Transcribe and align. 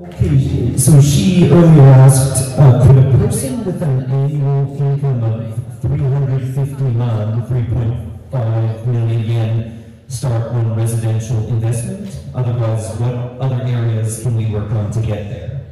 Okay, 0.00 0.78
so 0.78 0.98
she 1.00 1.50
earlier 1.50 1.82
asked, 1.92 2.58
uh, 2.58 2.86
could 2.86 2.96
a 3.04 3.18
person 3.18 3.62
with 3.66 3.82
an 3.82 4.04
annual 4.10 4.64
income 4.80 5.22
of 5.22 5.80
350 5.82 6.84
man, 6.96 7.42
3.5 7.42 8.86
million 8.86 9.20
yen, 9.30 10.02
start 10.08 10.52
on 10.52 10.74
residential 10.74 11.46
investment? 11.48 12.18
Otherwise, 12.34 12.96
what 12.96 13.14
other 13.44 13.62
areas 13.62 14.22
can 14.22 14.36
we 14.36 14.46
work 14.46 14.70
on 14.70 14.90
to 14.90 15.00
get 15.02 15.28
there? 15.28 15.66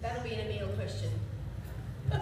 That'll 0.00 0.24
be 0.24 0.34
an 0.34 0.50
Emil 0.50 0.68
question. 0.74 1.10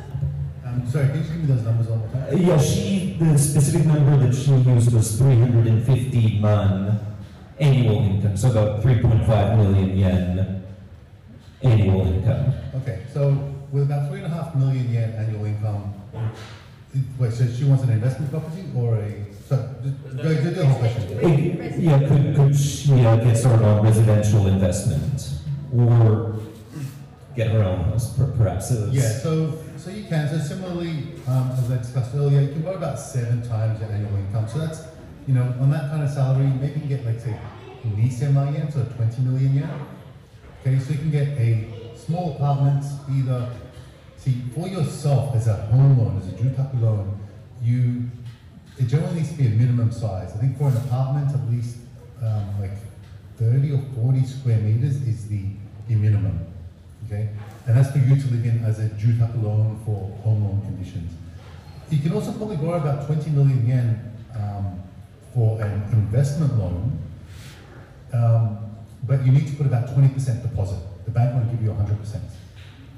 Um, 0.63 0.87
sorry, 0.87 1.09
can 1.09 1.17
you 1.19 1.23
give 1.25 1.37
me 1.39 1.47
those 1.47 1.65
numbers 1.65 1.87
one 1.89 1.99
more 2.01 2.09
Uh, 2.23 2.31
time? 2.31 2.39
Yeah, 2.43 2.59
she, 2.59 3.17
the 3.19 3.39
specific 3.39 3.87
number 3.87 4.19
that 4.27 4.35
she 4.35 4.53
used 4.53 4.93
was 4.93 5.17
350 5.19 6.39
man 6.41 7.01
annual 7.59 7.97
income, 8.05 8.37
so 8.37 8.51
about 8.51 8.83
3.5 8.83 9.57
million 9.57 9.97
yen 9.97 10.60
annual 11.63 12.07
income. 12.07 12.53
Okay, 12.77 13.03
so 13.13 13.31
with 13.73 13.85
about 13.85 14.09
three 14.11 14.23
and 14.23 14.27
a 14.33 14.35
half 14.35 14.55
million 14.55 14.93
yen 14.93 15.11
annual 15.13 15.45
income, 15.45 15.95
wait, 17.19 17.33
so 17.33 17.47
she 17.47 17.65
wants 17.65 17.85
an 17.85 17.91
investment 17.91 18.31
property 18.31 18.65
or 18.77 18.97
a, 18.97 19.25
so, 19.49 19.75
just, 19.83 20.17
go, 20.17 20.35
do 20.43 20.51
the 20.51 20.67
whole 20.67 20.79
question. 20.79 21.19
Eh, 21.21 21.77
Yeah, 21.79 21.99
could, 22.09 22.37
could 22.37 22.57
she 22.57 23.05
uh, 23.05 23.17
get 23.17 23.37
started 23.37 23.65
on 23.65 23.83
residential 23.85 24.47
investment? 24.47 25.31
Or 25.77 26.37
get 27.37 27.49
her 27.49 27.63
own 27.63 27.85
house, 27.85 28.17
per- 28.17 28.31
perhaps? 28.33 28.71
It's- 28.71 28.93
Yeah, 28.93 29.03
so, 29.23 29.59
so 29.77 29.91
you 29.91 30.05
can, 30.05 30.29
so 30.29 30.39
similarly, 30.39 31.15
um, 31.27 31.51
as 31.53 31.71
I 31.71 31.79
discussed 31.79 32.15
earlier, 32.15 32.41
you 32.43 32.49
can 32.53 32.63
borrow 32.63 32.77
about 32.77 32.99
seven 32.99 33.43
times 33.49 33.81
your 33.81 33.91
annual 33.91 34.17
income, 34.17 34.49
so 34.49 34.59
that's, 34.59 34.83
you 35.27 35.35
know, 35.35 35.43
on 35.61 35.71
that 35.71 35.91
kind 35.91 36.03
of 36.03 36.11
salary, 36.11 36.47
maybe 36.47 36.75
you 36.75 36.81
can 36.81 36.89
get 36.89 37.05
like, 37.07 37.21
say, 37.21 37.37
nisenman 37.85 38.55
yen, 38.55 38.71
so 38.71 38.85
twenty 38.97 39.23
million 39.23 39.55
yen. 39.55 39.71
Okay, 40.61 40.79
so 40.79 40.93
you 40.93 40.99
can 40.99 41.11
get 41.11 41.29
a 41.29 41.69
small 41.97 42.35
apartment, 42.35 42.85
either, 43.11 43.51
see, 44.17 44.43
for 44.55 44.69
yourself 44.69 45.35
as 45.35 45.47
a 45.47 45.55
home 45.55 45.99
loan, 45.99 46.19
as 46.19 46.29
a 46.29 46.37
jutaku 46.37 46.83
loan, 46.83 47.19
you, 47.63 48.11
it 48.79 48.87
generally 48.87 49.15
needs 49.17 49.31
to 49.31 49.37
be 49.37 49.47
a 49.47 49.51
minimum 49.51 49.91
size. 49.91 50.33
I 50.35 50.39
think 50.39 50.59
for 50.59 50.69
an 50.69 50.77
apartment, 50.77 51.35
at 51.35 51.51
least, 51.51 51.79
um, 52.23 52.61
like 52.61 52.73
thirty 53.39 53.73
or 53.73 53.83
forty 53.95 54.25
square 54.27 54.59
meters 54.59 54.97
is 55.09 55.29
the, 55.29 55.45
the 55.89 55.95
minimum. 55.95 56.47
Okay, 57.07 57.31
and 57.67 57.77
that's 57.77 57.91
for 57.91 57.99
you 57.99 58.15
to 58.15 58.27
live 58.31 58.45
in 58.45 58.63
as 58.65 58.79
a 58.81 58.89
jutaku 58.91 59.43
loan 59.43 59.81
for 59.87 60.15
home 60.23 60.45
loan 60.45 60.61
conditions. 60.63 61.13
You 61.91 61.99
can 61.99 62.13
also 62.13 62.33
probably 62.33 62.57
borrow 62.57 62.77
about 62.77 63.07
20 63.07 63.31
million 63.31 63.67
yen 63.67 64.13
um, 64.37 64.81
for 65.35 65.61
an 65.61 65.83
investment 65.93 66.57
loan, 66.57 66.99
um, 68.13 68.70
but 69.05 69.25
you 69.25 69.33
need 69.33 69.47
to 69.47 69.55
put 69.55 69.67
about 69.67 69.89
20% 69.89 70.43
deposit. 70.43 70.79
The 71.05 71.11
bank 71.11 71.35
won't 71.35 71.51
give 71.51 71.63
you 71.63 71.71
100%. 71.71 72.21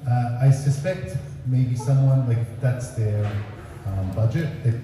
Uh, 0.06 0.39
I 0.41 0.50
suspect 0.50 1.17
maybe 1.47 1.77
someone, 1.77 2.28
like 2.28 2.61
that's 2.61 2.91
their 2.91 3.25
um, 3.86 4.11
budget, 4.12 4.48
they 4.64 4.78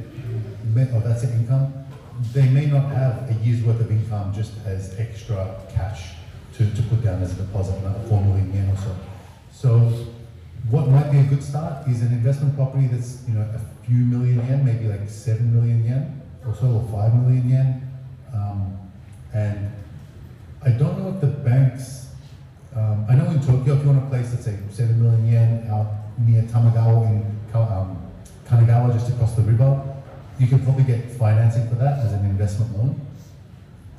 may, 0.75 0.91
or 0.93 1.01
that's 1.01 1.23
their 1.23 1.33
income, 1.33 1.73
they 2.33 2.49
may 2.49 2.67
not 2.67 2.91
have 2.93 3.31
a 3.31 3.35
year's 3.45 3.63
worth 3.63 3.81
of 3.81 3.91
income 3.91 4.33
just 4.35 4.53
as 4.67 4.99
extra 4.99 5.61
cash 5.73 6.15
to, 6.55 6.69
to 6.75 6.83
put 6.83 7.03
down 7.03 7.23
as 7.23 7.33
a 7.33 7.43
deposit, 7.43 7.77
another 7.79 8.01
4 8.09 8.25
million 8.25 8.53
yen 8.53 8.71
or 8.71 8.77
so. 8.77 8.97
So 9.53 10.07
what 10.71 10.89
might 10.89 11.11
be 11.11 11.19
a 11.19 11.25
good 11.25 11.43
start 11.43 11.87
is 11.89 12.03
an 12.03 12.09
investment 12.09 12.57
property 12.57 12.87
that's, 12.89 13.23
you 13.29 13.35
know, 13.35 13.43
a 13.55 13.87
few 13.87 14.05
million 14.05 14.45
yen, 14.47 14.65
maybe 14.65 14.87
like 14.87 15.09
7 15.09 15.55
million 15.55 15.85
yen 15.85 16.23
or 16.47 16.55
so, 16.55 16.67
or 16.67 16.89
5 16.93 17.15
million 17.15 17.49
yen. 17.49 17.91
Um, 18.35 18.79
and 19.33 19.71
I 20.65 20.71
don't 20.71 20.99
know 20.99 21.15
if 21.15 21.21
the 21.21 21.29
banks, 21.29 22.09
um, 22.75 23.07
I 23.09 23.15
know 23.15 23.31
in 23.31 23.41
Tokyo, 23.41 23.75
if 23.75 23.83
you 23.83 23.91
want 23.91 24.05
a 24.05 24.09
place 24.09 24.31
that's 24.31 24.45
say 24.45 24.59
7 24.71 25.01
million 25.01 25.31
yen 25.31 25.69
out 25.71 25.87
near 26.19 26.43
Tamagawa 26.43 27.07
in 27.07 27.39
um, 27.55 27.97
Kanagawa, 28.47 28.93
just 28.93 29.11
across 29.11 29.35
the 29.35 29.43
river, 29.43 29.81
you 30.39 30.47
can 30.47 30.63
probably 30.65 30.85
get 30.85 31.11
financing 31.13 31.69
for 31.69 31.77
that 31.77 31.99
as 32.05 32.13
an 32.13 32.25
investment 32.25 32.77
loan. 32.77 33.01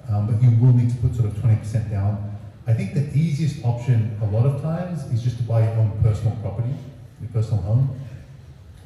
Um, 0.09 0.27
but 0.27 0.41
you 0.41 0.51
will 0.59 0.73
need 0.73 0.89
to 0.89 0.95
put 0.97 1.15
sort 1.15 1.27
of 1.27 1.35
20% 1.35 1.91
down. 1.91 2.37
I 2.67 2.73
think 2.73 2.93
the 2.93 3.09
easiest 3.17 3.63
option 3.63 4.17
a 4.21 4.25
lot 4.25 4.45
of 4.45 4.61
times 4.61 5.03
is 5.11 5.23
just 5.23 5.37
to 5.37 5.43
buy 5.43 5.63
your 5.63 5.71
own 5.71 5.99
personal 6.03 6.35
property, 6.37 6.73
your 7.21 7.29
personal 7.31 7.61
home. 7.61 7.99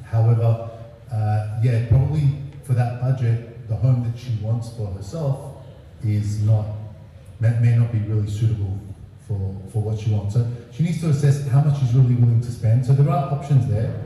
However, 0.04 0.70
uh, 1.12 1.60
yeah, 1.62 1.86
probably 1.88 2.28
for 2.62 2.74
that 2.74 3.00
budget, 3.00 3.68
the 3.68 3.76
home 3.76 4.04
that 4.04 4.18
she 4.18 4.36
wants 4.42 4.70
for 4.76 4.86
herself 4.92 5.64
is 6.04 6.42
not, 6.42 6.66
may, 7.40 7.58
may 7.60 7.76
not 7.76 7.92
be 7.92 7.98
really 8.00 8.30
suitable 8.30 8.78
for, 9.26 9.56
for 9.72 9.82
what 9.82 9.98
she 9.98 10.10
wants. 10.10 10.34
So 10.34 10.46
she 10.72 10.82
needs 10.82 11.00
to 11.00 11.08
assess 11.08 11.46
how 11.48 11.60
much 11.62 11.80
she's 11.80 11.94
really 11.94 12.14
willing 12.14 12.40
to 12.40 12.50
spend. 12.50 12.84
So 12.84 12.92
there 12.92 13.08
are 13.10 13.32
options 13.32 13.68
there, 13.68 14.02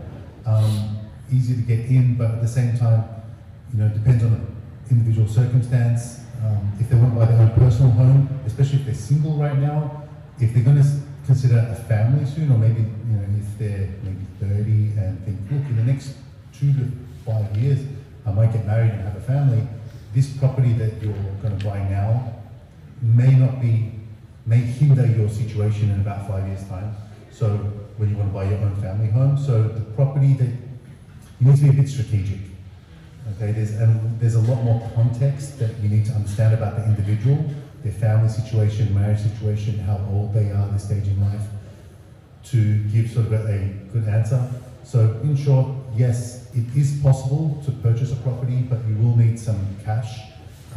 um, 0.46 0.98
easy 1.32 1.54
to 1.54 1.62
get 1.62 1.80
in, 1.86 2.14
but 2.16 2.30
at 2.30 2.40
the 2.40 2.48
same 2.48 2.76
time, 2.76 3.04
you 3.72 3.80
know, 3.80 3.88
depends 3.88 4.24
on 4.24 4.32
the 4.32 4.94
individual 4.94 5.28
circumstance. 5.28 6.20
Um, 6.44 6.72
if 6.78 6.88
they 6.88 6.96
want 6.96 7.14
to 7.14 7.18
buy 7.18 7.26
their 7.26 7.40
own 7.40 7.50
personal 7.50 7.90
home, 7.90 8.40
especially 8.46 8.78
if 8.78 8.86
they're 8.86 8.94
single 8.94 9.32
right 9.36 9.58
now, 9.58 10.04
if 10.38 10.54
they're 10.54 10.62
going 10.62 10.80
to 10.80 10.88
consider 11.26 11.58
a 11.70 11.74
family 11.74 12.24
soon, 12.24 12.52
or 12.52 12.58
maybe 12.58 12.80
you 12.80 13.16
know 13.16 13.24
if 13.36 13.58
they're 13.58 13.88
maybe 14.02 14.24
30 14.40 14.70
and 14.98 15.24
think, 15.24 15.38
look, 15.50 15.66
in 15.68 15.76
the 15.76 15.82
next 15.82 16.14
two 16.54 16.72
to 16.72 16.90
five 17.26 17.56
years, 17.56 17.80
I 18.24 18.30
might 18.30 18.52
get 18.52 18.64
married 18.64 18.92
and 18.92 19.00
have 19.02 19.16
a 19.16 19.20
family. 19.20 19.66
This 20.14 20.30
property 20.36 20.72
that 20.74 21.02
you're 21.02 21.12
going 21.42 21.58
to 21.58 21.64
buy 21.64 21.80
now 21.88 22.37
may 23.02 23.34
not 23.34 23.60
be, 23.60 23.92
may 24.46 24.58
hinder 24.58 25.06
your 25.06 25.28
situation 25.28 25.90
in 25.90 26.00
about 26.00 26.28
five 26.28 26.46
years' 26.46 26.66
time. 26.68 26.94
So 27.30 27.56
when 27.96 28.10
you 28.10 28.16
want 28.16 28.30
to 28.30 28.34
buy 28.34 28.44
your 28.44 28.58
own 28.58 28.76
family 28.80 29.10
home, 29.10 29.38
so 29.38 29.62
the 29.62 29.80
property 29.92 30.34
that 30.34 30.50
you 31.40 31.46
need 31.46 31.56
to 31.56 31.62
be 31.62 31.68
a 31.70 31.72
bit 31.72 31.88
strategic. 31.88 32.40
Okay, 33.36 33.52
there's 33.52 33.72
and 33.72 34.18
there's 34.18 34.34
a 34.34 34.40
lot 34.40 34.62
more 34.62 34.90
context 34.94 35.58
that 35.58 35.78
you 35.80 35.88
need 35.88 36.06
to 36.06 36.12
understand 36.12 36.54
about 36.54 36.76
the 36.76 36.84
individual, 36.84 37.44
their 37.84 37.92
family 37.92 38.28
situation, 38.28 38.92
marriage 38.94 39.20
situation, 39.20 39.78
how 39.80 40.00
old 40.10 40.32
they 40.32 40.50
are, 40.50 40.66
their 40.68 40.78
stage 40.78 41.06
in 41.06 41.20
life, 41.20 41.42
to 42.44 42.82
give 42.84 43.10
sort 43.10 43.26
of 43.26 43.32
a 43.32 43.58
good 43.92 44.08
answer. 44.08 44.50
So 44.82 45.20
in 45.22 45.36
short, 45.36 45.68
yes, 45.94 46.48
it 46.54 46.64
is 46.74 46.98
possible 47.02 47.62
to 47.66 47.70
purchase 47.70 48.12
a 48.12 48.16
property, 48.16 48.62
but 48.62 48.78
you 48.88 48.96
will 48.96 49.16
need 49.16 49.38
some 49.38 49.76
cash, 49.84 50.27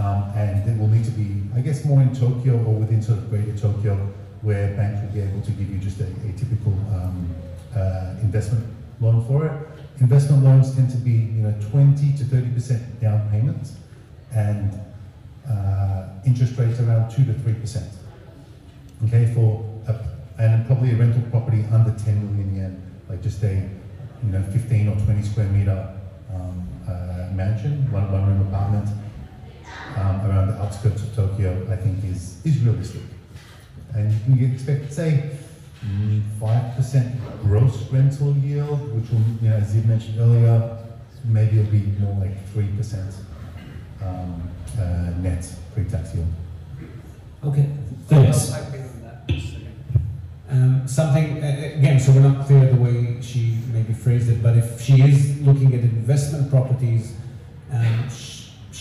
um, 0.02 0.32
and 0.36 0.68
it 0.68 0.80
will 0.80 0.88
need 0.88 1.06
to 1.06 1.12
be, 1.12 1.44
I 1.56 1.62
guess, 1.62 1.86
more 1.86 2.02
in 2.02 2.16
Tokyo 2.16 2.56
or 2.66 2.74
within 2.74 3.04
sort 3.04 3.20
of 3.20 3.30
greater 3.30 3.56
Tokyo, 3.56 3.96
where 4.42 4.76
banks 4.76 5.02
will 5.02 5.14
be 5.14 5.22
able 5.22 5.42
to 5.42 5.52
give 5.52 5.70
you 5.70 5.78
just 5.78 6.00
a, 6.00 6.06
a 6.06 6.32
typical 6.34 6.74
um, 6.92 7.30
uh, 7.76 8.16
investment 8.22 8.66
loan 9.00 9.24
for 9.28 9.46
it. 9.46 9.54
Investment 10.00 10.44
loans 10.44 10.74
tend 10.76 10.90
to 10.90 10.98
be, 10.98 11.12
you 11.12 11.44
know, 11.44 11.56
20 11.70 12.14
to 12.18 12.24
30% 12.24 13.00
down 13.00 13.30
payments 13.30 13.74
and 14.34 14.80
uh, 15.48 16.08
interest 16.26 16.58
rates 16.58 16.80
around 16.80 17.12
2 17.12 17.26
to 17.26 17.34
3%. 17.34 17.84
Okay, 19.06 19.32
for 19.36 19.64
a, 19.88 19.96
and 20.42 20.66
probably 20.66 20.94
a 20.94 20.96
rental 20.96 21.22
property 21.30 21.64
under 21.72 21.92
10 21.92 22.26
million 22.26 22.56
yen, 22.56 22.92
like 23.08 23.22
just 23.22 23.44
a, 23.44 23.54
you 24.24 24.32
know, 24.32 24.42
15 24.52 24.88
or 24.88 24.96
20 25.06 25.22
square 25.22 25.48
meter 25.48 25.94
um, 26.34 26.68
uh, 26.88 27.30
mansion, 27.36 27.92
one, 27.92 28.12
one 28.12 28.26
room 28.26 28.48
apartment 28.48 28.90
um, 29.98 30.22
around 30.30 30.48
the 30.50 30.62
outskirts 30.62 31.04
of 31.04 31.16
Tokyo, 31.16 31.68
I 31.70 31.76
think 31.76 32.04
is, 32.06 32.38
is 32.46 32.60
realistic. 32.64 33.02
And 33.94 34.12
you 34.28 34.36
can 34.38 34.54
expect, 34.54 34.92
say, 34.94 35.32
Mm, 35.84 36.22
five 36.40 36.76
percent 36.76 37.20
gross 37.42 37.76
rental 37.92 38.36
yield, 38.38 38.80
which 38.94 39.10
will, 39.10 39.24
you 39.42 39.50
know, 39.50 39.56
as 39.56 39.76
you 39.76 39.82
mentioned 39.82 40.20
earlier, 40.20 40.78
maybe 41.26 41.58
it'll 41.60 41.72
be 41.72 41.80
more 42.00 42.16
like 42.20 42.48
three 42.54 42.68
percent 42.78 43.16
um, 44.00 44.48
uh, 44.80 45.10
net 45.22 45.44
pre-tax 45.74 46.14
yield. 46.14 46.28
Okay, 47.44 47.68
thanks. 48.08 48.52
I'll 48.54 48.64
pipe 48.64 48.74
in 48.76 48.82
on 48.82 49.02
that 49.02 49.28
just 49.28 49.48
a 49.48 49.52
second. 49.54 50.08
Um, 50.52 50.88
something, 50.88 51.44
uh, 51.44 51.72
again, 51.80 52.00
so 52.00 52.12
we're 52.12 52.30
not 52.30 52.46
clear 52.46 52.68
the 52.70 52.76
way 52.80 53.18
she 53.20 53.58
maybe 53.74 53.94
phrased 53.94 54.30
it, 54.30 54.44
but 54.44 54.56
if 54.56 54.80
she 54.80 55.02
is 55.02 55.42
looking 55.42 55.74
at 55.74 55.80
investment 55.80 56.52
properties, 56.52 57.16
um, 57.72 58.08
sh- 58.08 58.31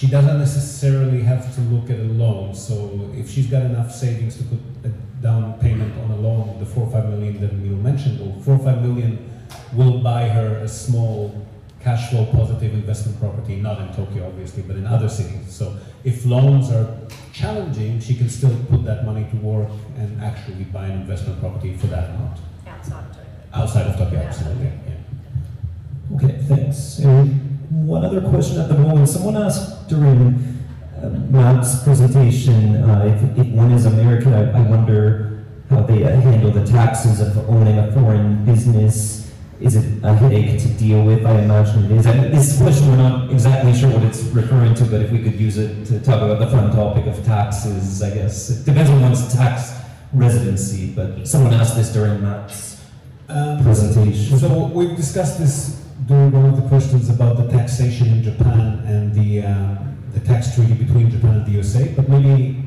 she 0.01 0.07
doesn't 0.07 0.39
necessarily 0.39 1.21
have 1.21 1.55
to 1.55 1.61
look 1.61 1.91
at 1.91 1.99
a 1.99 2.05
loan. 2.05 2.55
So 2.55 3.11
if 3.15 3.29
she's 3.29 3.49
got 3.49 3.65
enough 3.65 3.93
savings 3.93 4.35
to 4.39 4.45
put 4.45 4.59
a 4.85 4.89
down 5.21 5.61
payment 5.61 5.93
on 6.03 6.11
a 6.13 6.17
loan, 6.17 6.59
the 6.59 6.65
four 6.65 6.87
or 6.87 6.91
five 6.91 7.11
million 7.11 7.39
that 7.43 7.53
Neil 7.53 7.77
mentioned, 7.77 8.19
or 8.23 8.43
four 8.43 8.55
or 8.55 8.59
five 8.61 8.81
million 8.81 9.31
will 9.75 9.99
buy 9.99 10.27
her 10.27 10.57
a 10.61 10.69
small 10.69 11.47
cash 11.83 12.09
flow 12.09 12.25
positive 12.33 12.73
investment 12.73 13.21
property, 13.21 13.57
not 13.57 13.79
in 13.79 13.93
Tokyo 13.93 14.27
obviously, 14.27 14.63
but 14.63 14.77
in 14.77 14.87
other 14.87 15.07
cities. 15.07 15.53
So 15.53 15.77
if 16.03 16.25
loans 16.25 16.71
are 16.71 16.97
challenging, 17.35 18.01
she 18.01 18.15
can 18.15 18.31
still 18.31 18.57
put 18.71 18.85
that 18.85 19.05
money 19.05 19.27
to 19.31 19.37
work 19.37 19.69
and 19.99 20.19
actually 20.23 20.65
buy 20.65 20.87
an 20.87 21.03
investment 21.03 21.41
property 21.41 21.77
for 21.77 21.89
that 21.89 22.09
amount. 22.09 22.39
Outside 22.67 23.05
of 23.05 23.17
Tokyo. 23.17 23.53
Outside 23.53 23.87
of 23.87 23.97
Tokyo, 23.99 24.19
absolutely. 24.21 24.65
Yeah. 24.65 26.17
Okay, 26.17 26.39
thanks. 26.49 27.01
And 27.01 27.87
one 27.87 28.03
other 28.03 28.23
question 28.23 28.59
at 28.61 28.69
the 28.69 28.79
moment. 28.79 29.07
Someone 29.07 29.37
asked 29.37 29.80
during 29.91 30.59
uh, 30.97 31.09
Matt's 31.29 31.83
presentation 31.83 32.77
uh, 32.77 33.05
if, 33.05 33.39
if 33.39 33.53
one 33.53 33.73
is 33.73 33.87
American. 33.87 34.33
I, 34.33 34.59
I 34.59 34.63
wonder 34.63 35.45
how 35.69 35.83
they 35.83 36.05
uh, 36.05 36.21
handle 36.21 36.51
the 36.51 36.65
taxes 36.65 37.21
of 37.21 37.37
owning 37.51 37.79
a 37.79 37.93
foreign 37.93 38.45
business. 38.45 39.31
Is 39.61 39.77
it 39.77 40.03
a 40.03 40.15
headache 40.15 40.59
to 40.61 40.69
deal 40.69 41.05
with? 41.05 41.27
I 41.27 41.43
imagine 41.43 41.85
it 41.85 41.91
is. 41.91 42.07
And 42.07 42.33
this 42.33 42.57
question, 42.57 42.89
we're 42.89 42.97
not 42.97 43.31
exactly 43.31 43.75
sure 43.75 43.91
what 43.91 44.03
it's 44.05 44.23
referring 44.23 44.75
to, 44.77 44.85
but 44.85 45.03
if 45.03 45.11
we 45.11 45.23
could 45.23 45.39
use 45.39 45.59
it 45.59 45.85
to 45.87 46.01
talk 46.01 46.23
about 46.23 46.39
the 46.39 46.47
fun 46.47 46.71
topic 46.75 47.07
of 47.07 47.23
taxes, 47.25 48.03
I 48.03 48.11
guess. 48.15 48.49
It 48.49 48.65
depends 48.65 48.91
on 48.91 49.03
one's 49.03 49.35
tax 49.35 49.73
residency, 50.15 50.93
but 50.95 51.29
someone 51.29 51.53
asked 51.53 51.77
this 51.77 51.93
during 51.93 52.23
Matt's 52.23 52.81
Um, 53.29 53.63
presentation. 53.63 54.39
So 54.39 54.67
we've 54.75 54.97
discussed 54.97 55.39
this 55.39 55.80
during 56.11 56.33
one 56.33 56.47
of 56.47 56.57
the 56.61 56.69
questions 56.69 57.09
about 57.09 57.37
the 57.37 57.47
taxation 57.47 58.09
in 58.09 58.21
Japan 58.21 58.83
and 58.85 59.15
the 59.15 59.47
um, 59.47 59.97
the 60.13 60.19
tax 60.19 60.57
treaty 60.57 60.75
between 60.75 61.09
Japan 61.09 61.37
and 61.37 61.47
the 61.47 61.53
USA, 61.53 61.87
but 61.95 62.09
maybe 62.09 62.65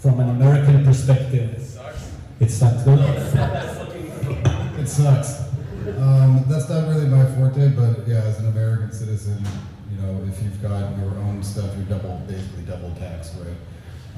from 0.00 0.18
an 0.18 0.30
American 0.30 0.84
perspective, 0.84 1.54
it 1.54 1.62
sucks. 1.62 2.10
It 2.40 2.50
sucks. 2.50 2.84
It 4.84 4.88
sucks. 4.88 5.44
Um, 5.98 6.44
that's 6.48 6.68
not 6.68 6.88
really 6.88 7.06
my 7.06 7.24
forte, 7.36 7.68
but 7.68 8.08
yeah, 8.08 8.24
as 8.24 8.40
an 8.40 8.48
American 8.48 8.90
citizen, 8.90 9.38
you 9.90 10.02
know, 10.02 10.26
if 10.28 10.42
you've 10.42 10.60
got 10.60 10.98
your 10.98 11.14
own 11.24 11.42
stuff, 11.44 11.70
you're 11.76 11.86
double, 11.86 12.20
basically 12.26 12.64
double 12.64 12.92
taxed, 12.96 13.34
right? 13.38 13.56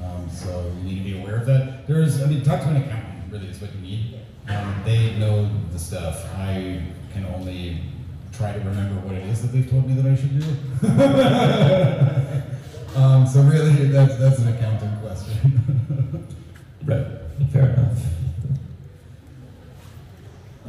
Um, 0.03 0.27
so 0.29 0.73
you 0.77 0.83
need 0.83 0.97
to 0.97 1.03
be 1.03 1.21
aware 1.21 1.37
of 1.37 1.45
that. 1.45 1.87
There's, 1.87 2.23
I 2.23 2.25
mean, 2.25 2.41
talk 2.41 2.61
to 2.61 2.69
an 2.69 2.77
accountant, 2.77 3.31
really, 3.31 3.47
is 3.47 3.61
what 3.61 3.73
you 3.75 3.81
need. 3.81 4.19
Um, 4.49 4.81
they 4.83 5.15
know 5.19 5.49
the 5.71 5.79
stuff. 5.79 6.25
I 6.35 6.81
can 7.13 7.25
only 7.35 7.81
try 8.37 8.53
to 8.53 8.59
remember 8.59 9.01
what 9.01 9.15
it 9.15 9.25
is 9.25 9.41
that 9.41 9.47
they've 9.47 9.69
told 9.69 9.87
me 9.87 9.99
that 9.99 10.05
I 10.05 10.15
should 10.15 10.39
do. 10.39 10.45
um, 12.99 13.25
so 13.25 13.41
really, 13.41 13.87
that's, 13.87 14.15
that's 14.17 14.39
an 14.39 14.49
accounting 14.53 14.95
question. 15.01 16.27
Right, 16.87 17.05
fair 17.51 17.71
enough. 17.71 17.99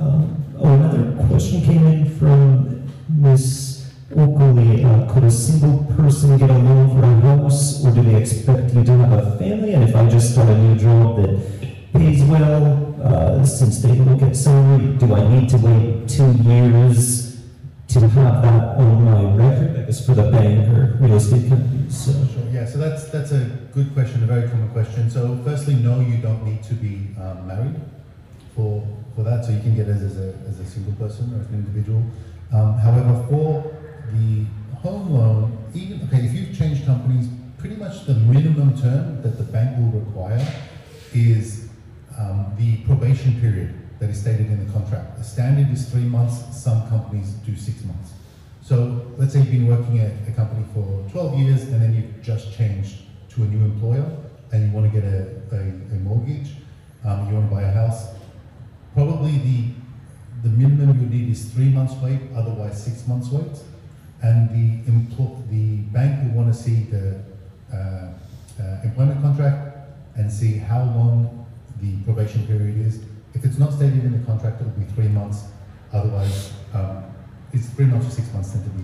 Um, 0.01 0.45
oh, 0.59 0.75
another 0.75 1.27
question 1.29 1.63
came 1.63 1.87
in 1.87 2.19
from 2.19 2.91
Ms. 3.09 3.93
Oakley. 4.17 4.83
Uh, 4.83 5.15
could 5.15 5.23
a 5.23 5.31
single 5.31 5.85
person 5.95 6.37
get 6.37 6.51
a 6.51 6.55
loan 6.55 6.91
for 6.91 7.05
a 7.07 7.21
house, 7.21 7.85
or 7.85 7.93
do 7.93 8.03
they 8.03 8.17
expect 8.17 8.75
you 8.75 8.83
to 8.83 8.93
have 8.99 9.13
a 9.13 9.39
family? 9.39 9.75
And 9.75 9.89
if 9.89 9.95
I 9.95 10.09
just 10.09 10.33
start 10.33 10.49
a 10.49 10.59
new 10.59 10.77
job 10.77 11.19
that 11.19 11.93
pays 11.93 12.25
well, 12.25 12.97
uh, 13.01 13.45
since 13.45 13.81
they 13.81 13.93
look 13.93 14.21
at 14.23 14.35
salary, 14.35 14.97
do 14.97 15.15
I 15.15 15.29
need 15.29 15.49
to 15.51 15.57
wait 15.59 16.09
two 16.09 16.33
years 16.43 17.28
to 17.89 18.01
have 18.01 18.43
that 18.43 18.77
on 18.77 19.05
my 19.05 19.23
record? 19.35 19.79
I 19.79 19.83
guess 19.83 20.05
for 20.05 20.15
the 20.15 20.31
bank 20.31 20.69
or 20.69 20.99
real 21.01 21.17
estate 21.17 21.49
companies. 21.49 21.97
So. 21.97 22.13
Sure, 22.13 22.45
yeah, 22.53 22.67
so 22.67 22.79
that's, 22.79 23.09
that's 23.09 23.33
a 23.33 23.45
good 23.73 23.93
question, 23.95 24.23
a 24.23 24.27
very 24.27 24.49
common 24.49 24.69
question. 24.71 25.11
So 25.11 25.41
firstly, 25.43 25.75
no, 25.75 26.01
you 26.01 26.19
don't 26.19 26.45
need 26.45 26.63
to 26.65 26.75
be 26.75 27.09
um, 27.19 27.47
married 27.47 27.81
for, 28.55 28.87
for 29.15 29.23
that, 29.23 29.45
so 29.45 29.53
you 29.53 29.61
can 29.61 29.75
get 29.75 29.89
it 29.89 29.97
as 29.97 30.19
a, 30.19 30.35
as 30.47 30.61
a 30.61 30.67
single 30.67 30.93
person 30.95 31.35
or 31.35 31.41
as 31.41 31.47
an 31.49 31.55
individual. 31.55 32.03
Um, 32.53 32.75
however, 32.75 33.25
for 33.29 33.75
the 34.13 34.45
home 34.77 35.11
loan, 35.11 35.59
even, 35.75 36.03
okay, 36.09 36.25
if 36.25 36.35
you've 36.35 36.57
changed 36.57 36.85
companies, 36.85 37.29
pretty 37.57 37.77
much 37.77 38.05
the 38.05 38.15
minimum 38.15 38.79
term 38.81 39.23
that 39.23 39.39
the 39.39 39.45
bank 39.45 39.77
will 39.79 40.01
require 40.01 40.47
is 41.15 41.69
um, 42.19 42.53
the 42.59 42.77
probation 42.85 43.41
period 43.41 43.75
that 43.99 44.11
is 44.11 44.21
stated 44.21 44.47
in 44.47 44.65
the 44.65 44.73
contract. 44.73 45.19
The 45.19 45.25
standard 45.25 45.71
is 45.73 45.89
three 45.91 46.05
months, 46.05 46.57
some 46.57 46.89
companies 46.89 47.31
do 47.47 47.57
six 47.57 47.83
months. 47.85 48.13
So 48.63 49.07
let's 49.17 49.33
say 49.33 49.41
you've 49.41 49.51
been 49.51 49.67
working 49.67 50.01
at 50.01 50.13
a 50.29 50.33
company 50.33 50.65
for 50.75 51.05
12 51.11 51.39
years 51.39 51.63
and 51.65 51.83
then 51.83 51.95
you've 51.95 52.23
just 52.23 52.53
changed 52.57 52.99
to 53.31 53.43
a 53.43 53.47
new 53.47 53.65
employer 53.65 54.05
and 54.53 54.69
you 54.69 54.77
want 54.77 54.93
to 54.93 55.01
get 55.01 55.11
a, 55.11 55.27
a, 55.53 55.61
a 55.61 55.99
mortgage, 56.01 56.51
um, 57.05 57.29
you 57.29 57.35
want 57.35 57.49
to 57.49 57.55
buy 57.55 57.63
a 57.63 57.73
house. 57.73 58.09
Probably 58.95 59.39
the, 59.39 59.65
the 60.43 60.49
minimum 60.49 61.01
you 61.01 61.09
need 61.09 61.31
is 61.31 61.51
three 61.53 61.69
months 61.69 61.95
wait, 62.03 62.21
otherwise 62.37 62.83
six 62.83 63.07
months 63.07 63.29
wait. 63.31 63.59
And 64.21 64.51
the, 64.51 64.91
empl- 64.91 65.49
the 65.49 65.77
bank 65.93 66.25
will 66.25 66.43
want 66.43 66.55
to 66.55 66.61
see 66.61 66.83
the 66.85 67.21
uh, 67.73 67.77
uh, 67.77 68.81
employment 68.85 69.23
contract 69.23 69.77
and 70.17 70.31
see 70.31 70.59
how 70.59 70.81
long 70.83 71.47
the 71.81 71.97
probation 72.03 72.47
period 72.47 72.87
is. 72.87 73.01
If 73.35 73.45
it's 73.45 73.59
not 73.59 73.73
stated 73.73 74.05
in 74.05 74.13
the 74.19 74.27
contract, 74.27 74.61
it'll 74.61 74.73
be 74.73 74.85
three 74.85 75.09
months. 75.09 75.45
Otherwise, 75.93 76.53
um, 76.75 77.05
it's 77.53 77.67
months 77.79 78.07
or 78.09 78.11
six 78.11 78.33
months 78.33 78.53
tend 78.53 78.65
to 78.65 78.71
be 78.71 78.83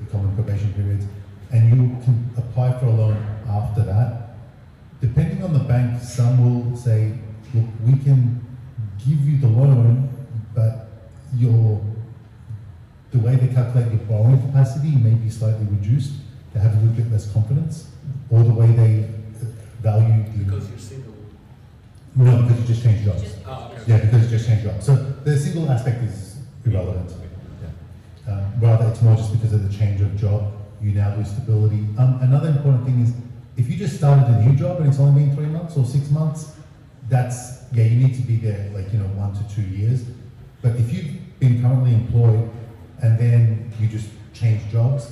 the, 0.00 0.10
common 0.10 0.34
probation 0.34 0.72
periods. 0.74 1.04
And 1.50 1.70
you 1.70 2.04
can 2.04 2.30
apply 2.36 2.78
for 2.78 2.86
a 2.86 2.90
loan 2.90 3.16
after 3.48 3.82
that. 3.84 4.36
Depending 5.00 5.42
on 5.42 5.52
the 5.52 5.60
bank, 5.60 6.02
some 6.02 6.42
will 6.42 6.76
say, 6.76 7.18
look, 7.54 7.66
we 7.84 7.92
can 7.98 8.44
give 8.98 9.20
you 9.28 9.38
the 9.38 9.48
loan, 9.48 10.08
but 10.54 10.88
your 11.36 11.84
the 13.10 13.18
way 13.18 13.36
they 13.36 13.52
calculate 13.54 13.90
your 13.90 14.02
borrowing 14.02 14.40
capacity 14.40 14.90
may 14.90 15.14
be 15.14 15.30
slightly 15.30 15.66
reduced 15.66 16.12
to 16.52 16.58
have 16.58 16.74
a 16.74 16.76
little 16.76 16.94
bit 16.94 17.10
less 17.10 17.32
confidence, 17.32 17.88
or 18.30 18.42
the 18.42 18.52
way 18.52 18.66
they 18.66 19.10
value 19.80 20.24
the 20.24 20.44
Because 20.44 20.90
you're. 20.90 21.07
No, 22.24 22.42
because 22.42 22.60
you 22.60 22.66
just 22.66 22.82
changed 22.82 23.04
jobs. 23.04 23.22
Just- 23.22 23.36
Oh, 23.46 23.70
okay. 23.72 23.82
Yeah, 23.86 23.98
because 24.04 24.22
you 24.24 24.28
just 24.36 24.46
changed 24.48 24.64
jobs. 24.64 24.84
So 24.84 24.94
the 25.24 25.38
single 25.38 25.70
aspect 25.70 26.02
is 26.02 26.36
irrelevant. 26.66 27.12
Yeah. 27.62 28.32
Um, 28.32 28.52
rather, 28.60 28.88
it's 28.88 29.00
more 29.02 29.16
just 29.16 29.32
because 29.32 29.52
of 29.52 29.70
the 29.70 29.74
change 29.76 30.00
of 30.00 30.16
job, 30.16 30.52
you 30.82 30.92
now 30.92 31.14
lose 31.16 31.28
stability. 31.30 31.86
Um, 31.98 32.18
another 32.22 32.48
important 32.48 32.84
thing 32.84 33.00
is 33.02 33.12
if 33.56 33.68
you 33.70 33.76
just 33.76 33.96
started 33.96 34.26
a 34.34 34.42
new 34.44 34.54
job 34.56 34.80
and 34.80 34.88
it's 34.88 34.98
only 35.00 35.24
been 35.24 35.34
three 35.34 35.46
months 35.46 35.76
or 35.76 35.84
six 35.84 36.10
months, 36.10 36.52
that's, 37.08 37.62
yeah, 37.72 37.84
you 37.84 38.06
need 38.06 38.14
to 38.14 38.22
be 38.22 38.36
there 38.36 38.70
like, 38.74 38.92
you 38.92 38.98
know, 38.98 39.08
one 39.16 39.32
to 39.34 39.54
two 39.54 39.62
years. 39.62 40.04
But 40.62 40.76
if 40.76 40.92
you've 40.92 41.38
been 41.40 41.62
currently 41.62 41.94
employed 41.94 42.50
and 43.02 43.18
then 43.18 43.72
you 43.80 43.88
just 43.88 44.08
change 44.34 44.60
jobs, 44.70 45.10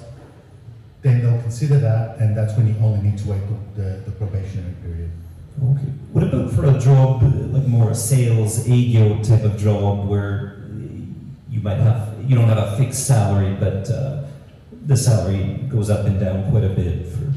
then 1.02 1.22
they'll 1.22 1.40
consider 1.42 1.78
that 1.78 2.18
and 2.18 2.36
that's 2.36 2.56
when 2.56 2.66
you 2.68 2.74
only 2.82 3.00
need 3.10 3.18
to 3.18 3.28
wait 3.28 3.40
the, 3.76 3.82
the, 3.82 3.88
the 4.06 4.10
probationary 4.12 4.74
period. 4.82 5.10
Okay. 5.62 5.92
What 6.12 6.24
about 6.24 6.52
for 6.52 6.66
a 6.66 6.78
job 6.78 7.22
like 7.52 7.66
more 7.66 7.90
a 7.90 7.94
sales 7.94 8.66
AGO 8.68 9.22
type 9.22 9.44
of 9.44 9.56
job 9.56 10.08
where 10.08 10.66
you 11.50 11.60
might 11.60 11.78
have 11.78 12.14
you 12.28 12.34
don't 12.34 12.48
have 12.48 12.58
a 12.58 12.76
fixed 12.76 13.06
salary, 13.06 13.54
but 13.58 13.88
uh, 13.90 14.24
the 14.86 14.96
salary 14.96 15.54
goes 15.68 15.90
up 15.90 16.06
and 16.06 16.18
down 16.20 16.50
quite 16.50 16.64
a 16.64 16.68
bit 16.68 17.06
for 17.06 17.32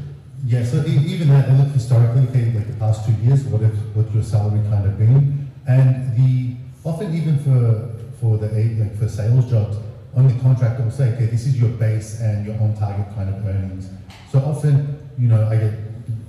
Yeah, 0.46 0.64
so 0.64 0.84
even 0.86 1.28
that, 1.28 1.48
they 1.48 1.54
look 1.54 1.72
historically, 1.72 2.22
like 2.52 2.66
the 2.66 2.76
past 2.78 3.04
two 3.04 3.12
years, 3.22 3.44
what 3.44 3.62
if, 3.62 3.74
what 3.94 4.12
your 4.14 4.22
salary 4.22 4.60
kind 4.70 4.86
of 4.86 4.98
been? 4.98 5.50
And 5.66 6.16
the, 6.16 6.56
often 6.84 7.14
even 7.14 7.38
for, 7.38 7.90
for 8.20 8.38
the, 8.38 8.48
like 8.80 8.96
for 8.98 9.08
sales 9.08 9.50
jobs, 9.50 9.76
on 10.14 10.26
the 10.26 10.34
contract 10.40 10.80
it 10.80 10.84
will 10.84 10.90
say, 10.90 11.12
okay, 11.14 11.26
this 11.26 11.46
is 11.46 11.60
your 11.60 11.70
base 11.70 12.20
and 12.20 12.46
your 12.46 12.54
on 12.60 12.76
target 12.76 13.06
kind 13.14 13.28
of 13.28 13.46
earnings. 13.46 13.90
So 14.32 14.38
often, 14.40 14.98
you 15.18 15.28
know, 15.28 15.46
I 15.46 15.56
get 15.56 15.74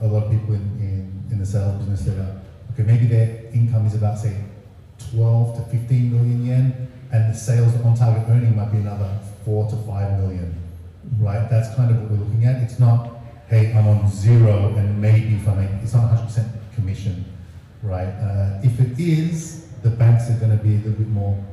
a 0.01 0.08
lot 0.08 0.25
of 0.25 0.32
people 0.32 0.56
in, 0.56 0.62
in 0.82 1.00
the 1.41 1.45
sales 1.45 1.77
business 1.79 2.01
that 2.03 2.17
are, 2.17 2.41
okay, 2.74 2.83
maybe 2.83 3.05
their 3.07 3.45
income 3.53 3.86
is 3.86 3.95
about, 3.95 4.17
say, 4.17 4.36
12 5.12 5.57
to 5.57 5.77
15 5.77 6.12
million 6.13 6.45
yen, 6.45 6.88
and 7.12 7.33
the 7.33 7.38
sales 7.38 7.74
on 7.83 7.95
target 7.95 8.24
earning 8.29 8.55
might 8.55 8.71
be 8.71 8.77
another 8.77 9.19
4 9.43 9.69
to 9.69 9.75
5 9.75 10.19
million 10.19 10.55
right? 11.19 11.50
That's 11.50 11.74
kind 11.75 11.91
of 11.91 12.01
what 12.01 12.12
we're 12.12 12.25
looking 12.25 12.45
at. 12.45 12.62
It's 12.62 12.79
not, 12.79 13.10
hey, 13.48 13.74
I'm 13.74 13.88
on 13.88 14.10
zero 14.10 14.75
and 14.77 15.01
maybe 15.01 15.36
if 15.36 15.48
I 15.48 15.55
make, 15.55 15.69
it's 15.83 15.93
not 15.93 16.12
100% 16.17 16.45
commission, 16.75 17.25
right? 17.83 18.07
Uh, 18.07 18.60
if 18.63 18.79
it 18.79 19.00
is, 19.00 19.67
the 19.83 19.89
banks 19.89 20.29
are 20.29 20.38
going 20.39 20.55
to 20.57 20.63
be 20.63 20.75
a 20.75 20.77
little 20.77 20.91
bit 20.91 21.07
more 21.07 21.43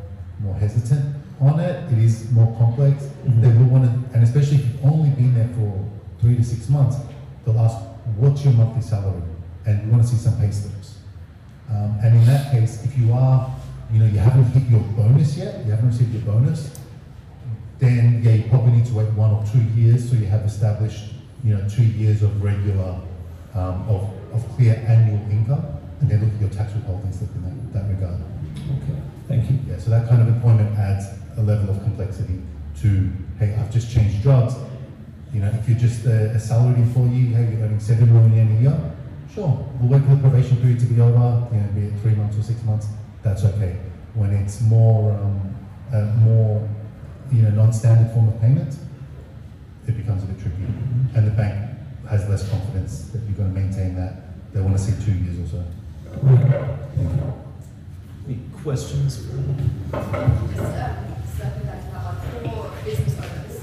more 0.41 0.55
hesitant 0.55 1.17
on 1.41 1.59
it. 1.59 1.93
It 1.93 1.99
is 1.99 2.31
more 2.31 2.55
complex. 2.57 3.03
Mhm. 3.27 3.43
They 3.43 3.49
will 3.49 3.71
want 3.71 3.85
to, 3.87 4.15
and 4.15 4.23
especially 4.23 4.59
if 4.59 4.67
you've 4.67 4.85
only 4.85 5.11
been 5.11 5.35
there 5.35 5.49
for 5.57 5.85
three 6.21 6.37
to 6.37 6.45
six 6.45 6.69
months, 6.69 6.97
they'll 7.45 7.59
ask, 7.59 7.77
what's 8.17 8.45
your 8.45 8.53
monthly 8.53 8.83
salary? 8.83 9.21
And 9.69 9.85
we 9.85 9.91
want 9.91 10.03
to 10.03 10.09
see 10.09 10.17
some 10.17 10.41
pay 10.41 10.51
slips. 10.51 10.97
Um, 11.69 11.99
and 12.03 12.17
in 12.17 12.25
that 12.25 12.51
case, 12.51 12.83
if 12.87 12.97
you 12.97 13.13
are, 13.13 13.55
you 13.93 13.99
know, 13.99 14.07
you 14.07 14.19
haven't 14.19 14.45
hit 14.45 14.67
your 14.71 14.81
bonus 14.97 15.37
yet, 15.37 15.63
you 15.67 15.73
haven't 15.73 15.89
received 15.89 16.15
your 16.15 16.23
bonus, 16.23 16.81
then 17.79 18.23
yeah, 18.25 18.33
you 18.33 18.49
probably 18.49 18.73
need 18.73 18.87
to 18.87 18.95
wait 18.95 19.13
one 19.13 19.31
or 19.31 19.45
two 19.53 19.61
years 19.79 20.09
so 20.09 20.17
you 20.17 20.25
have 20.25 20.41
established, 20.47 21.13
you 21.45 21.55
know, 21.55 21.69
two 21.69 21.85
years 21.85 22.23
of 22.23 22.43
regular, 22.43 22.99
um, 23.55 23.87
of, 23.89 24.11
of 24.33 24.49
clear 24.57 24.83
annual 24.89 25.21
income, 25.31 25.67
and 26.01 26.09
then 26.09 26.25
look 26.25 26.33
at 26.33 26.41
your 26.41 26.51
tax 26.51 26.73
withholding 26.73 27.13
slip 27.13 27.29
in 27.35 27.43
that, 27.45 27.75
that 27.75 27.89
regard. 27.91 28.23
Okay, 28.73 28.99
thank 29.29 29.51
you. 29.51 29.59
Yeah, 29.69 29.79
so 29.79 29.91
that 29.91 30.09
kind 30.09 30.23
of 30.23 30.29
employment 30.29 30.79
adds 30.79 31.05
a 31.37 31.43
level 31.43 31.69
of 31.69 31.83
complexity 31.83 32.41
to, 32.81 33.11
hey, 33.39 33.55
I've 33.55 33.71
just 33.71 33.93
changed 33.93 34.23
jobs. 34.23 34.55
You 35.31 35.41
know, 35.41 35.49
if 35.49 35.69
you're 35.69 35.79
just 35.79 36.07
a, 36.07 36.31
a 36.31 36.41
salaried 36.41 36.79
employee, 36.79 37.27
hey, 37.37 37.53
you're 37.53 37.67
earning 37.67 37.81
seven 37.81 38.11
million 38.15 38.57
a 38.57 38.61
year, 38.63 38.93
sure, 39.35 39.67
we'll 39.81 39.99
wait 39.99 40.09
for 40.09 40.15
the 40.15 40.21
probation 40.21 40.57
period 40.59 40.81
to 40.81 40.87
be 40.87 41.01
over, 41.01 41.49
you 41.53 41.61
know, 41.61 41.69
be 41.75 41.87
it 41.87 42.01
three 42.01 42.15
months 42.15 42.39
or 42.39 42.43
six 42.43 42.63
months, 42.65 42.87
that's 43.23 43.45
okay. 43.45 43.79
When 44.15 44.33
it's 44.33 44.61
more, 44.63 45.13
um, 45.13 45.55
a 45.93 46.05
more, 46.19 46.69
you 47.33 47.43
know, 47.43 47.51
non-standard 47.51 48.13
form 48.13 48.29
of 48.29 48.41
payment, 48.41 48.75
it 49.87 49.97
becomes 49.97 50.23
a 50.23 50.27
bit 50.27 50.41
tricky. 50.41 50.65
And 51.15 51.27
the 51.27 51.31
bank 51.31 51.79
has 52.09 52.29
less 52.29 52.49
confidence 52.51 53.09
that 53.11 53.23
you're 53.25 53.37
going 53.37 53.55
to 53.55 53.61
maintain 53.61 53.95
that. 53.97 54.23
They 54.53 54.61
want 54.61 54.77
to 54.77 54.83
see 54.83 54.93
two 55.05 55.13
years 55.13 55.39
or 55.41 55.47
so. 55.59 55.65
Any 58.27 58.41
questions? 58.63 59.17
Just 59.17 59.29
circling 61.37 61.67
back 61.67 61.85
to 61.85 61.91
that 61.93 62.05
one, 62.05 62.19
for 62.43 62.85
business 62.85 63.17
owners. 63.19 63.57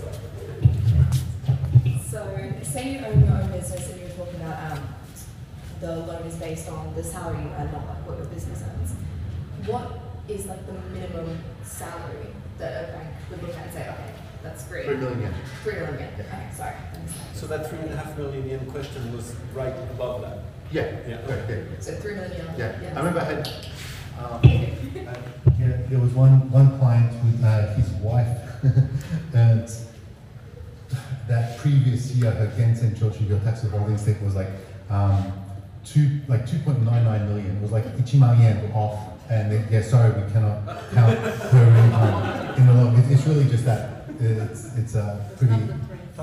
So, 2.10 2.20
say 2.64 2.94
you 2.94 3.06
own 3.06 3.20
your 3.26 3.34
own 3.34 3.52
business 3.52 3.92
and 3.92 4.00
you're 4.02 4.10
talking 4.10 4.42
about 4.42 4.72
um, 4.72 4.95
the 5.86 5.96
loan 6.08 6.24
is 6.26 6.36
based 6.38 6.68
on 6.70 6.94
the 6.96 7.04
salary 7.04 7.38
you 7.44 7.50
earn, 7.58 7.72
not 7.72 7.86
like 7.88 8.08
what 8.08 8.18
your 8.18 8.26
business 8.28 8.64
earns. 8.64 8.94
What 9.68 10.00
is 10.28 10.48
like 10.48 10.66
the 10.66 10.74
minimum 10.94 11.38
salary 11.64 12.28
that 12.58 12.90
a 12.90 12.92
bank 12.94 13.10
would 13.30 13.44
look 13.44 13.56
at 13.56 13.66
and 13.66 13.74
say, 13.74 13.82
okay, 13.82 14.12
that's 14.42 14.64
great. 14.64 14.86
Three 14.88 14.98
million 14.98 15.22
yen. 15.22 15.34
Three 15.64 15.74
million 15.74 16.00
yen. 16.00 16.10
Okay, 16.20 16.48
sorry. 16.56 16.74
I 16.74 16.98
missed 17.04 17.18
that. 17.18 17.36
So 17.36 17.48
that 17.48 17.70
three 17.70 17.80
and 17.80 17.94
a 17.94 17.98
half 17.98 18.18
million 18.18 18.48
yen 18.50 18.66
question 18.72 19.16
was 19.16 19.36
right 19.54 19.76
above 19.92 20.22
that. 20.22 20.40
Yeah, 20.72 20.98
Yeah. 21.08 21.22
correct, 21.28 21.50
yeah. 21.50 21.80
So 21.80 21.94
three 21.94 22.16
million. 22.16 22.48
Yeah, 22.58 22.94
I 22.96 22.98
remember 22.98 23.20
I 23.20 23.24
had, 23.26 23.48
um, 24.20 24.40
yeah, 25.60 25.78
there 25.90 26.00
was 26.00 26.14
one, 26.14 26.50
one 26.50 26.80
client 26.80 27.12
with 27.24 27.44
uh, 27.44 27.74
his 27.76 27.90
wife, 28.02 28.38
and 29.36 29.70
that 31.28 31.58
previous 31.60 32.12
year, 32.14 32.32
her 32.32 32.48
Gensen 32.58 32.96
Choshuhyo 32.98 33.44
tax 33.44 33.62
withholding 33.64 33.98
state 34.00 34.20
was 34.24 34.34
like, 34.34 34.50
um, 34.90 35.32
two, 35.86 36.20
like 36.28 36.50
two 36.50 36.60
point 36.60 36.82
nine 36.84 37.04
nine 37.06 37.28
million, 37.30 37.56
it 37.58 37.62
was 37.62 37.72
like 37.72 37.86
ichiman 37.98 38.40
yen 38.40 38.72
off, 38.74 38.98
and 39.30 39.52
they, 39.52 39.64
yeah, 39.72 39.82
sorry, 39.82 40.10
we 40.22 40.32
cannot 40.32 40.66
count 40.94 41.18
her 41.18 41.86
income 41.86 42.58
in 42.58 42.66
the 42.68 42.74
loan, 42.74 42.96
It- 43.00 43.12
it's 43.12 43.26
really 43.28 43.46
just 43.50 43.66
that, 43.66 44.06
it's, 44.20 44.76
it's 44.78 44.96
a 44.96 45.26
pretty 45.38 45.62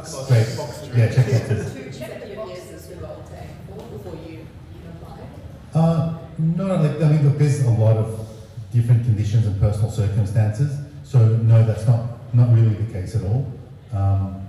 straight, 0.05 0.97
yeah, 0.97 1.09
check 1.09 1.27
boxes. 1.31 1.73
Two 1.73 1.83
consecutive 1.85 2.49
years 2.49 2.71
is 2.71 2.87
what 2.97 3.11
I'll 3.11 3.89
before 3.99 4.15
you 4.27 4.47
even 4.75 4.93
apply. 5.01 5.81
Uh, 5.81 6.19
no, 6.39 6.67
like, 6.77 7.01
I 7.03 7.09
mean, 7.13 7.29
look, 7.29 7.39
there's 7.39 7.63
a 7.65 7.71
lot 7.71 7.97
of 7.97 8.29
different 8.73 9.05
conditions 9.05 9.47
and 9.47 9.61
personal 9.61 9.91
circumstances. 9.91 10.79
So, 11.05 11.19
no, 11.37 11.65
that's 11.67 11.87
not, 11.87 12.35
not 12.35 12.53
really 12.55 12.75
the 12.75 12.93
case 12.93 13.15
at 13.15 13.23
all. 13.23 13.53
Um, 13.93 14.42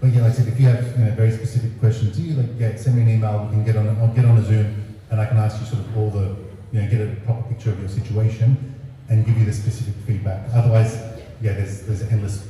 but 0.00 0.10
yeah, 0.10 0.22
like 0.22 0.30
I 0.30 0.34
said, 0.34 0.48
if 0.48 0.58
you 0.58 0.66
have 0.66 0.98
you 0.98 1.04
know, 1.04 1.10
very 1.12 1.30
specific 1.30 1.78
questions, 1.78 2.18
you 2.18 2.34
like, 2.34 2.58
yeah, 2.58 2.74
send 2.76 2.96
me 2.96 3.02
an 3.02 3.10
email. 3.10 3.44
We 3.44 3.50
can 3.56 3.64
get 3.64 3.76
on, 3.76 3.86
a- 3.86 4.00
I'll 4.00 4.08
get 4.14 4.24
on 4.24 4.38
a 4.38 4.42
Zoom, 4.42 4.96
and 5.10 5.20
I 5.20 5.26
can 5.26 5.36
ask 5.36 5.60
you 5.60 5.66
sort 5.66 5.80
of 5.80 5.96
all 5.96 6.10
the, 6.10 6.36
you 6.72 6.80
know, 6.80 6.88
get 6.90 7.00
a 7.02 7.20
proper 7.26 7.42
picture 7.48 7.70
of 7.70 7.80
your 7.80 7.88
situation, 7.88 8.74
and 9.10 9.26
give 9.26 9.36
you 9.36 9.44
the 9.44 9.52
specific 9.52 9.94
feedback. 10.06 10.48
Otherwise, 10.54 10.94
yeah, 11.42 11.52
there's 11.52 11.82
there's 11.82 12.02
endless, 12.02 12.48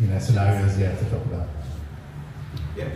you 0.00 0.08
know, 0.08 0.18
scenarios 0.18 0.76
yeah 0.78 0.94
to 0.96 1.04
talk 1.04 1.24
about. 1.26 1.48
Yeah. 2.76 2.88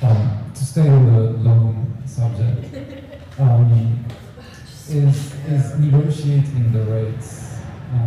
Um, 0.00 0.52
to 0.54 0.64
stay 0.64 0.88
on 0.88 1.12
the 1.12 1.20
loan 1.20 2.02
subject, 2.06 2.74
um, 3.38 4.04
is, 4.88 5.34
is 5.44 5.78
negotiating 5.78 6.72
the 6.72 6.80
rates 6.84 7.47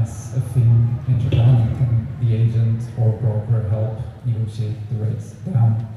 as 0.01 0.35
a 0.37 0.41
thing 0.41 0.99
in 1.07 1.19
Japan? 1.19 1.75
Can 1.77 2.07
the 2.21 2.35
agent 2.35 2.83
or 2.99 3.11
broker 3.13 3.67
help 3.69 3.99
negotiate 4.25 4.75
the 4.91 5.03
rates 5.05 5.31
down 5.51 5.87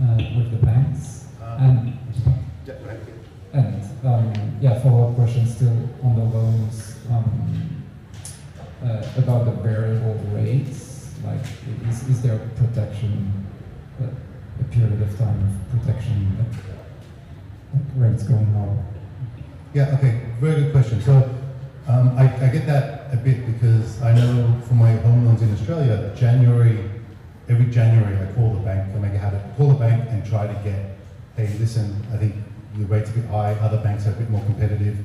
uh, 0.00 0.16
with 0.36 0.50
the 0.50 0.64
banks? 0.64 1.26
And, 1.58 1.98
Yeah, 2.66 2.74
right. 2.86 2.98
and 3.52 3.82
um, 4.06 4.32
yeah, 4.60 4.78
follow-up 4.80 5.14
question 5.16 5.46
still 5.46 5.76
on 6.02 6.16
the 6.16 6.24
loans 6.24 6.96
um, 7.10 7.82
uh, 8.82 9.02
about 9.16 9.44
the 9.44 9.50
variable 9.62 10.14
rates. 10.32 11.14
Like, 11.24 11.44
is, 11.88 12.08
is 12.08 12.22
there 12.22 12.38
protection, 12.56 13.46
uh, 14.00 14.06
a 14.60 14.64
period 14.64 15.00
of 15.02 15.18
time 15.18 15.38
of 15.44 15.80
protection 15.80 16.36
that 16.38 17.74
like 17.74 17.84
rates 17.96 18.22
going 18.24 18.56
up? 18.56 18.84
Yeah, 19.74 19.94
okay, 19.98 20.20
very 20.40 20.62
good 20.62 20.72
question. 20.72 21.00
So 21.02 21.30
um, 21.88 22.16
I, 22.18 22.24
I 22.24 22.48
get 22.48 22.66
that 22.66 23.01
a 23.12 23.16
bit 23.16 23.44
because 23.46 24.00
I 24.00 24.14
know 24.14 24.58
from 24.66 24.78
my 24.78 24.92
home 24.92 25.26
loans 25.26 25.42
in 25.42 25.52
Australia, 25.52 26.12
January, 26.16 26.90
every 27.48 27.66
January 27.66 28.16
I 28.16 28.32
call 28.32 28.54
the 28.54 28.60
bank, 28.60 28.94
I 28.94 28.98
make 28.98 29.12
a 29.12 29.18
habit, 29.18 29.42
call 29.56 29.68
the 29.68 29.74
bank 29.74 30.06
and 30.08 30.24
try 30.24 30.46
to 30.46 30.54
get, 30.64 30.96
hey, 31.36 31.54
listen, 31.58 31.94
I 32.12 32.16
think 32.16 32.34
the 32.74 32.86
rate's 32.86 33.10
a 33.10 33.12
bit 33.12 33.26
high, 33.26 33.52
other 33.60 33.76
banks 33.78 34.06
are 34.06 34.10
a 34.10 34.14
bit 34.14 34.30
more 34.30 34.42
competitive. 34.44 34.96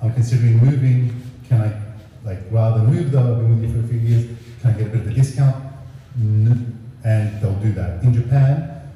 I'm 0.00 0.14
considering 0.14 0.58
moving, 0.58 1.20
can 1.48 1.60
I, 1.62 1.82
like, 2.24 2.38
rather 2.50 2.80
move 2.82 3.10
though, 3.10 3.32
I've 3.32 3.38
been 3.38 3.60
with 3.60 3.70
you 3.70 3.80
for 3.80 3.84
a 3.84 3.88
few 3.88 3.98
years, 3.98 4.38
can 4.60 4.70
I 4.70 4.72
get 4.74 4.86
a 4.86 4.90
bit 4.90 5.00
of 5.00 5.08
a 5.08 5.14
discount? 5.14 5.64
And 6.14 7.40
they'll 7.40 7.54
do 7.54 7.72
that. 7.72 8.04
In 8.04 8.14
Japan, 8.14 8.88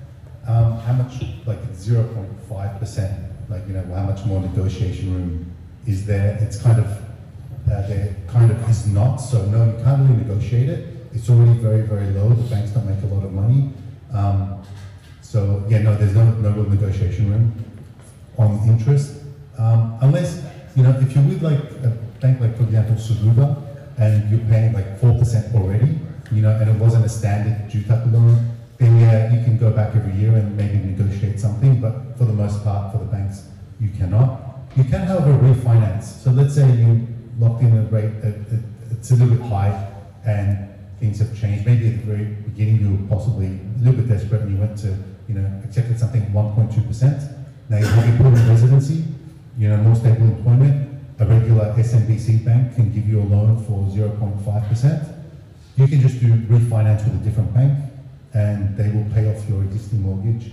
um, 0.47 0.79
how 0.79 0.93
much, 0.93 1.21
like 1.47 1.61
0.5%, 1.73 3.49
like, 3.49 3.67
you 3.67 3.75
know, 3.75 3.83
how 3.93 4.05
much 4.05 4.25
more 4.25 4.41
negotiation 4.41 5.13
room 5.13 5.53
is 5.87 6.07
there? 6.07 6.39
It's 6.41 6.63
kind 6.63 6.79
of, 6.79 7.06
uh, 7.71 7.87
there 7.89 8.17
kind 8.29 8.51
of 8.51 8.71
is 8.71 8.87
not, 8.87 9.17
so 9.17 9.45
no, 9.47 9.65
you 9.65 9.83
can't 9.83 10.09
really 10.09 10.23
negotiate 10.23 10.69
it. 10.69 11.09
It's 11.13 11.29
already 11.31 11.59
very, 11.59 11.83
very 11.83 12.07
low, 12.13 12.29
the 12.29 12.43
banks 12.49 12.71
don't 12.71 12.87
make 12.87 13.03
a 13.03 13.15
lot 13.15 13.25
of 13.25 13.33
money. 13.33 13.73
Um, 14.13 14.63
so, 15.23 15.65
yeah, 15.69 15.79
no, 15.79 15.97
there's 15.97 16.15
no, 16.15 16.25
no 16.25 16.51
real 16.51 16.69
negotiation 16.71 17.31
room 17.31 17.65
on 18.39 18.61
interest. 18.69 19.23
Um, 19.59 19.99
unless, 20.01 20.45
you 20.77 20.83
know, 20.83 20.91
if 21.01 21.15
you're 21.15 21.25
with 21.25 21.43
like 21.43 21.59
a 21.83 21.89
bank 22.21 22.41
like, 22.41 22.57
for 22.57 22.65
example, 22.65 22.97
Suruga, 22.97 23.63
and 23.99 24.31
you're 24.31 24.47
paying 24.49 24.73
like 24.73 25.01
4% 25.01 25.55
already, 25.55 25.99
you 26.31 26.43
know, 26.43 26.51
and 26.51 26.71
it 26.71 26.77
wasn't 26.77 27.05
a 27.05 27.09
standard 27.09 27.71
Jutaku 27.71 28.13
loan, 28.13 28.57
then 28.79 29.01
yeah, 29.01 29.33
you 29.33 29.43
can 29.43 29.57
go 29.57 29.71
back 29.71 29.97
every 29.97 30.13
year 30.15 30.35
and 30.35 30.57
maybe 30.57 30.79
negotiate 30.79 31.41
something, 31.41 31.81
but 31.81 32.17
for 32.19 32.27
the 32.27 32.33
most 32.33 32.63
part, 32.63 32.93
for 32.93 32.99
the 32.99 33.07
banks, 33.07 33.49
you 33.81 33.89
cannot. 33.91 34.41
You 34.77 34.85
can, 34.85 35.07
however, 35.07 35.33
refinance. 35.33 36.05
So 36.23 36.31
let's 36.31 36.55
say 36.55 36.71
you 36.71 37.07
locked 37.39 37.63
in 37.63 37.77
a 37.77 37.83
rate, 37.85 38.21
that 38.23 38.35
it's 38.91 39.11
a 39.11 39.15
little 39.15 39.37
bit 39.37 39.47
high, 39.47 39.93
and 40.25 40.69
things 40.99 41.19
have 41.19 41.39
changed. 41.39 41.67
Maybe 41.67 41.89
at 41.89 42.01
the 42.01 42.07
very 42.13 42.25
beginning 42.25 42.81
you 42.81 42.97
were 42.97 43.09
possibly 43.17 43.47
a 43.47 43.79
little 43.79 44.01
bit 44.01 44.09
desperate 44.09 44.43
and 44.43 44.53
you 44.53 44.59
went 44.59 44.77
to, 44.79 44.97
you 45.29 45.35
know, 45.35 45.63
accepted 45.65 45.99
something 45.99 46.23
1.2%. 46.33 47.45
Now 47.69 47.79
you 47.79 47.87
have 47.87 48.09
your 48.09 48.17
permanent 48.17 48.49
residency, 48.49 49.05
you 49.59 49.69
know, 49.69 49.77
more 49.79 49.95
stable 49.95 50.23
employment. 50.23 50.93
A 51.19 51.27
regular 51.27 51.73
SMBC 51.75 52.45
bank 52.45 52.75
can 52.75 52.93
give 52.93 53.09
you 53.09 53.21
a 53.21 53.25
loan 53.25 53.63
for 53.65 53.85
0.5%. 53.91 55.15
You 55.77 55.89
can 55.89 56.01
just 56.01 56.21
do 56.21 56.29
refinance 56.29 57.05
with 57.05 57.21
a 57.21 57.25
different 57.25 57.53
bank 57.55 57.79
and 58.35 58.77
they 58.77 58.91
will 58.91 59.07
pay 59.15 59.35
off 59.35 59.49
your 59.49 59.63
existing 59.63 60.03
mortgage. 60.03 60.53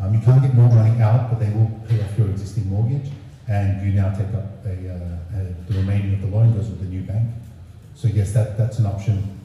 Um, 0.00 0.14
you 0.14 0.20
can't 0.20 0.42
get 0.42 0.54
more 0.54 0.68
money 0.68 1.00
out, 1.00 1.30
but 1.30 1.40
they 1.40 1.50
will 1.50 1.70
pay 1.88 2.00
off 2.02 2.18
your 2.18 2.28
existing 2.28 2.68
mortgage 2.68 3.10
and 3.48 3.86
you 3.86 3.92
now 3.92 4.10
take 4.10 4.32
up 4.34 4.64
a, 4.64 4.70
uh, 4.70 5.38
a, 5.38 5.72
the 5.72 5.78
remaining 5.78 6.14
of 6.14 6.20
the 6.22 6.36
loan 6.36 6.52
goes 6.54 6.68
with 6.68 6.80
the 6.80 6.86
new 6.86 7.02
bank. 7.02 7.28
So 7.94 8.08
yes, 8.08 8.32
that, 8.32 8.58
that's 8.58 8.78
an 8.78 8.86
option. 8.86 9.38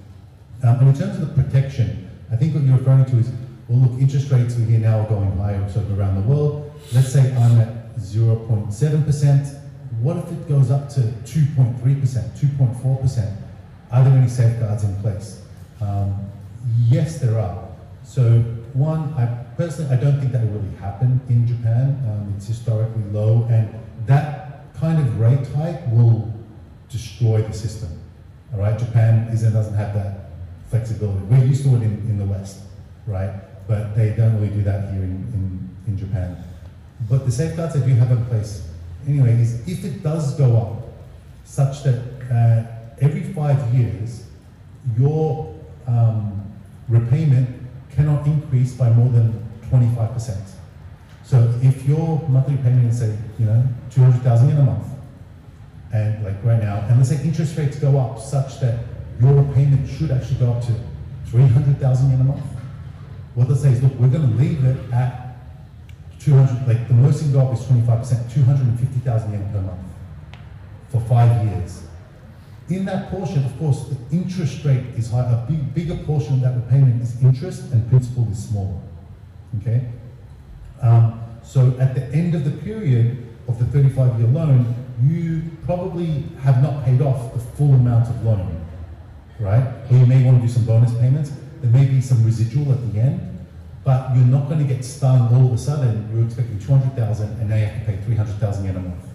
Um, 0.64 0.80
and 0.80 0.88
in 0.90 0.94
terms 0.96 1.20
of 1.20 1.36
the 1.36 1.44
protection, 1.44 2.10
I 2.32 2.36
think 2.36 2.54
what 2.54 2.64
you're 2.64 2.78
referring 2.78 3.06
to 3.06 3.18
is, 3.18 3.32
well, 3.68 3.90
look, 3.90 4.00
interest 4.00 4.32
rates 4.32 4.56
we 4.56 4.66
hear 4.66 4.80
now 4.80 5.00
are 5.02 5.08
going 5.08 5.38
higher 5.38 5.70
sort 5.70 5.86
of 5.86 5.98
around 5.98 6.16
the 6.16 6.28
world. 6.28 6.72
Let's 6.94 7.12
say 7.12 7.34
I'm 7.36 7.60
at 7.60 7.96
0.7%. 7.98 9.60
What 10.02 10.18
if 10.18 10.32
it 10.32 10.48
goes 10.48 10.72
up 10.72 10.90
to 10.90 11.02
2.3%, 11.02 11.80
2.4%? 11.80 13.38
Are 13.92 14.04
there 14.04 14.14
any 14.14 14.30
safeguards 14.30 14.84
in 14.84 14.96
place? 15.02 15.44
Um, 15.80 16.16
yes, 16.88 17.20
there 17.20 17.38
are. 17.40 17.68
So 18.04 18.40
one, 18.74 19.14
I 19.14 19.26
personally, 19.58 19.92
I 19.92 19.98
don't 19.98 20.20
think 20.20 20.32
that 20.32 20.42
will 20.42 20.60
really 20.60 20.76
happen 20.78 21.20
in 21.30 21.46
Japan. 21.46 22.02
Um, 22.10 22.34
it's 22.36 22.48
historically 22.48 23.04
low, 23.12 23.48
and 23.50 23.81
that 24.06 24.74
kind 24.76 25.00
of 25.00 25.20
rate 25.20 25.46
hike 25.56 25.82
will 25.92 26.34
destroy 26.90 27.42
the 27.42 27.54
system. 27.54 27.90
All 28.54 28.60
right, 28.60 28.78
Japan 28.78 29.30
isn't 29.32 29.54
doesn't 29.54 29.76
have 29.76 29.94
that 29.94 30.32
flexibility. 30.70 31.24
We're 31.26 31.46
used 31.46 31.64
to 31.64 31.70
it 31.76 31.84
in, 31.84 31.94
in 32.10 32.18
the 32.18 32.26
West, 32.26 32.60
right? 33.06 33.34
But 33.68 33.96
they 33.96 34.14
don't 34.16 34.36
really 34.36 34.50
do 34.50 34.64
that 34.64 34.92
here 34.92 35.04
in, 35.04 35.12
in, 35.34 35.70
in 35.88 35.98
Japan. 35.98 36.44
But 37.10 37.26
the 37.26 37.32
safeguards 37.32 37.74
they 37.74 37.86
do 37.86 37.94
have 37.96 38.12
in 38.12 38.26
place, 38.26 38.68
anyway, 39.08 39.34
is 39.34 39.68
if 39.68 39.84
it 39.86 40.04
does 40.04 40.36
go 40.36 40.58
up, 40.58 40.84
such 41.46 41.84
that 41.84 42.02
uh, 42.32 42.64
every 43.02 43.24
five 43.34 43.74
years, 43.74 44.26
your 44.98 45.54
um, 45.88 46.52
repayment 46.88 47.50
cannot 47.92 48.26
increase 48.26 48.74
by 48.74 48.90
more 48.90 49.10
than 49.10 49.46
25%. 49.70 50.38
So 51.32 51.50
if 51.62 51.88
your 51.88 52.28
monthly 52.28 52.58
payment 52.58 52.92
is 52.92 53.00
say, 53.00 53.18
you 53.40 53.46
know, 53.46 53.64
200,000 53.92 54.50
in 54.50 54.58
a 54.58 54.64
month, 54.64 54.86
and 55.94 56.26
like 56.26 56.44
right 56.44 56.62
now, 56.62 56.86
and 56.90 56.98
let's 56.98 57.08
say 57.08 57.24
interest 57.24 57.58
rates 57.58 57.80
go 57.80 57.98
up 57.98 58.20
such 58.20 58.60
that 58.60 58.84
your 59.22 59.42
payment 59.54 59.90
should 59.90 60.12
actually 60.12 60.40
go 60.40 60.52
up 60.52 60.62
to 60.66 60.76
300,000 61.28 62.12
in 62.12 62.20
a 62.20 62.24
month. 62.26 62.44
What 63.36 63.48
they 63.48 63.56
say 63.56 63.72
is, 63.72 63.82
look, 63.82 63.94
we're 63.94 64.10
going 64.10 64.30
to 64.30 64.36
leave 64.36 64.66
it 64.66 64.76
at 64.92 65.38
200, 66.20 66.68
like 66.68 66.90
the 66.90 66.96
most 66.96 67.24
you 67.24 67.32
go 67.32 67.48
up 67.48 67.54
is 67.54 67.62
25%, 67.62 68.34
250,000 68.34 69.32
yen 69.32 69.50
per 69.54 69.62
month 69.62 69.80
for 70.90 71.00
five 71.00 71.48
years. 71.48 71.84
In 72.68 72.84
that 72.84 73.10
portion, 73.10 73.46
of 73.46 73.58
course, 73.58 73.86
the 73.86 74.18
interest 74.18 74.66
rate 74.66 74.84
is 74.98 75.10
high. 75.10 75.32
A 75.32 75.46
big, 75.50 75.74
bigger 75.74 75.96
portion 76.04 76.34
of 76.34 76.42
that 76.42 76.56
repayment 76.56 77.02
is 77.02 77.24
interest, 77.24 77.72
and 77.72 77.90
principal 77.90 78.30
is 78.30 78.50
smaller. 78.50 78.82
Okay. 79.62 79.88
Um, 80.82 81.21
so 81.44 81.78
at 81.80 81.96
the 81.96 82.06
end 82.14 82.36
of 82.36 82.46
the 82.46 82.52
period, 82.52 83.28
of 83.48 83.60
the 83.60 83.66
35 83.66 84.20
year 84.20 84.28
loan, 84.30 84.76
you 85.04 85.44
probably 85.66 86.24
have 86.42 86.62
not 86.62 86.86
paid 86.86 87.02
off 87.02 87.34
the 87.34 87.40
full 87.40 87.74
amount 87.74 88.08
of 88.08 88.24
loan, 88.24 88.66
right? 89.40 89.64
Or 89.90 89.98
you 89.98 90.06
may 90.06 90.24
want 90.24 90.42
to 90.42 90.48
do 90.48 90.52
some 90.52 90.66
bonus 90.66 90.94
payments. 90.96 91.32
There 91.62 91.72
may 91.72 91.86
be 91.86 92.02
some 92.02 92.24
residual 92.24 92.72
at 92.72 92.94
the 92.94 93.00
end, 93.00 93.46
but 93.84 94.16
you're 94.16 94.26
not 94.26 94.48
going 94.48 94.60
to 94.60 94.74
get 94.74 94.84
stung 94.84 95.34
all 95.34 95.48
of 95.48 95.54
a 95.54 95.58
sudden. 95.58 96.10
You're 96.14 96.26
expecting 96.26 96.60
200,000 96.60 97.40
and 97.40 97.50
now 97.50 97.56
you 97.56 97.66
have 97.66 97.86
to 97.86 97.92
pay 97.92 97.98
300,000 98.06 98.66
yen 98.66 98.76
a 98.76 98.80
month. 98.80 99.06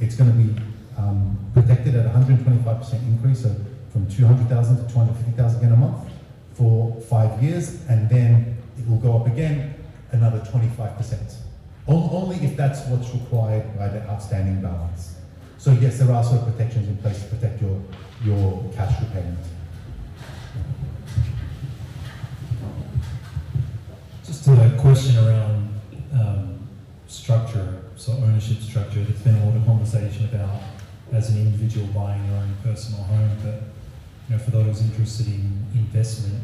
It's 0.00 0.16
going 0.16 0.30
to 0.30 0.36
be 0.36 0.60
um, 0.96 1.38
protected 1.54 1.94
at 1.94 2.06
125% 2.12 2.92
increase, 3.08 3.42
so 3.42 3.54
from 3.90 4.08
200,000 4.08 4.76
to 4.76 4.92
250,000 4.92 5.62
yen 5.62 5.72
a 5.72 5.76
month 5.76 6.10
for 6.54 7.00
five 7.02 7.42
years, 7.42 7.86
and 7.88 8.08
then 8.08 8.56
it 8.78 8.88
will 8.88 8.98
go 8.98 9.16
up 9.16 9.26
again 9.26 9.74
another 10.12 10.38
25%. 10.40 11.34
On- 11.86 12.08
Only 12.12 12.36
if 12.44 12.56
that's 12.56 12.86
what's 12.86 13.12
required 13.12 13.76
by 13.78 13.88
the 13.88 14.02
outstanding 14.08 14.60
balance. 14.62 15.16
So 15.58 15.72
yes, 15.72 15.98
there 15.98 16.10
are 16.12 16.22
sort 16.24 16.40
of 16.42 16.46
protections 16.56 16.88
in 16.88 16.96
place 16.98 17.22
to 17.22 17.28
protect 17.28 17.60
your, 17.62 17.80
your 18.24 18.70
cash 18.74 19.00
repayment. 19.00 19.38
Just 24.24 24.46
a 24.46 24.76
question 24.80 25.16
around 25.24 25.80
um, 26.14 26.68
structure, 27.06 27.82
so 27.96 28.12
ownership 28.12 28.58
structure. 28.58 29.02
There's 29.02 29.20
been 29.20 29.34
a 29.36 29.44
lot 29.46 29.56
of 29.56 29.66
conversation 29.66 30.24
about 30.32 30.60
as 31.12 31.30
an 31.30 31.38
individual 31.40 31.86
buying 31.88 32.24
your 32.26 32.36
own 32.38 32.54
personal 32.62 33.02
home, 33.04 33.30
but 33.42 33.62
you 34.28 34.36
know, 34.36 34.38
for 34.38 34.50
those 34.52 34.80
interested 34.82 35.26
in 35.26 35.66
investment, 35.74 36.42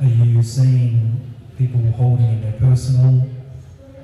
are 0.00 0.06
you 0.06 0.42
seeing 0.42 1.32
people 1.60 1.80
holding 1.92 2.24
in 2.24 2.40
their 2.40 2.58
personal 2.58 3.28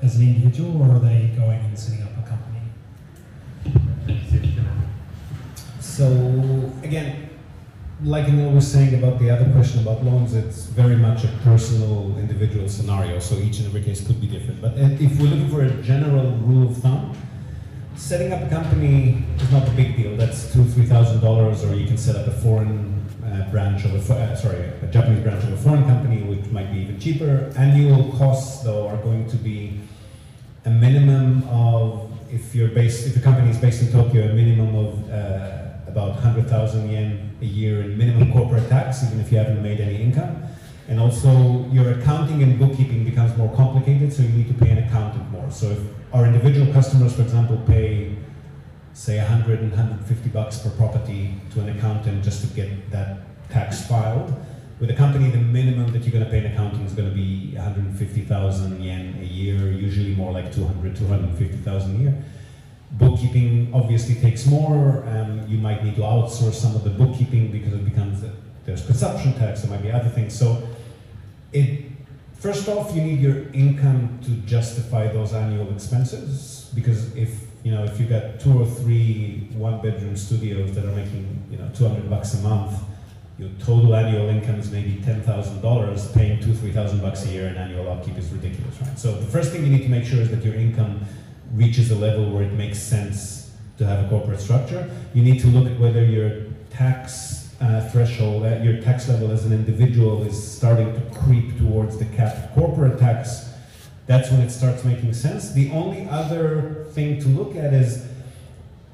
as 0.03 0.17
an 0.17 0.23
individual, 0.23 0.83
or 0.83 0.97
are 0.97 0.99
they 0.99 1.33
going 1.35 1.59
and 1.59 1.79
setting 1.79 2.03
up 2.03 2.11
a 2.23 2.29
company? 2.29 2.61
So 5.81 6.05
again, 6.83 7.31
like 8.05 8.29
Neil 8.29 8.51
was 8.51 8.71
saying 8.71 9.03
about 9.03 9.19
the 9.19 9.31
other 9.31 9.51
question 9.53 9.81
about 9.81 10.05
loans, 10.05 10.35
it's 10.35 10.67
very 10.67 10.97
much 10.97 11.25
a 11.25 11.29
personal, 11.43 12.15
individual 12.19 12.69
scenario. 12.69 13.19
So 13.21 13.37
each 13.37 13.57
and 13.61 13.69
every 13.69 13.83
case 13.83 14.07
could 14.07 14.21
be 14.21 14.27
different. 14.27 14.61
But 14.61 14.75
if 14.77 15.19
we're 15.19 15.31
looking 15.31 15.49
for 15.49 15.63
a 15.63 15.71
general 15.83 16.33
rule 16.49 16.69
of 16.69 16.77
thumb, 16.77 17.17
setting 17.97 18.35
up 18.35 18.43
a 18.43 18.51
company 18.51 19.25
is 19.41 19.51
not 19.51 19.67
a 19.67 19.71
big 19.71 19.97
deal. 19.97 20.15
That's 20.19 20.53
two, 20.53 20.65
three 20.65 20.85
thousand 20.85 21.21
dollars, 21.21 21.65
or 21.65 21.75
you 21.75 21.87
can 21.87 21.97
set 21.97 22.17
up 22.17 22.27
a 22.27 22.33
foreign 22.33 22.96
branch 23.51 23.85
of 23.85 23.95
a 23.95 24.15
uh, 24.15 24.35
sorry, 24.35 24.59
a 24.83 24.87
Japanese 24.87 25.23
branch 25.23 25.45
of 25.45 25.53
a 25.53 25.57
foreign 25.57 25.85
company, 25.85 26.23
which 26.23 26.47
might 26.51 26.73
be 26.73 26.79
even 26.81 26.99
cheaper. 26.99 27.53
Annual 27.57 28.13
costs, 28.19 28.63
though, 28.63 28.89
are 28.89 28.97
going 28.99 29.29
to 29.29 29.37
be 29.37 29.81
a 30.65 30.71
minimum 30.71 31.47
of 31.49 32.11
if 32.31 32.55
you're 32.55 32.69
based 32.69 33.07
if 33.07 33.15
the 33.15 33.21
company 33.21 33.51
is 33.51 33.59
based 33.59 33.83
in 33.83 33.93
Tokyo, 33.93 34.31
a 34.31 34.33
minimum 34.33 34.75
of 34.75 35.11
uh, 35.11 35.67
about 35.87 36.11
100,000 36.15 36.91
yen 36.91 37.37
a 37.41 37.45
year 37.45 37.83
in 37.83 37.97
minimum 37.97 38.33
corporate 38.33 38.69
tax, 38.69 39.05
even 39.05 39.21
if 39.21 39.31
you 39.31 39.39
haven't 39.39 39.63
made 39.63 39.81
any 39.81 39.97
income. 39.97 40.43
And 40.89 41.01
also, 41.01 41.67
your 41.71 41.99
accounting 41.99 42.43
and 42.43 42.59
bookkeeping 42.59 43.05
becomes 43.05 43.37
more 43.37 43.55
complicated, 43.57 44.13
so 44.13 44.23
you 44.23 44.29
need 44.29 44.49
to 44.49 44.55
pay 44.55 44.71
an 44.71 44.79
accountant 44.79 45.29
more. 45.31 45.51
So, 45.51 45.71
if 45.71 45.79
our 46.13 46.27
individual 46.27 46.73
customers, 46.73 47.15
for 47.15 47.23
example, 47.23 47.61
pay 47.67 48.17
say 48.97 49.19
100 49.19 49.61
and 49.61 49.71
150 49.71 50.31
bucks 50.31 50.59
per 50.59 50.71
property 50.71 51.35
to 51.53 51.61
an 51.61 51.69
accountant 51.77 52.25
just 52.25 52.41
to 52.41 52.47
get 52.55 52.91
that 52.91 53.19
tax 53.51 53.87
filed. 53.87 54.35
With 54.79 54.91
a 54.91 54.95
company, 54.95 55.31
the 55.31 55.39
minimum 55.39 55.93
that 55.93 56.03
you're 56.03 56.13
going 56.13 56.25
to 56.25 56.31
pay 56.31 56.39
an 56.39 56.53
accountant 56.53 56.87
is 56.87 56.93
going 56.93 57.09
to 57.09 57.15
be 57.15 57.55
150,000 57.55 58.83
yen 58.83 59.17
a 59.21 59.25
year, 59.25 59.71
usually 59.71 60.15
more 60.15 60.33
like 60.33 60.55
200, 60.55 60.95
250,000 60.95 61.97
a 61.97 61.99
year. 61.99 62.25
Bookkeeping 62.93 63.71
obviously 63.73 64.17
takes 64.17 64.47
more. 64.47 65.03
Um, 65.07 65.47
you 65.49 65.59
might 65.59 65.83
need 65.83 65.97
to 65.97 66.03
outsource 66.03 66.55
some 66.55 66.77
of 66.77 66.85
the 66.85 66.91
bookkeeping 66.91 67.51
because 67.51 67.73
it 67.73 67.85
becomes 67.85 68.23
there's 68.67 68.85
consumption 68.85 69.33
tax. 69.35 69.63
There 69.63 69.71
might 69.71 69.83
be 69.83 69.91
other 69.91 70.09
things. 70.09 70.39
So, 70.39 70.69
it 71.53 71.87
first 72.35 72.69
off, 72.69 72.95
you 72.95 73.03
need 73.03 73.21
your 73.21 73.49
income 73.53 74.21
to 74.25 74.31
justify 74.47 75.09
those 75.09 75.33
annual 75.33 75.73
expenses 75.73 76.71
because 76.75 77.15
if 77.17 77.47
you 77.65 77.73
know 77.73 77.85
if 77.85 77.99
you 77.99 78.07
got 78.07 78.39
two 78.41 78.61
or 78.61 78.67
three 78.67 79.49
one-bedroom 79.55 80.17
studios 80.17 80.75
that 80.75 80.85
are 80.85 80.97
making 80.97 81.43
you 81.51 81.59
know 81.59 81.71
200 81.75 82.11
bucks 82.11 82.35
a 82.35 82.39
month, 82.39 82.79
your 83.39 83.51
total 83.59 83.95
annual 83.95 84.29
income 84.29 84.59
is 84.61 84.71
maybe 84.71 85.03
ten 85.05 85.23
thousand 85.23 85.61
dollars. 85.61 86.11
Paying 86.13 86.41
two, 86.41 86.55
three 86.55 86.73
thousand 86.73 87.01
bucks 87.01 87.27
a 87.27 87.29
year 87.29 87.49
in 87.49 87.57
annual 87.57 87.89
upkeep 87.91 88.17
is 88.17 88.31
ridiculous, 88.31 88.81
right? 88.81 88.99
So 88.99 89.13
the 89.13 89.27
first 89.27 89.53
thing 89.53 89.65
you 89.65 89.71
need 89.71 89.83
to 89.83 89.91
make 89.91 90.05
sure 90.05 90.21
is 90.21 90.31
that 90.31 90.43
your 90.43 90.55
income 90.55 91.05
reaches 91.53 91.91
a 91.91 91.97
level 91.97 92.31
where 92.31 92.45
it 92.45 92.53
makes 92.53 92.79
sense 92.79 93.51
to 93.79 93.87
have 93.87 94.07
a 94.07 94.09
corporate 94.09 94.41
structure. 94.41 94.91
You 95.15 95.23
need 95.23 95.41
to 95.41 95.49
look 95.49 95.71
at 95.71 95.79
whether 95.79 96.05
your 96.05 96.45
tax 96.71 97.55
uh, 97.61 97.89
threshold, 97.91 98.45
uh, 98.45 98.57
your 98.63 98.81
tax 98.83 99.09
level 99.09 99.31
as 99.31 99.45
an 99.45 99.53
individual 99.53 100.23
is 100.25 100.37
starting 100.57 100.93
to 100.95 101.19
creep 101.19 101.57
towards 101.59 101.99
the 101.99 102.07
capped 102.07 102.55
corporate 102.55 102.99
tax. 102.99 103.51
That's 104.07 104.31
when 104.31 104.41
it 104.41 104.51
starts 104.51 104.85
making 104.85 105.13
sense. 105.15 105.53
The 105.53 105.71
only 105.73 106.09
other 106.09 106.87
thing 106.91 107.21
to 107.21 107.29
look 107.29 107.57
at 107.57 107.75
is 107.75 108.07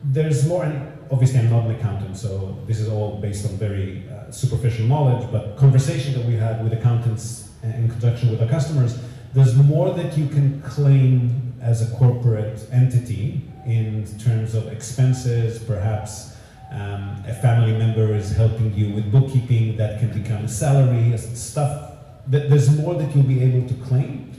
there's 0.04 0.46
more, 0.46 0.64
and 0.64 0.98
obviously 1.10 1.38
I'm 1.38 1.50
not 1.50 1.66
an 1.66 1.72
accountant, 1.72 2.16
so 2.16 2.58
this 2.66 2.80
is 2.80 2.88
all 2.88 3.18
based 3.18 3.44
on 3.46 3.56
very 3.56 4.04
uh, 4.10 4.11
superficial 4.32 4.86
knowledge, 4.86 5.30
but 5.30 5.56
conversation 5.56 6.14
that 6.14 6.26
we 6.26 6.34
had 6.34 6.62
with 6.62 6.72
accountants 6.72 7.50
in 7.62 7.88
conjunction 7.88 8.30
with 8.30 8.42
our 8.42 8.48
customers, 8.48 8.98
there's 9.34 9.54
more 9.54 9.94
that 9.94 10.16
you 10.18 10.28
can 10.28 10.60
claim 10.62 11.54
as 11.60 11.80
a 11.80 11.96
corporate 11.96 12.66
entity 12.72 13.40
in 13.66 14.06
terms 14.18 14.54
of 14.54 14.66
expenses, 14.68 15.62
perhaps 15.62 16.36
um, 16.72 17.22
a 17.26 17.34
family 17.34 17.72
member 17.72 18.14
is 18.14 18.32
helping 18.32 18.74
you 18.74 18.94
with 18.94 19.12
bookkeeping 19.12 19.76
that 19.76 20.00
can 20.00 20.10
become 20.12 20.44
a 20.44 20.48
salary, 20.48 21.16
stuff. 21.18 21.92
There's 22.26 22.76
more 22.78 22.94
that 22.94 23.14
you'll 23.14 23.24
be 23.24 23.42
able 23.42 23.68
to 23.68 23.74
claim. 23.84 24.32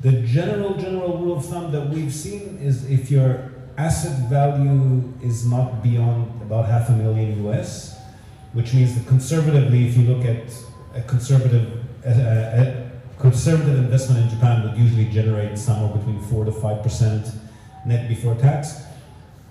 The 0.00 0.22
general 0.22 0.74
general 0.74 1.18
rule 1.18 1.38
of 1.38 1.44
thumb 1.44 1.72
that 1.72 1.88
we've 1.88 2.12
seen 2.12 2.58
is 2.60 2.88
if 2.90 3.10
your 3.10 3.52
asset 3.76 4.28
value 4.28 5.12
is 5.22 5.46
not 5.46 5.82
beyond 5.82 6.42
about 6.42 6.66
half 6.66 6.88
a 6.88 6.92
million 6.92 7.46
US, 7.46 7.91
which 8.52 8.74
means 8.74 8.94
that 8.94 9.06
conservatively, 9.06 9.88
if 9.88 9.96
you 9.96 10.04
look 10.14 10.24
at 10.24 10.52
a 10.94 11.02
conservative 11.02 11.84
uh, 12.04 12.10
a 12.10 13.20
conservative 13.20 13.78
investment 13.78 14.24
in 14.24 14.30
Japan 14.30 14.62
would 14.64 14.76
usually 14.76 15.06
generate 15.06 15.56
somewhere 15.56 15.96
between 15.96 16.20
four 16.22 16.44
to 16.44 16.52
five 16.52 16.82
percent 16.82 17.26
net 17.86 18.08
before 18.08 18.34
tax. 18.34 18.82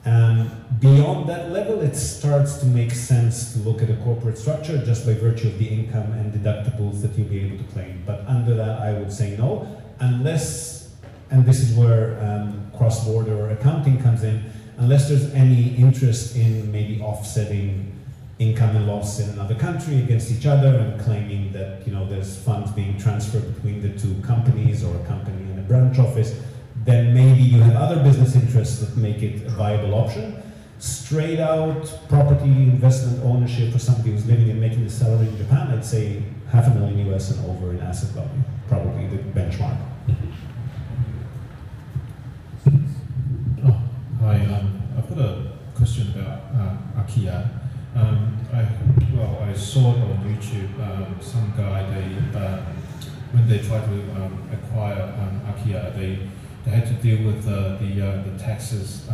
Um, 0.03 0.65
beyond 0.79 1.29
that 1.29 1.51
level, 1.51 1.79
it 1.81 1.95
starts 1.95 2.57
to 2.57 2.65
make 2.65 2.91
sense 2.91 3.53
to 3.53 3.59
look 3.59 3.83
at 3.83 3.89
a 3.89 3.95
corporate 3.97 4.37
structure 4.37 4.83
just 4.83 5.05
by 5.05 5.13
virtue 5.13 5.47
of 5.47 5.59
the 5.59 5.67
income 5.67 6.11
and 6.13 6.33
deductibles 6.33 7.01
that 7.03 7.15
you'll 7.15 7.27
be 7.27 7.45
able 7.45 7.57
to 7.59 7.71
claim. 7.71 8.03
But 8.05 8.25
under 8.27 8.55
that, 8.55 8.81
I 8.81 8.93
would 8.93 9.13
say 9.13 9.37
no, 9.37 9.67
unless, 9.99 10.89
and 11.29 11.45
this 11.45 11.59
is 11.61 11.77
where 11.77 12.19
um, 12.19 12.71
cross-border 12.75 13.51
accounting 13.51 14.01
comes 14.01 14.23
in, 14.23 14.43
unless 14.77 15.07
there's 15.07 15.31
any 15.35 15.75
interest 15.75 16.35
in 16.35 16.71
maybe 16.71 16.99
offsetting 16.99 17.93
income 18.41 18.75
and 18.75 18.87
loss 18.87 19.19
in 19.19 19.29
another 19.29 19.55
country 19.55 19.99
against 19.99 20.31
each 20.31 20.45
other 20.45 20.75
and 20.75 20.99
claiming 20.99 21.51
that 21.53 21.85
you 21.85 21.93
know 21.93 22.07
there's 22.09 22.37
funds 22.43 22.71
being 22.71 22.97
transferred 22.97 23.45
between 23.55 23.81
the 23.81 23.89
two 23.99 24.15
companies 24.21 24.83
or 24.83 24.95
a 24.95 25.05
company 25.05 25.43
and 25.51 25.59
a 25.59 25.63
branch 25.63 25.99
office 25.99 26.41
then 26.85 27.13
maybe 27.13 27.41
you 27.41 27.61
have 27.61 27.75
other 27.75 28.01
business 28.01 28.35
interests 28.35 28.79
that 28.79 28.97
make 28.97 29.21
it 29.21 29.45
a 29.45 29.49
viable 29.51 29.93
option. 29.93 30.41
Straight 30.79 31.39
out 31.39 31.85
property 32.09 32.49
investment 32.49 33.23
ownership 33.23 33.71
for 33.71 33.77
somebody 33.77 34.11
who's 34.11 34.25
living 34.25 34.49
and 34.49 34.59
making 34.59 34.83
a 34.83 34.89
salary 34.89 35.27
in 35.27 35.37
Japan, 35.37 35.67
I'd 35.67 35.85
say 35.85 36.23
half 36.49 36.67
a 36.67 36.69
million 36.71 37.13
US 37.13 37.31
and 37.31 37.49
over 37.49 37.71
in 37.71 37.79
asset 37.81 38.09
value, 38.09 38.43
probably 38.67 39.07
the 39.07 39.17
benchmark. 39.17 39.77
Oh, 43.63 43.79
hi, 44.19 44.35
um, 44.45 44.81
I've 44.97 45.09
got 45.09 45.19
a 45.19 45.51
question 45.75 46.11
about 46.15 46.55
akiya. 46.95 47.60
Um, 47.95 48.37
I, 48.53 48.67
well, 49.13 49.39
I 49.41 49.53
saw 49.53 49.89
on 49.89 50.23
YouTube 50.23 50.79
um, 50.79 51.17
some 51.21 51.53
guy, 51.57 51.83
they, 51.89 52.37
um, 52.39 52.59
when 53.31 53.47
they 53.49 53.59
tried 53.59 53.85
to 53.85 54.23
um, 54.23 54.49
acquire 54.51 55.01
um, 55.01 55.41
akiya, 55.53 55.93
they 55.95 56.27
they 56.63 56.71
had 56.71 56.85
to 56.87 56.93
deal 56.93 57.25
with 57.25 57.47
uh, 57.47 57.77
the 57.77 58.01
uh, 58.01 58.23
the 58.23 58.37
taxes. 58.37 59.09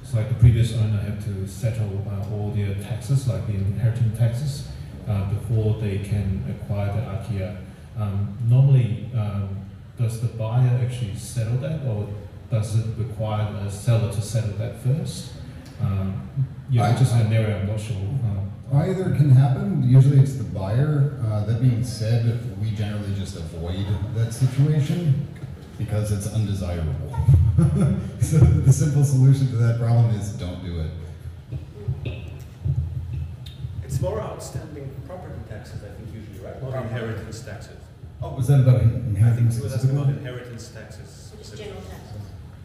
It's 0.00 0.14
like 0.14 0.28
the 0.28 0.34
previous 0.34 0.74
owner 0.74 0.98
had 0.98 1.20
to 1.22 1.46
settle 1.46 2.04
uh, 2.08 2.34
all 2.34 2.50
their 2.50 2.74
taxes, 2.74 3.28
like 3.28 3.46
the 3.46 3.54
inheritance 3.54 4.18
taxes, 4.18 4.68
uh, 5.08 5.30
before 5.30 5.80
they 5.80 5.98
can 5.98 6.44
acquire 6.50 6.92
the. 6.92 7.56
Um, 7.96 8.36
normally, 8.48 9.10
does 9.98 10.20
the 10.20 10.28
buyer 10.28 10.80
actually 10.82 11.14
settle 11.14 11.58
that, 11.58 11.86
or 11.86 12.08
does 12.50 12.78
it 12.78 12.86
require 12.98 13.52
the 13.52 13.70
seller 13.70 14.12
to 14.12 14.20
settle 14.20 14.56
that 14.58 14.80
first? 14.80 15.32
Um, 15.82 16.28
yeah, 16.70 16.84
I- 16.84 16.96
just 16.96 17.14
an 17.14 17.32
area 17.32 17.60
I'm 17.60 17.66
not 17.66 17.80
sure. 17.80 17.96
Um, 17.96 18.48
Either 18.72 19.04
can 19.14 19.28
happen. 19.30 19.82
Usually 19.86 20.18
it's 20.18 20.34
the 20.34 20.44
buyer. 20.44 21.18
Uh, 21.26 21.44
that 21.44 21.60
being 21.60 21.84
said, 21.84 22.40
we 22.60 22.70
generally 22.70 23.14
just 23.14 23.36
avoid 23.36 23.84
that 24.14 24.32
situation. 24.32 25.28
because 25.78 26.12
it's 26.12 26.32
undesirable. 26.32 27.10
so 28.20 28.36
the 28.38 28.72
simple 28.72 29.02
solution 29.04 29.48
to 29.48 29.56
that 29.56 29.78
problem 29.80 30.14
is 30.14 30.30
don't 30.34 30.62
do 30.64 30.80
it. 30.80 30.90
It's 33.84 34.00
more 34.00 34.20
outstanding 34.20 34.90
property 35.06 35.34
taxes, 35.48 35.82
I 35.82 35.88
think, 35.96 36.14
usually, 36.14 36.38
right? 36.46 36.62
Not 36.62 36.84
inheritance 36.84 37.40
taxes. 37.40 37.76
Oh, 38.22 38.34
was 38.36 38.46
that 38.46 38.60
about 38.60 38.76
I 38.76 38.78
think 38.80 38.94
inheritance 39.16 39.58
it 39.58 39.64
was 39.64 39.74
asking 39.74 39.90
about 39.98 40.08
inheritance 40.10 40.68
taxes. 40.68 41.32
Just 41.38 41.56
general 41.56 41.82
taxes. 41.82 42.11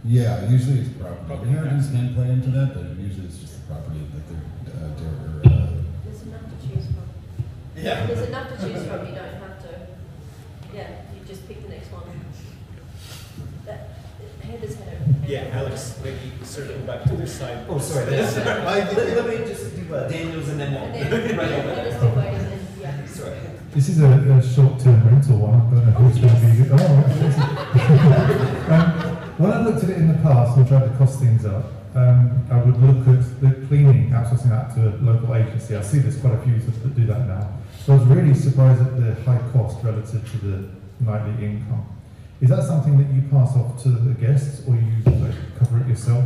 Yeah, 0.06 0.50
usually 0.50 0.80
it's 0.80 0.90
property. 0.90 1.26
Property 1.28 1.50
Inheritance 1.50 1.88
tax. 1.88 1.98
can 1.98 2.16
play 2.16 2.30
into 2.30 2.50
that, 2.52 2.74
but 2.74 2.84
usually 3.02 3.26
it's 3.26 3.40
just 3.40 3.68
the 3.68 3.74
property 3.74 4.00
that 4.14 4.24
they're, 4.30 4.46
uh, 4.74 4.90
they're, 4.96 5.52
uh, 5.52 5.68
There's 6.06 6.22
enough 6.22 6.46
to 6.48 6.68
choose 6.68 6.86
from. 6.86 7.08
Yeah. 7.76 8.06
There's 8.06 8.28
enough 8.28 8.48
to 8.50 8.56
choose 8.56 8.86
from, 8.88 9.06
you 9.08 9.16
don't 9.16 9.36
have 9.42 9.62
to, 9.64 9.88
yeah, 10.74 11.02
you 11.14 11.26
just 11.28 11.48
pick 11.48 11.64
the 11.64 11.70
next 11.70 11.92
one. 11.92 12.04
That, 13.66 13.90
Heather's 14.42 14.76
had 14.76 14.88
a. 14.88 15.28
Yeah, 15.28 15.50
Alex, 15.52 16.00
maybe 16.02 16.32
circle 16.44 16.78
back 16.88 17.04
to 17.04 17.16
this 17.18 17.38
side. 17.38 17.66
Oh, 17.68 17.80
sorry. 17.80 18.12
Yes. 18.12 18.38
let, 18.46 18.96
let 18.96 19.28
me 19.28 19.38
just 19.46 19.76
do 19.76 19.94
uh, 19.94 20.08
Daniels 20.08 20.48
and 20.50 20.60
then 20.60 20.74
And 20.74 21.12
then, 21.12 21.38
right 21.38 21.52
over. 21.52 21.76
Heather's 21.76 21.96
still 21.98 22.16
waiting, 22.16 22.40
and, 22.40 22.62
yeah. 22.80 23.06
Sorry. 23.06 23.38
This 23.74 23.90
is 23.90 24.00
a, 24.02 24.08
a 24.08 24.42
short-term 24.42 25.06
rental 25.06 25.38
one. 25.40 25.70
But 25.70 25.84
I 25.84 25.92
don't 25.92 25.94
know 25.94 26.08
who's 26.08 26.18
going 26.18 26.34
to 26.34 26.40
be. 26.48 26.70
Oh, 26.72 26.86
um, 29.22 29.27
when 29.38 29.52
I 29.52 29.62
looked 29.63 29.84
at 29.84 29.89
it 29.89 29.97
in 29.97 30.08
the 30.08 30.17
past 30.19 30.58
and 30.58 30.67
tried 30.67 30.89
to 30.89 30.97
cost 30.97 31.19
things 31.19 31.45
up, 31.45 31.65
um, 31.95 32.45
I 32.52 32.58
would 32.58 32.82
look 32.82 33.08
at 33.08 33.41
the 33.41 33.67
cleaning, 33.67 34.10
outsourcing 34.10 34.50
that 34.50 34.73
to 34.76 34.89
a 34.89 34.91
local 35.02 35.36
agency. 35.36 35.76
I 35.76 35.82
see 35.82 36.00
there's 36.00 36.19
quite 36.19 36.34
a 36.34 36.41
few 36.41 36.60
that 36.60 36.95
do 36.95 37.06
that 37.06 37.28
now. 37.28 37.50
So 37.86 37.93
I 37.93 37.97
was 37.97 38.06
really 38.08 38.34
surprised 38.34 38.82
at 38.82 38.97
the 38.97 39.15
high 39.23 39.41
cost 39.54 39.84
relative 39.84 40.30
to 40.32 40.38
the 40.38 40.69
nightly 41.00 41.45
income. 41.45 41.86
Is 42.41 42.50
that 42.50 42.63
something 42.63 42.97
that 42.97 43.13
you 43.13 43.23
pass 43.32 43.56
off 43.56 43.82
to 43.84 43.89
the 43.89 44.13
guests, 44.13 44.67
or 44.67 44.76
you 44.76 45.04
like, 45.06 45.34
cover 45.58 45.80
it 45.82 45.88
yourself? 45.88 46.23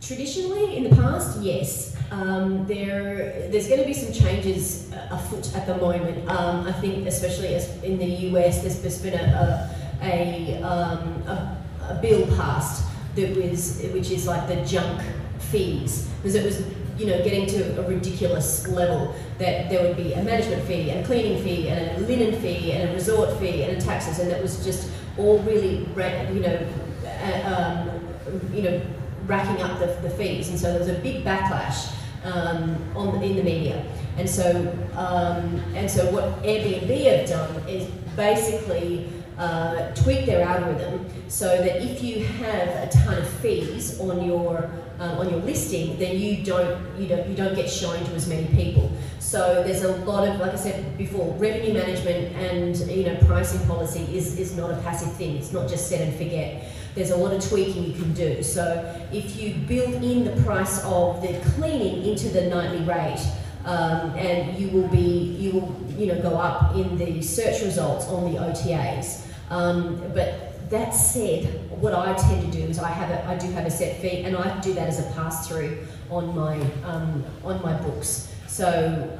Traditionally, 0.00 0.76
in 0.76 0.84
the 0.84 0.96
past, 0.96 1.40
yes. 1.40 1.96
Um, 2.10 2.66
there, 2.66 3.48
there's 3.50 3.68
going 3.68 3.80
to 3.80 3.86
be 3.86 3.92
some 3.92 4.12
changes 4.12 4.90
uh, 4.92 5.08
afoot 5.10 5.54
at 5.54 5.66
the 5.66 5.76
moment. 5.76 6.28
Um, 6.28 6.66
I 6.66 6.72
think, 6.72 7.06
especially 7.06 7.54
as 7.54 7.82
in 7.82 7.98
the 7.98 8.06
US, 8.30 8.62
there's, 8.62 9.02
been 9.02 9.14
a, 9.14 9.22
a, 9.22 9.77
a, 10.02 10.62
um, 10.62 11.22
a, 11.26 11.64
a 11.90 11.98
bill 12.00 12.26
passed 12.36 12.86
that 13.16 13.36
was, 13.36 13.80
which 13.92 14.10
is 14.10 14.26
like 14.26 14.46
the 14.48 14.64
junk 14.64 15.02
fees, 15.38 16.08
because 16.18 16.34
it 16.34 16.44
was, 16.44 16.62
you 16.98 17.06
know, 17.06 17.22
getting 17.22 17.46
to 17.46 17.80
a 17.80 17.88
ridiculous 17.88 18.66
level 18.68 19.14
that 19.38 19.70
there 19.70 19.82
would 19.82 19.96
be 19.96 20.12
a 20.14 20.22
management 20.22 20.62
fee 20.64 20.90
and 20.90 21.00
a 21.00 21.06
cleaning 21.06 21.42
fee 21.42 21.68
and 21.68 21.96
a 21.96 22.06
linen 22.06 22.40
fee 22.40 22.72
and 22.72 22.90
a 22.90 22.92
resort 22.92 23.38
fee 23.38 23.62
and 23.62 23.76
a 23.76 23.80
taxes, 23.80 24.18
and 24.18 24.30
that 24.30 24.42
was 24.42 24.64
just 24.64 24.90
all 25.16 25.38
really, 25.40 25.86
you 26.34 26.40
know, 26.40 26.66
uh, 27.04 27.54
um, 27.54 28.54
you 28.54 28.62
know, 28.62 28.80
racking 29.26 29.62
up 29.62 29.78
the, 29.78 29.86
the 30.02 30.10
fees, 30.10 30.48
and 30.48 30.58
so 30.58 30.70
there 30.70 30.78
was 30.78 30.88
a 30.88 30.98
big 31.00 31.24
backlash 31.24 31.92
um, 32.24 32.76
on 32.96 33.22
in 33.22 33.36
the 33.36 33.42
media. 33.42 33.84
And 34.16 34.28
so, 34.28 34.76
um, 34.96 35.62
and 35.76 35.88
so 35.88 36.10
what 36.10 36.42
Airbnb 36.42 37.04
have 37.04 37.28
done 37.28 37.68
is 37.68 37.86
basically 38.16 39.08
uh, 39.38 39.94
tweak 39.94 40.26
their 40.26 40.42
algorithm 40.42 41.06
so 41.28 41.46
that 41.46 41.82
if 41.82 42.02
you 42.02 42.24
have 42.24 42.68
a 42.68 42.88
ton 42.90 43.18
of 43.18 43.28
fees 43.40 44.00
on 44.00 44.24
your 44.24 44.70
um, 44.98 45.18
on 45.18 45.30
your 45.30 45.38
listing, 45.40 45.96
then 45.98 46.18
you 46.18 46.44
don't 46.44 47.00
you 47.00 47.06
don't 47.06 47.28
you 47.28 47.36
don't 47.36 47.54
get 47.54 47.70
shown 47.70 48.04
to 48.04 48.12
as 48.14 48.28
many 48.28 48.46
people. 48.48 48.90
So 49.20 49.62
there's 49.62 49.82
a 49.82 49.94
lot 50.04 50.26
of, 50.26 50.40
like 50.40 50.52
I 50.52 50.56
said 50.56 50.96
before, 50.96 51.34
revenue 51.34 51.74
management 51.74 52.34
and 52.36 52.76
you 52.90 53.04
know 53.04 53.16
pricing 53.26 53.64
policy 53.66 54.04
is 54.16 54.38
is 54.38 54.56
not 54.56 54.70
a 54.70 54.76
passive 54.78 55.12
thing. 55.14 55.36
It's 55.36 55.52
not 55.52 55.68
just 55.68 55.88
set 55.88 56.00
and 56.00 56.16
forget 56.16 56.64
there's 56.94 57.10
a 57.10 57.16
lot 57.16 57.32
of 57.32 57.48
tweaking 57.48 57.84
you 57.84 57.92
can 57.92 58.12
do. 58.12 58.42
So 58.42 58.64
if 59.12 59.40
you 59.40 59.54
build 59.54 60.02
in 60.02 60.24
the 60.24 60.42
price 60.42 60.82
of 60.84 61.22
the 61.22 61.40
cleaning 61.54 62.04
into 62.04 62.28
the 62.28 62.46
nightly 62.46 62.84
rate, 62.84 63.24
um, 63.64 64.10
and 64.16 64.58
you 64.58 64.68
will 64.70 64.88
be 64.88 65.36
you 65.38 65.52
will 65.52 65.76
you 65.96 66.06
know 66.06 66.20
go 66.20 66.36
up 66.36 66.74
in 66.74 66.96
the 66.96 67.22
search 67.22 67.62
results 67.62 68.06
on 68.06 68.32
the 68.32 68.38
OTAs. 68.38 69.27
Um, 69.50 70.02
but 70.14 70.70
that 70.70 70.90
said, 70.90 71.44
what 71.80 71.94
I 71.94 72.14
tend 72.14 72.52
to 72.52 72.58
do 72.58 72.64
is 72.64 72.78
I 72.78 72.88
have 72.88 73.10
a, 73.10 73.26
I 73.26 73.36
do 73.36 73.50
have 73.52 73.66
a 73.66 73.70
set 73.70 74.00
fee, 74.00 74.24
and 74.24 74.36
I 74.36 74.60
do 74.60 74.74
that 74.74 74.88
as 74.88 75.00
a 75.00 75.10
pass 75.12 75.48
through 75.48 75.86
on 76.10 76.34
my 76.34 76.58
um, 76.84 77.24
on 77.44 77.62
my 77.62 77.74
books. 77.80 78.34
So 78.46 78.66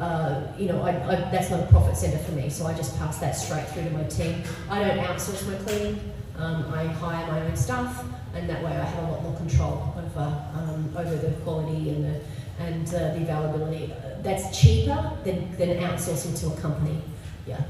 uh, 0.01 0.53
you 0.59 0.67
know 0.69 0.83
I, 0.83 0.91
I, 0.91 1.15
that's 1.31 1.51
not 1.51 1.61
a 1.61 1.67
profit 1.67 1.97
center 1.97 2.19
for 2.19 2.33
me. 2.33 2.51
So 2.51 2.67
I 2.67 2.75
just 2.75 2.99
pass 2.99 3.19
that 3.19 3.33
straight 3.33 3.67
through 3.69 3.85
to 3.85 3.91
my 3.91 4.05
team. 4.05 4.43
I 4.69 4.81
don't 4.81 4.99
outsource 4.99 5.47
my 5.47 5.55
cleaning. 5.65 6.13
Um, 6.37 6.73
I 6.73 6.85
hire 6.87 7.27
my 7.27 7.41
own 7.43 7.57
staff, 7.57 8.05
and 8.35 8.49
that 8.49 8.63
way 8.63 8.71
I 8.73 8.85
have 8.85 9.09
a 9.09 9.13
lot 9.13 9.23
more 9.23 9.37
control 9.37 9.95
over 9.97 10.45
um, 10.55 10.95
over 10.97 11.17
the 11.17 11.31
quality 11.43 11.91
and 11.91 12.05
the 12.05 12.21
and 12.59 12.89
uh, 12.89 13.15
the 13.15 13.23
availability. 13.23 13.93
That's 14.23 14.59
cheaper 14.59 15.13
than, 15.25 15.57
than 15.57 15.69
outsourcing 15.79 16.39
to 16.41 16.49
a 16.49 16.61
company. 16.61 17.01
Yeah. 17.47 17.61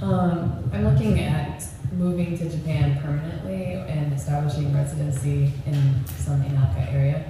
Um, 0.00 0.70
I'm 0.72 0.84
looking 0.84 1.18
at 1.20 1.64
moving 1.92 2.38
to 2.38 2.48
Japan 2.48 3.00
permanently 3.02 3.74
and 3.74 4.12
establishing 4.12 4.72
residency 4.72 5.52
in 5.66 6.06
some 6.06 6.42
Inaka 6.42 6.92
area. 6.92 7.24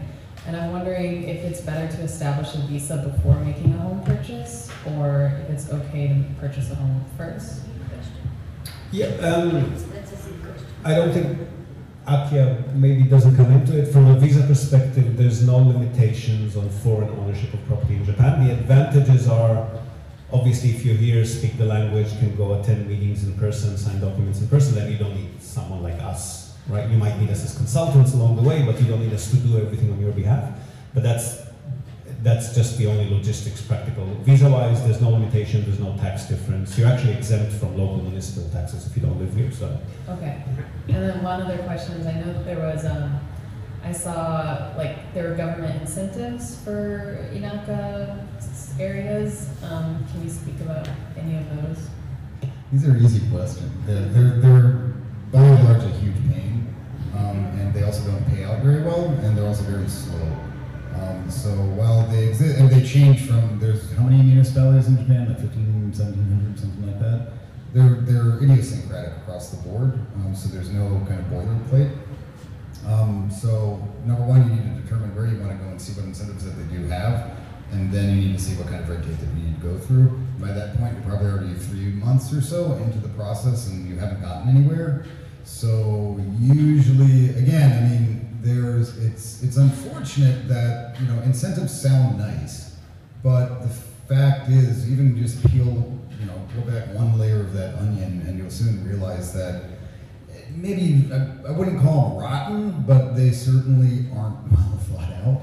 And 0.47 0.57
I'm 0.57 0.73
wondering 0.73 1.25
if 1.25 1.45
it's 1.45 1.63
better 1.63 1.95
to 1.97 2.03
establish 2.03 2.55
a 2.55 2.59
visa 2.59 2.99
before 2.99 3.37
making 3.37 3.73
a 3.75 3.79
home 3.79 4.03
purchase, 4.05 4.71
or 4.87 5.33
if 5.43 5.51
it's 5.51 5.71
okay 5.71 6.09
to 6.09 6.41
purchase 6.41 6.71
a 6.71 6.75
home 6.75 7.05
first. 7.17 7.63
Yeah, 8.91 9.07
um, 9.07 9.53
That's 9.93 10.13
a 10.13 10.17
silly 10.17 10.39
question. 10.39 10.67
I 10.85 10.95
don't 10.95 11.13
think 11.13 11.49
Akiya 12.07 12.75
maybe 12.75 13.03
doesn't 13.03 13.37
come 13.37 13.53
into 13.53 13.79
it. 13.79 13.93
From 13.93 14.09
a 14.09 14.19
visa 14.19 14.47
perspective, 14.47 15.17
there's 15.17 15.47
no 15.47 15.59
limitations 15.59 16.57
on 16.57 16.69
foreign 16.69 17.11
ownership 17.19 17.53
of 17.53 17.65
property 17.67 17.97
in 17.97 18.05
Japan. 18.05 18.47
The 18.47 18.53
advantages 18.53 19.29
are 19.29 19.69
obviously 20.33 20.71
if 20.71 20.85
you're 20.85 20.97
here, 20.97 21.25
speak 21.25 21.57
the 21.57 21.65
language, 21.65 22.09
can 22.19 22.35
go 22.37 22.61
attend 22.61 22.89
meetings 22.89 23.25
in 23.25 23.35
person, 23.39 23.77
sign 23.77 24.01
documents 24.01 24.41
in 24.41 24.49
person, 24.49 24.75
then 24.75 24.91
you 24.93 24.99
don't 24.99 25.15
need 25.15 25.41
someone 25.43 25.83
like 25.83 26.01
us, 26.03 26.57
right? 26.69 26.89
You 26.89 26.99
might 26.99 27.19
need 27.19 27.31
us 27.31 27.45
as 27.45 27.57
consultants 27.57 28.15
along 28.15 28.37
the 28.37 28.43
way, 28.43 28.63
but 28.65 28.81
you 28.81 28.87
don't 28.87 29.01
need 29.01 29.13
us 29.13 29.31
to 29.31 29.37
do 29.37 29.59
everything 29.59 29.91
on 29.93 30.01
your 30.01 30.13
behalf. 30.13 30.51
But 30.95 31.03
that's 31.03 31.49
that's 32.23 32.53
just 32.53 32.77
the 32.79 32.87
only 32.87 33.09
logistics 33.09 33.61
practical. 33.61 34.05
Visa-wise, 34.23 34.83
there's 34.83 35.01
no 35.01 35.11
limitation, 35.11 35.65
there's 35.65 35.79
no 35.79 35.97
tax 35.99 36.25
difference. 36.25 36.77
You're 36.77 36.89
actually 36.89 37.15
exempt 37.15 37.53
from 37.53 37.79
local 37.79 38.03
municipal 38.03 38.51
taxes 38.51 38.89
if 38.89 38.97
you 38.97 39.03
don't 39.03 39.19
live 39.21 39.33
here, 39.35 39.53
so. 39.53 39.79
Okay. 40.09 40.43
And 40.89 40.97
then 40.97 41.23
one 41.23 41.43
other 41.43 41.59
question 41.59 41.95
is 41.95 42.07
I 42.07 42.15
know 42.15 42.33
that 42.33 42.45
there 42.45 42.59
was, 42.59 42.85
um, 42.85 43.21
I 43.85 43.93
saw 43.93 44.75
like 44.77 45.15
there 45.15 45.29
were 45.29 45.37
government 45.37 45.81
incentives 45.81 46.61
for 46.65 47.31
Inaka 47.33 48.27
areas. 48.79 49.49
Um, 49.63 50.05
can 50.11 50.25
you 50.25 50.31
speak 50.31 50.61
about 50.61 50.89
any 51.17 51.37
of 51.37 51.57
those? 51.57 51.89
These 52.73 52.87
are 52.87 52.97
easy 52.97 53.29
questions. 53.31 53.73
They're, 53.87 54.07
they're, 54.07 54.41
they're 54.41 54.95
by 55.33 55.41
and 55.41 55.65
large 55.65 55.83
a 55.85 55.89
huge 55.99 56.17
pain, 56.31 56.75
um, 57.17 57.47
and 57.59 57.73
they 57.75 57.83
also 57.83 58.11
don't 58.11 58.25
pay 58.29 58.45
out 58.45 58.61
very 58.63 58.83
well, 58.83 59.07
and 59.07 59.37
they're 59.37 59.47
also 59.47 59.63
very 59.65 59.89
slow. 59.89 60.37
Um, 60.95 61.31
so 61.31 61.51
while 61.51 62.07
they 62.09 62.29
exist, 62.29 62.59
and 62.59 62.71
they 62.71 62.87
change 62.87 63.27
from, 63.27 63.59
there's 63.59 63.93
how 63.95 64.05
many 64.05 64.23
municipalities 64.23 64.89
in 64.89 64.99
Japan? 64.99 65.29
Like 65.29 65.41
15, 65.41 65.93
1700, 65.93 66.59
something 66.59 66.87
like 66.87 67.01
that. 67.01 67.33
They're, 67.73 68.01
they're 68.01 68.43
idiosyncratic 68.43 69.19
across 69.19 69.51
the 69.51 69.69
board, 69.69 69.99
um, 70.17 70.35
so 70.35 70.49
there's 70.49 70.71
no 70.71 71.05
kind 71.07 71.21
of 71.21 71.27
boilerplate. 71.27 71.97
Um, 72.87 73.31
so 73.31 73.87
number 74.07 74.25
one, 74.25 74.49
you 74.49 74.57
need 74.57 74.77
to 74.77 74.83
determine 74.83 75.15
where 75.15 75.27
you 75.27 75.39
want 75.39 75.53
to 75.53 75.59
go 75.59 75.71
and 75.71 75.81
see 75.81 75.93
what 75.93 76.07
incentives 76.07 76.45
that 76.45 76.53
they 76.53 76.75
do 76.75 76.87
have, 76.87 77.38
and 77.73 77.93
then 77.93 78.17
you 78.17 78.29
need 78.29 78.39
to 78.39 78.43
see 78.43 78.55
what 78.57 78.69
kind 78.69 78.83
of 78.83 78.89
red 78.89 79.03
tape 79.03 79.19
that 79.19 79.27
you 79.37 79.45
need 79.45 79.61
to 79.61 79.67
go 79.67 79.79
through. 79.79 80.19
By 80.39 80.53
that 80.53 80.79
point, 80.79 80.95
you're 80.95 81.03
probably 81.03 81.29
already 81.29 81.55
three 81.55 81.91
months 81.93 82.33
or 82.33 82.41
so 82.41 82.75
into 82.75 82.99
the 82.99 83.09
process, 83.11 83.69
and 83.69 83.89
you 83.89 83.97
haven't 83.97 84.23
gotten 84.23 84.49
anywhere. 84.49 85.05
So 85.45 86.21
usually, 86.41 87.31
again, 87.31 87.73
I 87.73 87.89
mean, 87.89 88.39
there's 88.41 88.97
it's 88.99 89.43
it's 89.43 89.57
unfortunate 89.57 90.49
that 90.49 90.97
you 91.01 91.07
know 91.07 91.21
incentives 91.23 91.79
sound 91.81 92.19
nice, 92.19 92.77
but 93.23 93.63
the 93.63 93.69
fact 93.69 94.49
is, 94.49 94.91
even 94.91 95.17
just 95.17 95.43
peel 95.51 95.99
you 96.19 96.27
know 96.27 96.47
peel 96.53 96.63
back 96.63 96.95
one 96.95 97.19
layer 97.19 97.41
of 97.41 97.53
that 97.55 97.77
onion, 97.77 98.25
and 98.27 98.39
you'll 98.39 98.51
soon 98.51 98.87
realize 98.89 99.33
that 99.35 99.65
maybe 100.55 101.11
I, 101.13 101.49
I 101.49 101.51
wouldn't 101.51 101.81
call 101.81 102.11
them 102.11 102.19
rotten, 102.19 102.85
but 102.87 103.15
they 103.15 103.31
certainly 103.31 104.07
aren't 104.17 104.51
well 104.53 104.79
thought 104.91 105.13
out. 105.25 105.43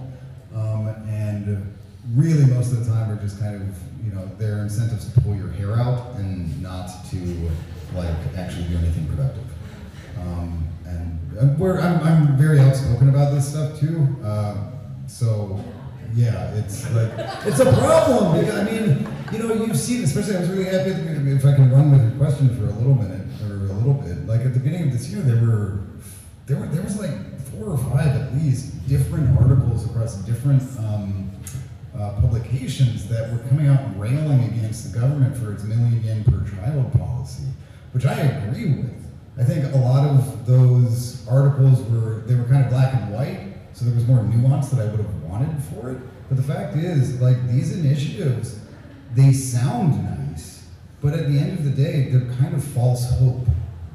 Um, 0.53 0.87
and 1.09 1.74
really, 2.13 2.45
most 2.45 2.71
of 2.71 2.85
the 2.85 2.91
time, 2.91 3.11
are 3.11 3.21
just 3.21 3.39
kind 3.39 3.55
of 3.55 4.05
you 4.05 4.11
know 4.11 4.29
they're 4.37 4.59
incentives 4.59 5.11
to 5.11 5.21
pull 5.21 5.35
your 5.35 5.49
hair 5.51 5.73
out 5.73 6.15
and 6.15 6.61
not 6.61 6.89
to 7.09 7.51
like 7.93 8.15
actually 8.37 8.65
do 8.65 8.77
anything 8.77 9.07
productive. 9.07 9.43
Um, 10.19 10.67
and 10.87 11.59
we're, 11.59 11.79
I'm, 11.79 12.01
I'm 12.03 12.37
very 12.37 12.59
outspoken 12.59 13.09
about 13.09 13.33
this 13.33 13.49
stuff 13.49 13.79
too. 13.79 14.15
Uh, 14.23 14.71
so 15.07 15.59
yeah, 16.13 16.53
it's 16.55 16.89
like 16.91 17.11
it's 17.45 17.59
a 17.59 17.71
problem. 17.73 18.39
because, 18.39 18.59
I 18.59 18.63
mean, 18.63 19.07
you 19.31 19.39
know, 19.39 19.53
you've 19.53 19.77
seen, 19.77 20.03
especially, 20.03 20.37
I 20.37 20.39
was 20.39 20.49
really 20.49 20.65
happy, 20.65 20.91
if 20.91 21.45
I 21.45 21.55
can 21.55 21.71
run 21.71 21.91
with 21.91 22.01
your 22.01 22.17
question 22.17 22.55
for 22.57 22.65
a 22.65 22.77
little 22.77 22.95
minute, 22.95 23.27
or 23.43 23.65
a 23.65 23.73
little 23.73 23.93
bit, 23.93 24.25
like 24.25 24.41
at 24.41 24.53
the 24.53 24.59
beginning 24.59 24.87
of 24.87 24.93
this 24.93 25.09
year, 25.09 25.21
there 25.21 25.43
were, 25.45 25.81
there 26.45 26.57
were, 26.57 26.67
there 26.67 26.83
was 26.83 26.97
like 26.99 27.39
four 27.51 27.71
or 27.71 27.77
five 27.77 28.07
at 28.07 28.33
least, 28.35 28.87
different 28.87 29.37
articles 29.41 29.85
across 29.85 30.15
different, 30.17 30.61
um, 30.79 31.29
uh, 31.97 32.11
publications 32.21 33.07
that 33.07 33.31
were 33.31 33.39
coming 33.49 33.67
out 33.67 33.79
railing 33.97 34.43
against 34.45 34.91
the 34.91 34.99
government 34.99 35.35
for 35.37 35.53
its 35.53 35.63
million 35.63 36.03
yen 36.03 36.23
per 36.23 36.43
child 36.49 36.91
policy, 36.93 37.43
which 37.93 38.05
I 38.05 38.13
agree 38.13 38.73
with. 38.73 39.05
I 39.37 39.43
think 39.43 39.73
a 39.73 39.77
lot 39.77 40.07
of 40.07 40.45
those 40.45 41.27
articles 41.27 41.81
were, 41.89 42.21
they 42.25 42.35
were 42.35 42.45
kind 42.45 42.63
of 42.63 42.69
black 42.69 42.93
and 42.93 43.13
white, 43.13 43.53
so 43.73 43.85
there 43.85 43.93
was 43.93 44.07
more 44.07 44.23
nuance 44.23 44.69
that 44.69 44.79
I 44.79 44.89
would 44.89 44.99
have 44.99 45.23
wanted 45.23 45.61
for 45.63 45.91
it. 45.91 45.99
But 46.29 46.37
the 46.37 46.43
fact 46.43 46.75
is, 46.75 47.19
like, 47.21 47.47
these 47.49 47.77
initiatives, 47.77 48.59
they 49.13 49.33
sound 49.33 50.03
nice, 50.03 50.65
but 51.01 51.13
at 51.13 51.27
the 51.27 51.37
end 51.37 51.59
of 51.59 51.65
the 51.65 51.71
day, 51.71 52.09
they're 52.09 52.33
kind 52.35 52.55
of 52.55 52.63
false 52.63 53.11
hope, 53.19 53.45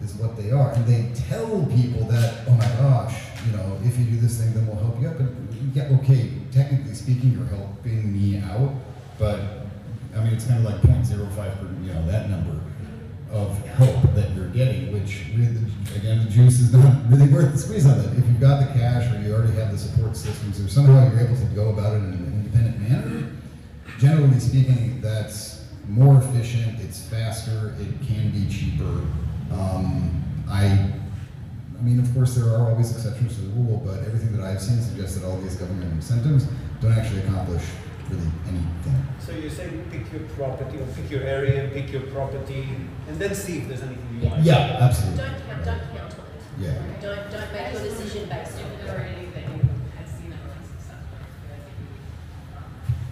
is 0.02 0.14
what 0.14 0.36
they 0.36 0.50
are. 0.50 0.72
And 0.72 0.86
they 0.86 1.10
tell 1.14 1.66
people 1.66 2.04
that, 2.08 2.44
oh 2.46 2.52
my 2.52 2.68
gosh, 2.76 3.22
you 3.46 3.56
know, 3.56 3.78
if 3.84 3.98
you 3.98 4.04
do 4.04 4.20
this 4.20 4.38
thing, 4.38 4.54
then 4.54 4.66
we'll 4.66 4.76
help 4.76 5.00
you 5.00 5.08
out. 5.08 5.18
But 5.18 5.26
yeah, 5.74 5.98
okay, 6.00 6.30
technically 6.50 6.94
speaking, 6.94 7.32
you're 7.32 7.46
helping 7.46 8.12
me 8.12 8.38
out, 8.38 8.74
but 9.18 9.40
I 10.14 10.24
mean, 10.24 10.34
it's 10.34 10.46
kind 10.46 10.64
of 10.66 10.72
like 10.72 10.82
0.05 10.82 11.34
per, 11.34 11.84
you 11.84 11.92
know, 11.92 12.06
that 12.06 12.30
number 12.30 12.60
of 13.30 13.56
help 13.66 14.02
that 14.14 14.34
you're 14.34 14.48
getting, 14.48 14.92
which 14.92 15.26
really, 15.36 15.56
again, 15.94 16.24
the 16.24 16.30
juice 16.30 16.58
is 16.58 16.72
not 16.72 17.08
really 17.08 17.28
worth 17.32 17.52
the 17.52 17.58
squeeze 17.58 17.86
on 17.86 17.98
that. 17.98 18.18
If 18.18 18.26
you've 18.26 18.40
got 18.40 18.60
the 18.60 18.78
cash 18.78 19.12
or 19.12 19.20
you 19.20 19.32
already 19.32 19.52
have 19.54 19.70
the 19.70 19.78
support 19.78 20.16
systems 20.16 20.60
or 20.60 20.68
somehow 20.68 21.08
you're 21.10 21.20
able 21.20 21.36
to 21.36 21.44
go 21.54 21.68
about 21.68 21.92
it 21.92 21.98
in 21.98 22.04
an 22.04 22.42
independent 22.44 22.80
manner, 22.80 23.32
generally 23.98 24.40
speaking, 24.40 25.00
that's 25.00 25.64
more 25.88 26.18
efficient, 26.18 26.80
it's 26.80 27.02
faster, 27.02 27.76
it 27.78 28.06
can 28.06 28.30
be 28.30 28.52
cheaper. 28.52 29.06
Um, 29.52 30.24
I, 30.48 30.92
I 31.80 31.82
mean, 31.82 31.98
of 31.98 32.12
course, 32.12 32.34
there 32.34 32.44
are 32.52 32.68
always 32.68 32.90
exceptions 32.92 33.36
to 33.36 33.40
the 33.40 33.48
rule, 33.56 33.82
but 33.84 34.00
everything 34.00 34.36
that 34.36 34.44
I've 34.44 34.60
seen 34.60 34.82
suggests 34.82 35.16
that 35.16 35.26
all 35.26 35.38
these 35.38 35.56
government 35.56 35.90
incentives 35.92 36.46
don't 36.82 36.92
actually 36.92 37.22
accomplish 37.22 37.62
really 38.10 38.26
anything. 38.48 39.06
So 39.18 39.32
you 39.32 39.48
say 39.48 39.70
pick 39.90 40.12
your 40.12 40.22
property 40.36 40.78
or 40.78 40.86
pick 40.88 41.10
your 41.10 41.22
area, 41.22 41.70
pick 41.72 41.90
your 41.90 42.02
property, 42.02 42.68
and 43.08 43.18
then 43.18 43.34
see 43.34 43.58
if 43.58 43.68
there's 43.68 43.82
anything 43.82 44.20
you 44.20 44.28
like. 44.28 44.44
Yeah, 44.44 44.76
absolutely. 44.78 45.24
Don't 45.24 45.46
count, 45.46 45.64
don't 45.64 45.80
count 45.96 46.12
on 46.12 46.26
it. 46.26 46.42
Yeah. 46.58 47.00
Don't, 47.00 47.30
don't 47.30 47.52
make 47.52 47.72
your 47.72 47.82
decision 47.82 48.28
based 48.28 48.58
on 48.58 48.70
it. 48.72 48.80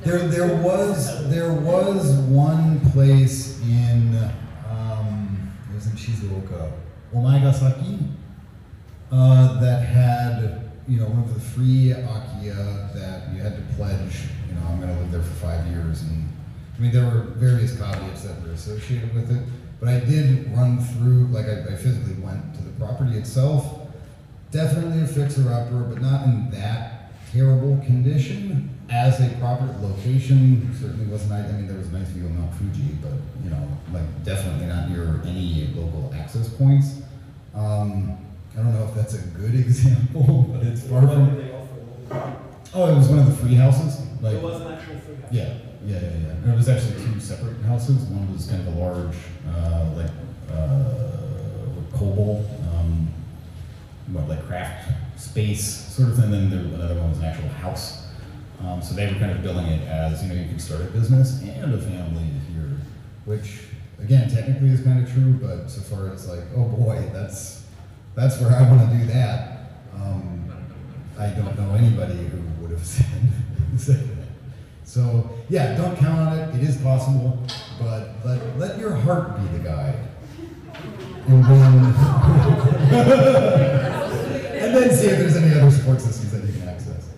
There, 0.03 0.29
there 0.29 0.57
was, 0.63 1.29
there 1.29 1.53
was 1.53 2.17
one 2.17 2.81
place 2.93 3.61
in, 3.63 4.17
um, 4.71 5.53
it 5.71 5.75
was 5.75 5.87
in 5.87 5.93
Shizuoka, 5.93 6.73
Omaezaki, 7.15 8.09
uh, 9.11 9.61
that 9.61 9.85
had, 9.85 10.71
you 10.87 10.99
know, 10.99 11.07
one 11.07 11.23
of 11.25 11.35
the 11.35 11.41
free 11.41 11.95
akiya 11.97 12.93
that 12.95 13.33
you 13.33 13.41
had 13.41 13.57
to 13.57 13.75
pledge, 13.75 14.23
you 14.49 14.55
know, 14.55 14.67
I'm 14.69 14.81
gonna 14.81 14.99
live 15.01 15.13
there 15.13 15.23
for 15.23 15.35
five 15.47 15.67
years, 15.69 16.03
and, 16.03 16.29
I 16.77 16.81
mean, 16.81 16.93
there 16.93 17.07
were 17.07 17.23
various 17.37 17.77
caveats 17.77 18.23
that 18.23 18.43
were 18.43 18.53
associated 18.53 19.15
with 19.15 19.31
it, 19.31 19.43
but 19.81 19.89
I 19.89 20.01
did 20.01 20.51
run 20.57 20.79
through, 20.79 21.27
like, 21.29 21.47
I, 21.47 21.73
I 21.73 21.77
physically 21.77 22.15
went 22.23 22.55
to 22.55 22.63
the 22.63 22.71
property 22.73 23.17
itself, 23.17 23.89
definitely 24.51 25.03
a 25.03 25.07
fixer-upper, 25.07 25.81
but 25.85 26.01
not 26.01 26.25
in 26.25 26.51
that 26.53 27.13
terrible 27.33 27.77
condition. 27.85 28.75
As 28.91 29.21
a 29.21 29.29
proper 29.37 29.67
location, 29.83 30.75
certainly 30.81 31.07
wasn't, 31.07 31.33
I 31.33 31.53
mean, 31.53 31.69
there 31.69 31.77
was 31.77 31.89
a 31.89 31.93
nice 31.93 32.09
view 32.09 32.25
of 32.25 32.33
Mount 32.33 32.55
Fuji, 32.55 32.97
but, 33.03 33.13
you 33.45 33.51
know, 33.51 33.69
like, 33.93 34.25
definitely 34.25 34.67
not 34.67 34.89
near 34.91 35.21
any 35.27 35.71
local 35.77 36.11
access 36.15 36.49
points. 36.49 37.03
Um, 37.55 38.17
I 38.59 38.63
don't 38.63 38.75
know 38.75 38.89
if 38.89 38.95
that's 38.95 39.15
a 39.15 39.19
good 39.39 39.55
example, 39.67 40.51
but 40.53 40.67
it's 40.67 40.83
far 40.89 41.03
from. 41.03 41.37
did 41.37 41.47
they 41.47 41.53
offer? 41.53 42.37
Oh, 42.75 42.93
it 42.93 42.97
was 42.97 43.09
one 43.09 43.21
of 43.21 43.27
the 43.27 43.37
free 43.37 43.55
houses, 43.55 44.01
like. 44.21 44.35
It 44.35 44.43
was 44.43 44.61
an 44.61 44.73
actual 44.73 44.99
free 44.99 45.15
house. 45.15 45.33
Yeah, 45.33 45.55
yeah, 45.87 46.01
yeah, 46.01 46.01
yeah. 46.01 46.31
And 46.43 46.53
it 46.53 46.57
was 46.57 46.69
actually 46.69 47.05
two 47.05 47.21
separate 47.21 47.63
houses. 47.63 48.03
One 48.09 48.33
was 48.33 48.49
kind 48.49 48.67
of 48.67 48.75
a 48.75 48.79
large, 48.81 49.17
uh, 49.49 49.91
like, 49.95 50.11
uh, 50.51 51.97
kobo, 51.97 52.45
um, 52.75 53.09
what, 54.09 54.29
like 54.29 54.45
craft 54.49 54.91
space 55.21 55.65
sort 55.65 56.09
of 56.09 56.17
thing. 56.17 56.25
And 56.25 56.35
Then 56.35 56.51
there, 56.51 56.75
another 56.81 57.01
one 57.01 57.11
was 57.11 57.19
an 57.19 57.27
actual 57.27 57.49
house. 57.49 58.09
Um, 58.61 58.83
so 58.83 58.95
they 58.95 59.07
were 59.07 59.19
kind 59.21 59.31
of 59.31 59.41
billing 59.41 59.67
it 59.67 59.87
as, 59.87 60.21
you 60.25 60.31
know, 60.31 60.41
you 60.41 60.49
can 60.49 60.59
start 60.59 60.81
a 60.81 60.85
business 60.87 61.41
and 61.43 61.75
a 61.75 61.79
family 61.79 62.25
here, 62.53 62.77
which, 63.25 63.61
again, 64.01 64.29
technically 64.29 64.71
is 64.71 64.81
kind 64.81 65.07
of 65.07 65.13
true, 65.13 65.35
but 65.35 65.69
so 65.71 65.81
far 65.81 66.09
it's 66.09 66.27
like, 66.27 66.43
oh 66.57 66.65
boy, 66.65 67.09
that's, 67.13 67.58
that's 68.19 68.41
where 68.41 68.51
I 68.51 68.69
want 68.69 68.91
to 68.91 68.97
do 68.97 69.07
that. 69.13 69.71
Um, 69.95 70.51
I 71.17 71.29
don't 71.29 71.57
know 71.57 71.75
anybody 71.77 72.27
who 72.27 72.43
would 72.61 72.73
have 72.73 72.85
said, 72.87 73.07
said 73.77 74.09
that. 74.09 74.27
So, 74.83 75.31
yeah, 75.49 75.77
don't 75.77 75.97
count 75.97 76.19
on 76.19 76.37
it. 76.37 76.57
It 76.57 76.63
is 76.63 76.79
possible, 76.79 77.41
but 77.79 78.11
let, 78.25 78.59
let 78.59 78.79
your 78.79 78.93
heart 78.93 79.41
be 79.41 79.59
the 79.59 79.63
guide. 79.63 79.95
And 81.29 81.45
then, 81.45 81.75
and 84.63 84.75
then 84.75 84.91
see 84.91 85.07
if 85.07 85.19
there's 85.19 85.37
any 85.37 85.61
other 85.61 85.71
support 85.71 86.01
systems 86.01 86.33
that 86.33 86.45
you 86.45 86.59
can 86.59 86.69
access. 86.69 87.11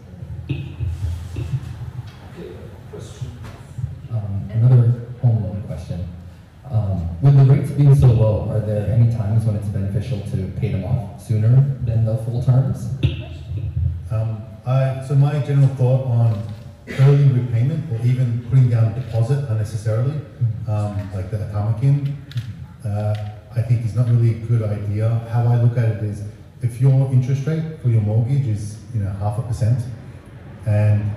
Um, 4.11 4.51
another 4.51 5.07
home 5.23 5.45
loan 5.45 5.63
question. 5.67 6.07
Um, 6.71 7.21
with 7.23 7.37
the 7.37 7.45
rates 7.45 7.70
being 7.81 7.95
so 7.95 8.09
low, 8.09 8.51
are 8.51 8.61
there 8.61 8.93
any 8.93 9.11
times 9.11 9.45
when 9.47 9.57
it's 9.57 9.69
beneficial 9.69 10.21
to 10.31 10.53
pay 10.61 10.71
them 10.73 10.85
off 10.85 11.19
sooner 11.27 11.49
than 11.85 12.05
the 12.05 12.15
full 12.19 12.43
terms? 12.43 12.91
Um, 14.11 14.43
I, 14.67 15.03
so 15.09 15.15
my 15.15 15.39
general 15.39 15.69
thought 15.77 16.05
on 16.07 16.43
early 16.87 17.29
repayment 17.29 17.91
or 17.91 18.05
even 18.05 18.45
putting 18.51 18.69
down 18.69 18.93
a 18.93 19.01
deposit 19.01 19.49
unnecessarily, 19.49 20.21
um, 20.69 21.11
like 21.15 21.31
the 21.31 21.39
Atamakin, 21.39 22.15
uh, 22.85 23.15
I 23.57 23.63
think 23.63 23.87
is 23.87 23.95
not 23.95 24.09
really 24.09 24.33
a 24.33 24.39
good 24.47 24.63
idea. 24.63 25.09
How 25.33 25.47
I 25.47 25.63
look 25.63 25.79
at 25.79 25.89
it 25.89 26.05
is, 26.05 26.23
if 26.63 26.83
your 26.83 27.11
interest 27.11 27.47
rate 27.47 27.81
for 27.81 27.89
your 27.89 28.03
mortgage 28.03 28.47
is, 28.47 28.79
you 28.93 29.01
know, 29.01 29.11
half 29.13 29.39
a 29.39 29.43
percent, 29.43 29.83
and 30.67 31.11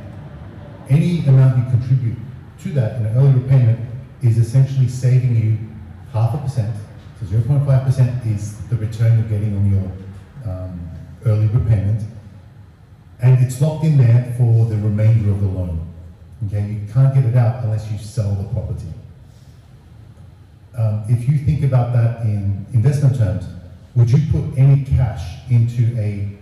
any 0.89 1.19
amount 1.26 1.58
you 1.58 1.78
contribute 1.78 2.17
to 2.60 2.69
that 2.69 3.02
in 3.02 3.08
an 3.08 3.17
early 3.17 3.34
repayment 3.34 3.80
is 4.21 4.38
essentially 4.38 4.88
saving 4.88 5.36
you 5.36 5.73
half 6.13 6.34
a 6.36 6.38
percent. 6.38 6.76
So 7.19 7.26
0.5 7.26 7.86
percent 7.86 8.26
is 8.26 8.58
the 8.69 8.78
return 8.78 9.19
you're 9.19 9.28
getting 9.28 9.56
on 9.58 9.71
your 9.71 10.52
um, 10.52 10.89
early 11.26 11.47
repayment 11.47 12.04
and 13.23 13.41
it's 13.41 13.62
locked 13.62 13.86
in 13.86 13.97
there 13.97 14.36
for 14.38 14.65
the 14.65 14.76
remainder 14.76 15.32
of 15.32 15.39
the 15.39 15.47
loan. 15.47 15.88
Okay, 16.47 16.62
you 16.62 16.93
can't 16.93 17.13
get 17.13 17.23
it 17.23 17.36
out 17.38 17.63
unless 17.63 17.89
you 17.89 17.97
sell 17.97 18.36
the 18.36 18.43
property. 18.49 18.91
Um, 20.78 21.06
if 21.08 21.30
you 21.30 21.38
think 21.38 21.63
about 21.63 21.93
that 21.93 22.21
in 22.23 22.65
investment 22.73 23.17
terms, 23.17 23.45
would 23.95 24.12
you 24.12 24.19
put 24.30 24.58
any 24.58 24.84
cash 24.84 25.49
into 25.49 25.97
a 25.97 26.38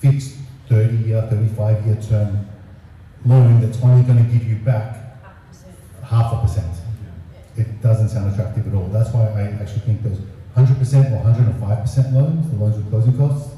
fixed 0.00 0.36
30 0.70 0.96
year, 1.08 1.20
35 1.28 1.86
year 1.86 1.98
term 2.00 2.48
loan 3.26 3.60
that's 3.60 3.82
only 3.82 4.02
going 4.04 4.24
to 4.24 4.32
give 4.32 4.48
you 4.48 4.56
back 4.56 5.18
half 6.02 6.32
a 6.32 6.40
percent? 6.40 6.72
It 7.56 7.82
doesn't 7.82 8.10
sound 8.10 8.32
attractive 8.32 8.66
at 8.68 8.74
all. 8.74 8.88
That's 8.88 9.10
why 9.12 9.28
I 9.28 9.42
actually 9.60 9.80
think 9.80 10.02
those 10.02 10.20
100% 10.56 11.12
or 11.12 11.24
105% 11.24 12.12
loans, 12.12 12.50
the 12.50 12.56
loans 12.56 12.76
with 12.76 12.90
closing 12.90 13.16
costs, 13.16 13.54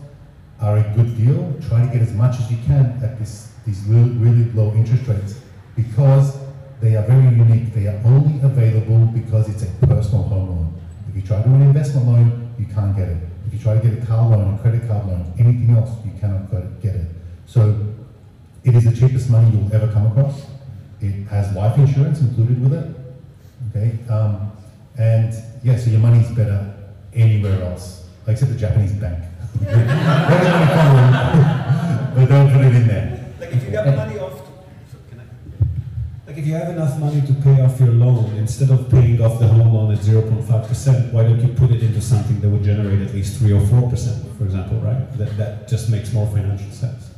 are 0.60 0.78
a 0.78 0.82
good 0.94 1.16
deal. 1.16 1.54
Try 1.68 1.86
to 1.86 1.92
get 1.92 2.02
as 2.02 2.12
much 2.12 2.40
as 2.40 2.50
you 2.50 2.58
can 2.66 3.00
at 3.02 3.18
this, 3.18 3.52
these 3.66 3.82
really, 3.84 4.10
really 4.10 4.50
low 4.52 4.72
interest 4.74 5.06
rates 5.06 5.40
because 5.76 6.36
they 6.80 6.96
are 6.96 7.02
very 7.02 7.36
unique. 7.36 7.74
They 7.74 7.86
are 7.86 8.00
only 8.04 8.40
available 8.42 9.06
because 9.06 9.48
it's 9.48 9.62
a 9.62 9.86
personal 9.86 10.24
home 10.24 10.48
loan. 10.48 10.80
If 11.08 11.16
you 11.16 11.22
try 11.22 11.42
to 11.42 11.48
do 11.48 11.54
an 11.54 11.62
investment 11.62 12.06
loan, 12.06 12.54
you 12.58 12.66
can't 12.66 12.96
get 12.96 13.08
it. 13.08 13.18
If 13.46 13.54
you 13.54 13.58
try 13.60 13.78
to 13.78 13.88
get 13.88 14.02
a 14.02 14.06
car 14.06 14.28
loan, 14.28 14.54
a 14.54 14.58
credit 14.58 14.86
card 14.88 15.06
loan, 15.06 15.32
anything 15.38 15.74
else, 15.76 15.90
you 16.04 16.12
cannot 16.20 16.50
get 16.50 16.60
it- 16.60 16.82
get 16.82 16.94
it. 16.96 17.06
So 17.46 17.74
it 18.64 18.74
is 18.74 18.84
the 18.84 18.92
cheapest 18.92 19.30
money 19.30 19.50
you'll 19.50 19.72
ever 19.72 19.88
come 19.88 20.06
across. 20.06 20.46
It 21.00 21.26
has 21.28 21.52
life 21.54 21.78
insurance 21.78 22.20
included 22.20 22.60
with 22.62 22.74
it. 22.74 23.07
Okay, 23.78 23.96
um, 24.10 24.50
and 24.98 25.32
yeah, 25.62 25.76
so 25.76 25.90
your 25.90 26.00
money's 26.00 26.28
better 26.30 26.74
anywhere 27.14 27.62
else, 27.62 28.08
except 28.26 28.50
the 28.50 28.58
Japanese 28.58 28.92
bank. 28.92 29.22
Get 29.60 29.86
money 29.86 30.66
from 30.74 32.16
but 32.16 32.26
don't 32.28 32.52
put 32.52 32.64
it 32.64 32.74
in 32.74 32.88
there. 32.88 33.24
Like 33.38 33.52
if 33.52 33.62
you 33.62 33.70
got 33.70 33.94
money 33.94 34.18
off, 34.18 34.38
so 34.90 34.98
can 35.08 35.20
I? 35.20 36.26
Like 36.26 36.38
if 36.38 36.46
you 36.46 36.54
have 36.54 36.70
enough 36.70 36.98
money 36.98 37.20
to 37.20 37.32
pay 37.34 37.60
off 37.62 37.78
your 37.78 37.90
loan, 37.90 38.34
instead 38.34 38.70
of 38.70 38.90
paying 38.90 39.22
off 39.22 39.38
the 39.38 39.46
home 39.46 39.72
loan 39.72 39.92
at 39.92 40.00
0.5%, 40.00 41.12
why 41.12 41.22
don't 41.22 41.40
you 41.40 41.54
put 41.54 41.70
it 41.70 41.80
into 41.80 42.00
something 42.00 42.40
that 42.40 42.48
would 42.48 42.64
generate 42.64 43.00
at 43.00 43.14
least 43.14 43.38
3 43.38 43.52
or 43.52 43.60
4%, 43.60 44.38
for 44.38 44.44
example, 44.44 44.80
right? 44.80 45.16
That, 45.18 45.36
that 45.36 45.68
just 45.68 45.88
makes 45.88 46.12
more 46.12 46.26
financial 46.26 46.72
sense. 46.72 47.10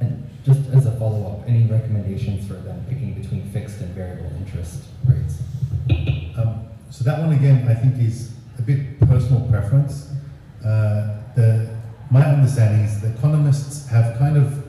And 0.00 0.28
just 0.44 0.68
as 0.70 0.86
a 0.86 0.98
follow-up, 0.98 1.48
any 1.48 1.66
recommendations 1.66 2.44
for 2.48 2.54
them 2.54 2.84
picking 2.88 3.14
between 3.14 3.48
fixed 3.52 3.80
and 3.80 3.94
variable 3.94 4.32
interest 4.40 4.82
rates? 5.06 5.38
Um, 6.36 6.66
so 6.90 7.04
that 7.04 7.18
one 7.20 7.32
again, 7.32 7.66
I 7.68 7.74
think 7.74 7.98
is 7.98 8.32
a 8.58 8.62
bit 8.62 9.00
personal 9.00 9.46
preference. 9.48 10.10
Uh, 10.64 11.20
the, 11.34 11.76
my 12.10 12.22
understanding 12.22 12.84
is 12.84 13.00
the 13.00 13.12
economists 13.14 13.88
have 13.88 14.18
kind 14.18 14.36
of 14.36 14.64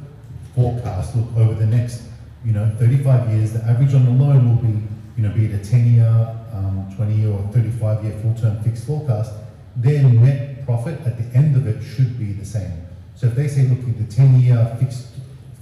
forecast, 0.56 1.16
look, 1.16 1.28
over 1.38 1.54
the 1.54 1.66
next, 1.66 2.04
you 2.46 2.54
know, 2.54 2.72
35 2.80 3.30
years, 3.32 3.54
the 3.54 3.64
average 3.66 3.94
on 3.94 4.06
the 4.06 4.12
loan 4.12 4.50
will 4.50 4.62
be, 4.62 4.82
you 5.18 5.24
know, 5.24 5.34
be 5.34 5.46
it 5.46 5.54
a 5.54 5.58
10-year, 5.58 6.38
um, 6.54 6.88
20-year 6.98 7.30
or 7.30 7.40
35-year 7.54 8.20
full-term 8.22 8.64
fixed 8.64 8.86
forecast, 8.86 9.34
their 9.76 10.04
net 10.04 10.66
profit 10.66 11.00
at 11.06 11.18
the 11.18 11.38
end 11.38 11.56
of 11.56 11.68
it 11.68 11.82
should 11.84 12.18
be 12.18 12.34
the 12.34 12.46
same. 12.46 12.86
So 13.16 13.28
if 13.28 13.36
they 13.36 13.48
say, 13.48 13.68
look, 13.68 13.80
the 13.86 14.04
10-year 14.04 14.78
fixed 14.80 15.08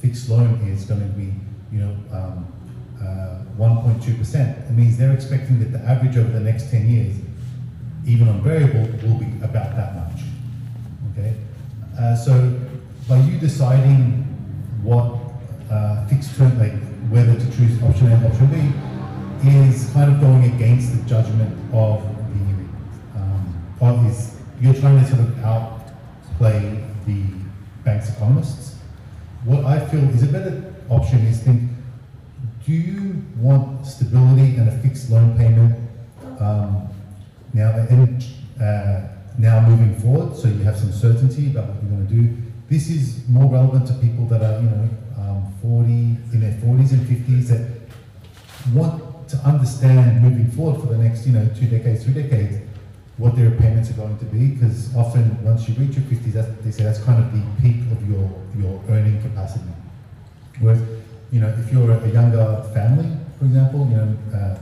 fixed 0.02 0.30
loan 0.30 0.60
is 0.67 0.86
going 0.86 1.00
to 1.00 1.08
be, 1.15 1.34
you 1.71 1.80
know, 1.80 1.95
1.2%, 4.02 4.70
it 4.70 4.72
means 4.72 4.98
they're 4.98 5.14
expecting 5.14 5.60
that 5.60 5.72
the 5.72 5.80
average 5.80 6.18
over 6.18 6.32
the 6.32 6.40
next 6.40 6.72
10 6.72 6.90
years, 6.90 7.16
even 8.06 8.28
on 8.28 8.42
variable, 8.42 8.82
will 9.08 9.18
be 9.18 9.28
about 9.44 9.76
that 9.76 9.96
much. 9.96 10.22
Okay? 11.12 11.36
Uh, 12.00 12.16
so 12.16 12.60
by 13.08 13.18
you 13.18 13.38
deciding 13.38 14.24
what 14.82 15.20
uh, 15.70 16.06
fixed 16.08 16.36
term, 16.36 16.58
like 16.60 16.74
whether 17.10 17.34
to 17.38 17.46
choose 17.58 17.82
option 17.84 18.12
A 18.12 18.24
or 18.24 18.28
option 18.28 18.48
B, 18.48 19.48
is 19.50 19.92
kind 19.92 20.12
of 20.12 20.20
going 20.20 20.54
against 20.54 20.96
the 20.96 21.10
judgment 21.10 21.52
of 21.74 22.02
the, 22.34 23.20
um, 23.20 23.76
or 23.80 24.08
is 24.08 24.38
you're 24.60 24.74
trying 24.76 25.00
to 25.00 25.08
sort 25.08 25.22
of 25.22 25.44
outplay 25.44 26.84
the 27.08 27.24
bank's 27.84 28.10
economists. 28.10 28.78
What 29.44 29.66
I 29.66 29.84
feel 29.88 30.08
is 30.10 30.22
a 30.22 30.28
better 30.28 30.76
option 30.90 31.20
is 31.26 31.42
think, 31.42 31.70
do 32.65 32.74
you 32.74 33.24
want 33.38 33.86
stability 33.86 34.56
and 34.58 34.69
a 34.69 34.78
fixed 34.80 35.10
loan 35.10 35.38
payment 35.38 35.76
um, 36.39 36.88
now 37.54 37.71
and 37.89 38.24
uh, 38.62 39.08
now 39.38 39.62
moving 39.67 40.00
forward, 40.00 40.36
so 40.36 40.47
you 40.47 40.60
have 40.63 40.78
some 40.78 40.91
certainty 40.91 41.47
about 41.47 41.67
what 41.69 41.84
you're 41.84 41.91
going 41.91 42.08
to 42.08 42.13
do. 42.13 42.38
This 42.69 42.89
is 42.89 43.28
more 43.28 43.52
relevant 43.52 43.88
to 43.88 43.93
people 43.93 44.26
that 44.28 44.41
are, 44.41 44.62
you 44.62 44.69
know, 44.69 44.89
um, 45.17 45.54
40 45.62 45.91
in 46.34 46.39
their 46.39 46.54
40s 46.54 46.91
and 46.91 47.02
50s 47.08 47.47
that 47.47 47.67
want 48.74 49.28
to 49.30 49.38
understand 49.38 50.21
moving 50.21 50.50
forward 50.52 50.80
for 50.80 50.88
the 50.88 50.97
next, 50.97 51.26
you 51.26 51.34
know, 51.34 51.50
two 51.58 51.67
decades, 51.67 52.04
three 52.04 52.13
decades, 52.13 52.58
what 53.17 53.36
their 53.36 53.52
payments 53.52 53.89
are 53.89 53.93
going 53.93 54.17
to 54.19 54.26
be. 54.26 54.50
Because 54.50 54.95
often, 54.95 55.43
once 55.43 55.67
you 55.67 55.76
reach 55.76 55.95
your 55.95 56.06
50s, 56.06 56.34
that, 56.34 56.63
they 56.63 56.71
say 56.71 56.84
that's 56.84 57.02
kind 57.04 57.24
of 57.24 57.32
the 57.32 57.43
peak 57.62 57.82
of 57.91 58.10
your 58.10 58.30
your 58.58 58.82
earning 58.89 59.21
capacity. 59.21 59.71
Whereas, 60.60 60.82
you 61.32 61.39
know, 61.39 61.48
if 61.48 61.72
you're 61.72 61.91
a 61.91 62.10
younger 62.10 62.63
family, 62.74 63.10
for 63.39 63.46
example, 63.46 63.88
you 63.89 63.96
know, 63.96 64.17
uh, 64.34 64.60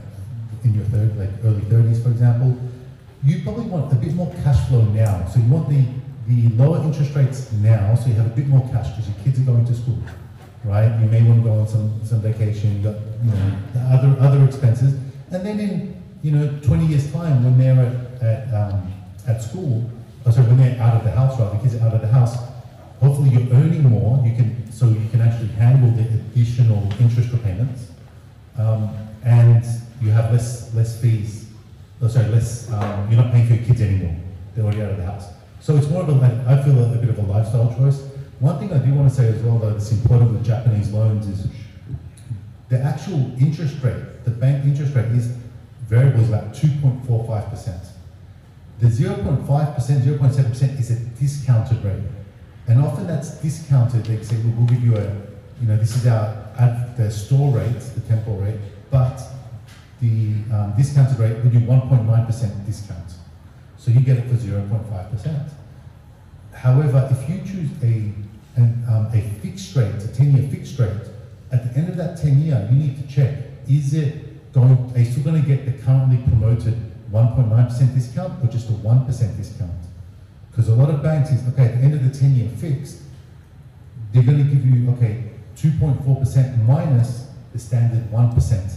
in 0.63 0.73
your 0.75 0.85
third, 0.85 1.17
like 1.17 1.29
early 1.43 1.61
30s, 1.61 2.03
for 2.03 2.09
example, 2.09 2.57
you 3.23 3.41
probably 3.41 3.65
want 3.65 3.91
a 3.91 3.95
bit 3.95 4.13
more 4.13 4.33
cash 4.43 4.67
flow 4.67 4.81
now. 4.81 5.27
So 5.27 5.39
you 5.39 5.49
want 5.49 5.67
the, 5.67 5.83
the 6.27 6.49
lower 6.55 6.81
interest 6.83 7.15
rates 7.15 7.51
now, 7.53 7.95
so 7.95 8.07
you 8.07 8.13
have 8.13 8.27
a 8.27 8.35
bit 8.35 8.47
more 8.47 8.61
cash 8.71 8.89
because 8.89 9.07
your 9.07 9.17
kids 9.23 9.39
are 9.39 9.43
going 9.43 9.65
to 9.65 9.73
school, 9.73 9.97
right? 10.63 10.99
You 11.01 11.07
may 11.07 11.23
want 11.23 11.43
to 11.43 11.49
go 11.49 11.59
on 11.59 11.67
some, 11.67 11.99
some 12.05 12.21
vacation, 12.21 12.77
you 12.77 12.83
got, 12.83 12.95
you 13.23 13.31
know, 13.31 13.57
other, 13.89 14.15
other 14.19 14.45
expenses. 14.45 14.93
And 15.31 15.45
then 15.45 15.59
in, 15.59 16.03
you 16.21 16.31
know, 16.31 16.59
20 16.61 16.85
years 16.85 17.11
time, 17.11 17.43
when 17.43 17.57
they're 17.57 17.79
at, 17.79 18.23
at, 18.23 18.53
um, 18.53 18.93
at 19.27 19.41
school, 19.41 19.89
or 20.25 20.31
sorry, 20.31 20.47
when 20.47 20.57
they're 20.57 20.81
out 20.81 20.95
of 20.95 21.03
the 21.03 21.11
house, 21.11 21.39
right, 21.39 21.51
the 21.51 21.59
kids 21.59 21.81
are 21.81 21.87
out 21.87 21.95
of 21.95 22.01
the 22.01 22.07
house, 22.07 22.37
hopefully 22.99 23.29
you're 23.29 23.53
earning 23.53 23.83
more, 23.83 24.25
you 24.25 24.35
can, 24.35 24.71
so 24.71 24.87
you 24.87 25.07
can 25.09 25.21
actually 25.21 25.49
handle 25.49 25.91
the 25.91 26.03
additional 26.03 26.83
interest 26.99 27.31
repayments. 27.31 27.87
Um, 28.57 28.95
and 29.23 29.63
you 30.01 30.09
have 30.11 30.31
less, 30.31 30.73
less 30.73 30.99
fees 31.01 31.49
oh, 32.01 32.07
sorry, 32.07 32.27
less, 32.27 32.71
um, 32.71 33.11
you're 33.11 33.21
not 33.21 33.31
paying 33.31 33.47
for 33.47 33.53
your 33.53 33.65
kids 33.65 33.81
anymore. 33.81 34.15
They're 34.55 34.63
already 34.63 34.81
out 34.81 34.91
of 34.91 34.97
the 34.97 35.05
house. 35.05 35.27
So 35.59 35.75
it's 35.75 35.89
more 35.89 36.03
of 36.03 36.09
a, 36.09 36.45
I 36.47 36.63
feel 36.63 36.77
a, 36.79 36.93
a 36.93 36.97
bit 36.97 37.09
of 37.09 37.17
a 37.19 37.23
lifestyle 37.23 37.73
choice. 37.75 37.99
One 38.39 38.57
thing 38.57 38.71
I 38.71 38.77
do 38.77 38.93
want 38.93 39.09
to 39.09 39.15
say 39.15 39.27
as 39.27 39.41
well, 39.43 39.57
though, 39.57 39.71
that's 39.71 39.91
important 39.91 40.31
with 40.31 40.45
Japanese 40.45 40.91
loans 40.91 41.27
is 41.27 41.51
the 42.69 42.79
actual 42.79 43.31
interest 43.39 43.83
rate, 43.83 44.23
the 44.23 44.31
bank 44.31 44.63
interest 44.63 44.95
rate 44.95 45.11
is 45.11 45.35
variable 45.87 46.21
is 46.21 46.29
about 46.29 46.53
2.45%. 46.53 47.87
The 48.79 48.87
0.5%, 48.87 49.45
0.7% 49.45 50.79
is 50.79 50.91
a 50.91 50.99
discounted 51.19 51.83
rate. 51.83 52.03
And 52.69 52.85
often 52.85 53.07
that's 53.07 53.31
discounted. 53.41 54.05
They 54.05 54.23
say, 54.23 54.37
well, 54.37 54.53
we'll 54.55 54.67
give 54.67 54.83
you 54.83 54.95
a, 54.95 55.05
you 55.59 55.67
know, 55.67 55.75
this 55.75 55.95
is 55.95 56.05
our, 56.05 56.45
the 56.95 57.09
store 57.09 57.57
rate, 57.57 57.79
the 57.95 58.01
temporal 58.01 58.37
rate, 58.37 58.59
but 58.91 59.19
the 59.99 60.35
um, 60.53 60.73
discounted 60.77 61.17
rate 61.17 61.43
will 61.43 61.49
do 61.49 61.61
1.9% 61.61 62.65
discount. 62.67 63.13
So 63.77 63.89
you 63.89 64.01
get 64.01 64.17
it 64.17 64.27
for 64.27 64.35
0.5%. 64.35 65.49
However, 66.53 67.09
if 67.11 67.27
you 67.27 67.39
choose 67.39 67.71
a, 67.81 68.13
an, 68.55 68.85
um, 68.87 69.09
a 69.13 69.21
fixed 69.41 69.75
rate, 69.75 69.95
a 69.95 70.07
10-year 70.07 70.47
fixed 70.49 70.77
rate, 70.77 71.09
at 71.51 71.73
the 71.73 71.79
end 71.79 71.89
of 71.89 71.97
that 71.97 72.21
10 72.21 72.39
year, 72.39 72.67
you 72.71 72.77
need 72.77 73.01
to 73.01 73.13
check, 73.13 73.45
is 73.67 73.95
it 73.95 74.53
going, 74.53 74.91
are 74.93 74.99
you 74.99 75.05
still 75.05 75.23
going 75.23 75.41
to 75.41 75.47
get 75.47 75.65
the 75.65 75.71
currently 75.83 76.17
promoted 76.27 76.75
1.9% 77.11 77.95
discount 77.95 78.43
or 78.43 78.47
just 78.47 78.69
a 78.69 78.73
1% 78.73 79.37
discount? 79.37 79.71
Because 80.49 80.67
a 80.67 80.75
lot 80.75 80.89
of 80.89 81.01
banks 81.03 81.31
is, 81.31 81.47
okay, 81.53 81.65
at 81.65 81.77
the 81.77 81.83
end 81.83 81.93
of 81.93 82.11
the 82.11 82.17
10 82.17 82.35
year 82.35 82.49
fixed, 82.49 83.01
they're 84.11 84.23
going 84.23 84.37
to 84.37 84.43
give 84.43 84.65
you, 84.65 84.89
okay, 84.91 85.31
2.4% 85.55 86.65
minus 86.65 87.27
the 87.53 87.59
standard 87.59 88.11
1% 88.11 88.75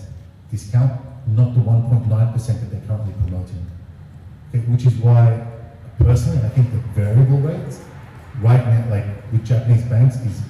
discount 0.51 1.01
not 1.29 1.55
the 1.55 1.61
1.9% 1.61 2.47
that 2.47 2.71
they're 2.71 2.81
currently 2.87 3.15
promoting. 3.25 3.67
Okay, 4.49 4.65
which 4.67 4.87
is 4.87 4.95
why, 4.95 5.47
personally, 5.99 6.45
I 6.45 6.49
think 6.49 6.71
the 6.73 6.79
variable 7.01 7.39
rates 7.39 7.81
right 8.41 8.65
now, 8.67 8.91
like 8.91 9.05
with 9.31 9.45
Japanese 9.45 9.85
banks, 9.85 10.17
is 10.17 10.43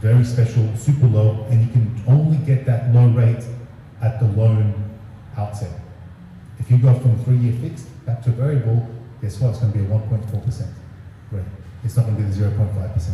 very 0.00 0.24
special, 0.24 0.74
super 0.76 1.06
low, 1.06 1.46
and 1.50 1.62
you 1.62 1.68
can 1.68 2.02
only 2.06 2.36
get 2.38 2.66
that 2.66 2.92
low 2.94 3.08
rate 3.08 3.44
at 4.02 4.20
the 4.20 4.26
loan 4.26 4.74
outset. 5.36 5.80
If 6.58 6.70
you 6.70 6.78
go 6.78 6.94
from 6.94 7.22
three-year 7.24 7.52
fixed 7.60 7.86
back 8.04 8.22
to 8.24 8.30
variable, 8.30 8.88
guess 9.20 9.40
what? 9.40 9.50
It's 9.50 9.58
going 9.58 9.72
to 9.72 9.78
be 9.78 9.84
a 9.84 9.88
1.4% 9.88 10.66
rate. 11.32 11.44
It's 11.84 11.96
not 11.96 12.06
going 12.06 12.16
to 12.16 12.22
be 12.22 12.28
the 12.28 12.44
0.5%. 12.44 12.98
So 12.98 13.12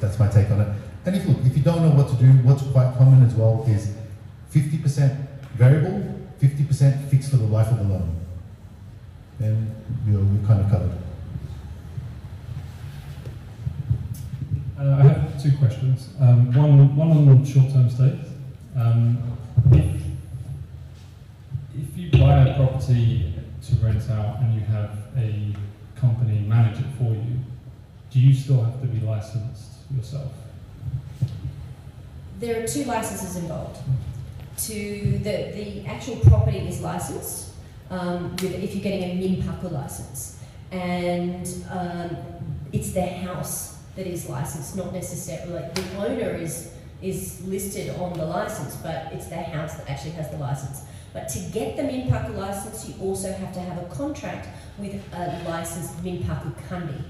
that's 0.00 0.18
my 0.18 0.28
take 0.28 0.50
on 0.50 0.60
it. 0.60 0.68
And 1.04 1.16
if, 1.16 1.26
look, 1.26 1.38
if 1.44 1.56
you 1.56 1.62
don't 1.62 1.82
know 1.82 1.90
what 1.90 2.08
to 2.08 2.16
do, 2.16 2.26
what's 2.42 2.62
quite 2.64 2.94
common 2.96 3.24
as 3.24 3.34
well 3.34 3.64
is 3.68 3.94
50% 4.52 5.26
variable, 5.54 6.20
50% 6.40 7.08
fixed 7.08 7.30
for 7.30 7.36
the 7.36 7.44
life 7.44 7.68
of 7.68 7.78
the 7.78 7.84
loan. 7.84 8.16
Then 9.38 9.74
you're, 10.06 10.20
you're 10.20 10.46
kind 10.46 10.60
of 10.60 10.70
covered. 10.70 10.92
Uh, 14.78 14.96
I 14.96 15.02
have 15.02 15.42
two 15.42 15.56
questions. 15.58 16.08
Um, 16.20 16.52
one, 16.52 16.96
one 16.96 17.10
on 17.10 17.44
short-term 17.44 17.90
stays. 17.90 18.18
Um, 18.76 19.36
if, 19.72 20.02
if 21.76 21.98
you 21.98 22.10
buy 22.12 22.48
a 22.48 22.56
property 22.56 23.34
to 23.68 23.74
rent 23.76 24.10
out 24.10 24.40
and 24.40 24.54
you 24.54 24.60
have 24.60 24.98
a 25.16 25.52
company 25.98 26.40
manage 26.40 26.78
it 26.78 26.86
for 26.98 27.12
you, 27.14 27.38
do 28.10 28.20
you 28.20 28.34
still 28.34 28.62
have 28.62 28.80
to 28.80 28.86
be 28.86 29.00
licensed 29.04 29.72
yourself? 29.94 30.32
There 32.40 32.62
are 32.62 32.66
two 32.66 32.84
licenses 32.84 33.36
involved 33.36 33.78
to 34.58 35.18
the, 35.22 35.52
the 35.54 35.86
actual 35.86 36.16
property 36.16 36.58
is 36.58 36.80
licensed 36.80 37.52
um, 37.90 38.30
with, 38.32 38.54
if 38.54 38.74
you're 38.74 38.82
getting 38.82 39.02
a 39.02 39.22
Minpaku 39.22 39.72
license. 39.72 40.40
And 40.70 41.46
um, 41.70 42.16
it's 42.72 42.92
the 42.92 43.06
house 43.06 43.78
that 43.96 44.06
is 44.06 44.28
licensed, 44.28 44.76
not 44.76 44.92
necessarily, 44.92 45.54
like 45.54 45.74
the 45.74 45.96
owner 45.96 46.34
is, 46.34 46.72
is 47.02 47.40
listed 47.46 47.94
on 48.00 48.12
the 48.14 48.24
license, 48.24 48.76
but 48.76 49.12
it's 49.12 49.26
the 49.26 49.36
house 49.36 49.76
that 49.76 49.88
actually 49.88 50.12
has 50.12 50.30
the 50.30 50.38
license. 50.38 50.82
But 51.12 51.28
to 51.30 51.38
get 51.52 51.76
the 51.76 51.82
Minpaku 51.82 52.36
license, 52.36 52.88
you 52.88 52.94
also 53.02 53.32
have 53.32 53.52
to 53.54 53.60
have 53.60 53.82
a 53.82 53.86
contract 53.86 54.48
with 54.78 55.00
a 55.12 55.42
licensed 55.48 56.02
Minpaku 56.04 56.52
Kandi. 56.68 57.02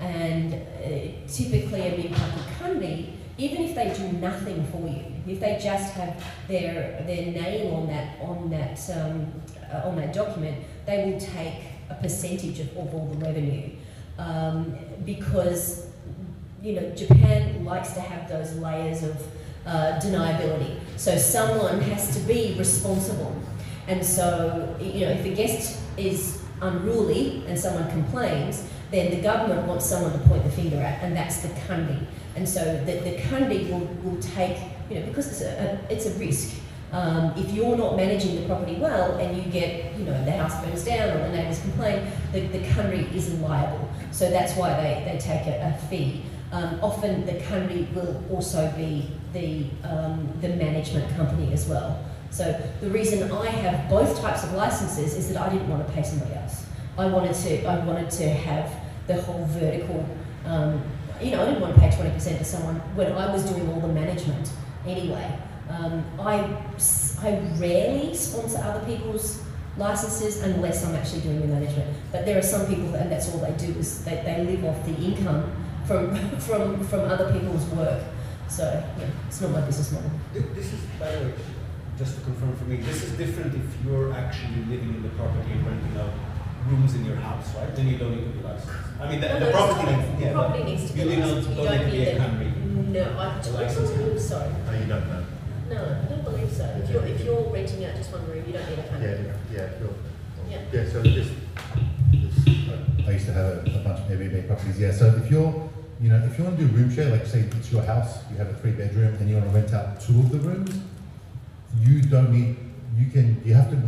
And 0.00 0.54
uh, 0.54 1.28
typically 1.28 1.80
a 1.80 1.92
Minpaku 1.92 2.40
Kandi 2.58 3.16
even 3.38 3.62
if 3.64 3.74
they 3.74 3.92
do 3.94 4.16
nothing 4.18 4.66
for 4.68 4.88
you, 4.88 5.04
if 5.26 5.40
they 5.40 5.58
just 5.62 5.92
have 5.94 6.22
their 6.48 7.02
their 7.06 7.26
name 7.26 7.74
on 7.74 7.86
that 7.88 8.18
on 8.20 8.48
that 8.50 8.78
um, 8.90 9.30
uh, 9.72 9.88
on 9.88 9.96
that 9.96 10.12
document, 10.14 10.64
they 10.86 11.04
will 11.04 11.20
take 11.20 11.54
a 11.90 11.94
percentage 11.94 12.60
of, 12.60 12.68
of 12.76 12.94
all 12.94 13.06
the 13.06 13.24
revenue 13.24 13.70
um, 14.18 14.76
because 15.04 15.85
you 16.66 16.72
know 16.80 16.90
Japan 16.90 17.64
likes 17.64 17.92
to 17.92 18.00
have 18.00 18.28
those 18.28 18.56
layers 18.56 19.04
of 19.04 19.16
uh, 19.66 20.00
deniability. 20.02 20.78
So 20.96 21.16
someone 21.16 21.80
has 21.82 22.12
to 22.16 22.20
be 22.26 22.56
responsible, 22.58 23.40
and 23.86 24.04
so 24.04 24.76
you 24.80 25.06
know 25.06 25.12
if 25.12 25.24
a 25.24 25.34
guest 25.34 25.80
is 25.96 26.42
unruly 26.60 27.44
and 27.46 27.56
someone 27.58 27.88
complains, 27.90 28.68
then 28.90 29.10
the 29.10 29.20
government 29.20 29.66
wants 29.68 29.86
someone 29.86 30.12
to 30.12 30.18
point 30.26 30.42
the 30.42 30.50
finger 30.50 30.78
at, 30.78 31.02
and 31.04 31.16
that's 31.16 31.42
the 31.42 31.48
Kundi. 31.48 32.04
And 32.34 32.48
so 32.48 32.60
the, 32.84 32.92
the 33.00 33.16
Kundi 33.22 33.70
will, 33.70 33.86
will 34.02 34.20
take, 34.20 34.58
you 34.90 34.98
know, 35.00 35.06
because 35.06 35.28
it's 35.28 35.42
a, 35.42 35.80
a 35.88 35.92
it's 35.92 36.06
a 36.06 36.10
risk. 36.18 36.56
Um, 36.92 37.32
if 37.36 37.52
you're 37.52 37.76
not 37.76 37.96
managing 37.96 38.36
the 38.36 38.46
property 38.46 38.76
well 38.76 39.18
and 39.18 39.36
you 39.36 39.42
get, 39.50 39.98
you 39.98 40.04
know, 40.04 40.24
the 40.24 40.30
house 40.30 40.64
burns 40.64 40.84
down 40.84 41.10
or 41.10 41.28
the 41.28 41.36
neighbours 41.36 41.60
complain, 41.60 42.06
the, 42.32 42.40
the 42.40 42.60
Kundi 42.60 43.12
is 43.14 43.32
liable. 43.40 43.88
So 44.12 44.30
that's 44.30 44.56
why 44.56 44.74
they, 44.80 45.12
they 45.12 45.18
take 45.18 45.46
a, 45.46 45.74
a 45.74 45.88
fee. 45.88 46.22
Um, 46.52 46.78
often 46.82 47.26
the 47.26 47.32
Kundi 47.32 47.92
will 47.94 48.22
also 48.30 48.72
be 48.76 49.10
the, 49.32 49.66
um, 49.82 50.28
the 50.40 50.48
management 50.50 51.14
company 51.16 51.52
as 51.52 51.66
well. 51.66 52.04
So 52.30 52.60
the 52.80 52.90
reason 52.90 53.30
I 53.30 53.46
have 53.46 53.88
both 53.88 54.20
types 54.20 54.44
of 54.44 54.52
licenses 54.52 55.14
is 55.14 55.32
that 55.32 55.40
I 55.40 55.48
didn't 55.48 55.68
want 55.68 55.86
to 55.86 55.92
pay 55.92 56.02
somebody 56.02 56.34
else. 56.34 56.66
I 56.98 57.06
wanted 57.06 57.34
to, 57.34 57.64
I 57.66 57.84
wanted 57.84 58.10
to 58.10 58.28
have 58.28 58.72
the 59.06 59.20
whole 59.22 59.44
vertical, 59.46 60.06
um, 60.44 60.82
you 61.20 61.30
know, 61.30 61.42
I 61.42 61.46
didn't 61.46 61.60
want 61.60 61.74
to 61.74 61.80
pay 61.80 61.88
20% 61.88 62.38
to 62.38 62.44
someone 62.44 62.76
when 62.94 63.12
I 63.12 63.32
was 63.32 63.44
doing 63.44 63.68
all 63.70 63.80
the 63.80 63.88
management 63.88 64.50
anyway. 64.86 65.38
Um, 65.68 66.04
I, 66.18 66.38
I 67.22 67.40
rarely 67.58 68.14
sponsor 68.14 68.58
other 68.58 68.84
people's 68.86 69.42
licenses 69.76 70.42
unless 70.42 70.84
I'm 70.84 70.94
actually 70.94 71.20
doing 71.22 71.40
the 71.40 71.48
management. 71.48 71.96
But 72.12 72.24
there 72.24 72.38
are 72.38 72.42
some 72.42 72.66
people, 72.66 72.94
and 72.94 73.10
that's 73.10 73.32
all 73.32 73.40
they 73.40 73.52
do 73.52 73.78
is 73.78 74.04
they, 74.04 74.22
they 74.24 74.44
live 74.44 74.64
off 74.64 74.84
the 74.86 74.94
income 74.94 75.65
from, 75.86 76.14
from, 76.40 76.84
from 76.84 77.00
other 77.02 77.32
people's 77.32 77.64
work. 77.70 78.02
So, 78.48 78.62
yeah, 78.98 79.06
it's 79.26 79.40
not 79.40 79.50
my 79.50 79.60
business 79.62 79.92
model. 79.92 80.10
This 80.32 80.72
is, 80.72 80.80
by 80.98 81.10
the 81.12 81.26
way, 81.26 81.34
just 81.98 82.16
to 82.18 82.20
confirm 82.22 82.54
for 82.56 82.64
me, 82.64 82.76
this 82.76 83.02
is 83.02 83.12
different 83.16 83.54
if 83.54 83.84
you're 83.84 84.12
actually 84.12 84.64
living 84.68 84.94
in 84.94 85.02
the 85.02 85.08
property 85.10 85.52
and 85.52 85.66
renting 85.66 85.96
out 86.00 86.10
rooms 86.68 86.94
in 86.94 87.04
your 87.04 87.16
house, 87.16 87.54
right? 87.56 87.74
Then 87.74 87.88
you 87.88 87.96
don't 87.98 88.10
need 88.16 88.24
to 88.24 88.30
be 88.38 88.42
licensed. 88.44 88.70
I 89.00 89.08
mean, 89.10 89.20
the, 89.20 89.28
No, 89.28 89.40
the 89.46 89.50
property, 89.52 89.80
it's- 89.92 90.08
needs- 90.08 90.18
the 90.20 90.24
yeah, 90.26 90.32
property 90.32 90.58
but 90.62 90.68
needs 90.68 90.86
to 90.90 90.92
be 90.94 91.00
you 91.00 91.06
don't, 91.16 91.20
licensed. 91.20 91.48
You 91.50 91.56
don't 91.56 91.78
need 91.78 91.84
to 91.84 91.90
be 91.90 92.02
a 92.02 92.14
the- 92.14 92.20
country. 92.20 92.52
No, 92.86 93.02
I 93.02 93.24
A 93.26 93.50
license. 93.50 93.90
don't, 93.90 94.18
sorry. 94.20 94.50
Oh, 94.68 94.72
you 94.72 94.86
don't 94.86 95.08
know? 95.08 95.24
No, 95.70 95.76
I 95.82 96.08
don't 96.08 96.24
believe 96.24 96.52
so. 96.52 96.64
If 96.82 96.90
you're, 96.90 97.04
if 97.06 97.24
you're 97.24 97.42
renting 97.52 97.84
out 97.84 97.96
just 97.96 98.12
one 98.12 98.26
room, 98.30 98.44
you 98.46 98.52
don't 98.52 98.68
need 98.70 98.78
a 98.78 98.82
Yeah, 98.82 98.90
hundred. 98.90 99.34
yeah, 99.52 99.68
sure. 99.78 99.94
Yeah. 100.48 100.60
Yeah, 100.72 100.88
so 100.92 101.02
this, 101.02 101.28
this, 102.12 102.68
uh, 102.68 102.78
I 103.06 103.10
used 103.10 103.26
to 103.26 103.32
have 103.32 103.46
a, 103.46 103.60
a 103.74 103.78
bunch 103.82 103.98
of 104.00 104.06
Airbnb 104.06 104.46
properties, 104.46 104.78
yeah, 104.78 104.92
so 104.92 105.06
if 105.22 105.30
you're, 105.30 105.68
you 106.00 106.08
know, 106.10 106.16
if 106.24 106.38
you 106.38 106.44
wanna 106.44 106.56
do 106.56 106.66
room 106.66 106.94
share, 106.94 107.10
like 107.10 107.26
say 107.26 107.40
it's 107.40 107.72
your 107.72 107.82
house, 107.82 108.18
you 108.30 108.36
have 108.36 108.48
a 108.48 108.54
three 108.54 108.72
bedroom 108.72 109.14
and 109.14 109.28
you 109.28 109.36
wanna 109.36 109.50
rent 109.50 109.72
out 109.72 110.00
two 110.00 110.18
of 110.20 110.30
the 110.30 110.38
rooms, 110.38 110.78
you 111.80 112.02
don't 112.02 112.32
need, 112.32 112.56
you 112.96 113.10
can, 113.10 113.40
you 113.44 113.54
have 113.54 113.70
to 113.70 113.78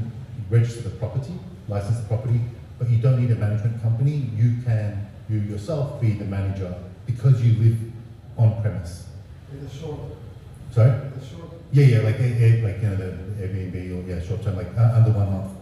register 0.51 0.83
the 0.83 0.91
property, 0.97 1.35
license 1.69 1.99
the 2.01 2.07
property, 2.09 2.41
but 2.79 2.89
you 2.89 2.99
don't 2.99 3.21
need 3.21 3.31
a 3.31 3.35
management 3.37 3.81
company, 3.83 4.31
you 4.35 4.55
can, 4.65 5.07
you 5.29 5.39
yourself 5.41 6.01
be 6.01 6.13
the 6.13 6.25
manager 6.25 6.75
because 7.07 7.43
you 7.43 7.63
live 7.63 7.79
on 8.37 8.61
premise. 8.63 9.07
In 9.53 9.65
the 9.65 9.71
short, 9.71 9.99
Sorry? 10.73 10.91
In 10.91 11.13
the 11.19 11.27
short, 11.27 11.51
Yeah, 11.73 11.85
yeah, 11.85 11.99
like, 12.01 12.21
eh, 12.21 12.25
eh, 12.25 12.65
like, 12.65 12.81
you 12.83 12.89
know, 12.89 12.97
the 12.97 13.13
Airbnb 13.43 13.75
or, 13.75 14.09
yeah, 14.09 14.23
short 14.23 14.43
term, 14.43 14.57
like, 14.57 14.71
uh, 14.77 14.93
under 14.95 15.11
one 15.11 15.31
month, 15.31 15.53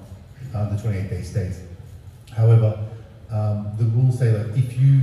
under 0.54 0.80
twenty-eight 0.80 1.10
day 1.10 1.22
stays. 1.22 1.60
However, 2.30 2.78
um, 3.30 3.72
the 3.78 3.84
rules 3.84 4.18
say 4.18 4.30
that 4.30 4.56
if 4.56 4.78
you, 4.78 5.00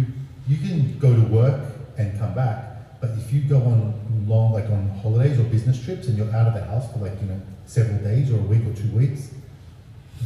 you 0.47 0.57
can 0.57 0.97
go 0.99 1.13
to 1.13 1.21
work 1.21 1.61
and 1.97 2.17
come 2.19 2.33
back, 2.33 2.99
but 2.99 3.11
if 3.11 3.31
you 3.33 3.41
go 3.41 3.57
on 3.57 3.93
long, 4.27 4.53
like 4.53 4.65
on 4.65 4.89
holidays 5.01 5.39
or 5.39 5.43
business 5.43 5.83
trips 5.83 6.07
and 6.07 6.17
you're 6.17 6.33
out 6.33 6.47
of 6.47 6.53
the 6.53 6.63
house 6.63 6.91
for 6.91 6.99
like, 6.99 7.19
you 7.21 7.27
know, 7.27 7.41
several 7.65 7.97
days 7.99 8.31
or 8.31 8.37
a 8.37 8.43
week 8.43 8.65
or 8.65 8.73
two 8.73 8.89
weeks, 8.89 9.33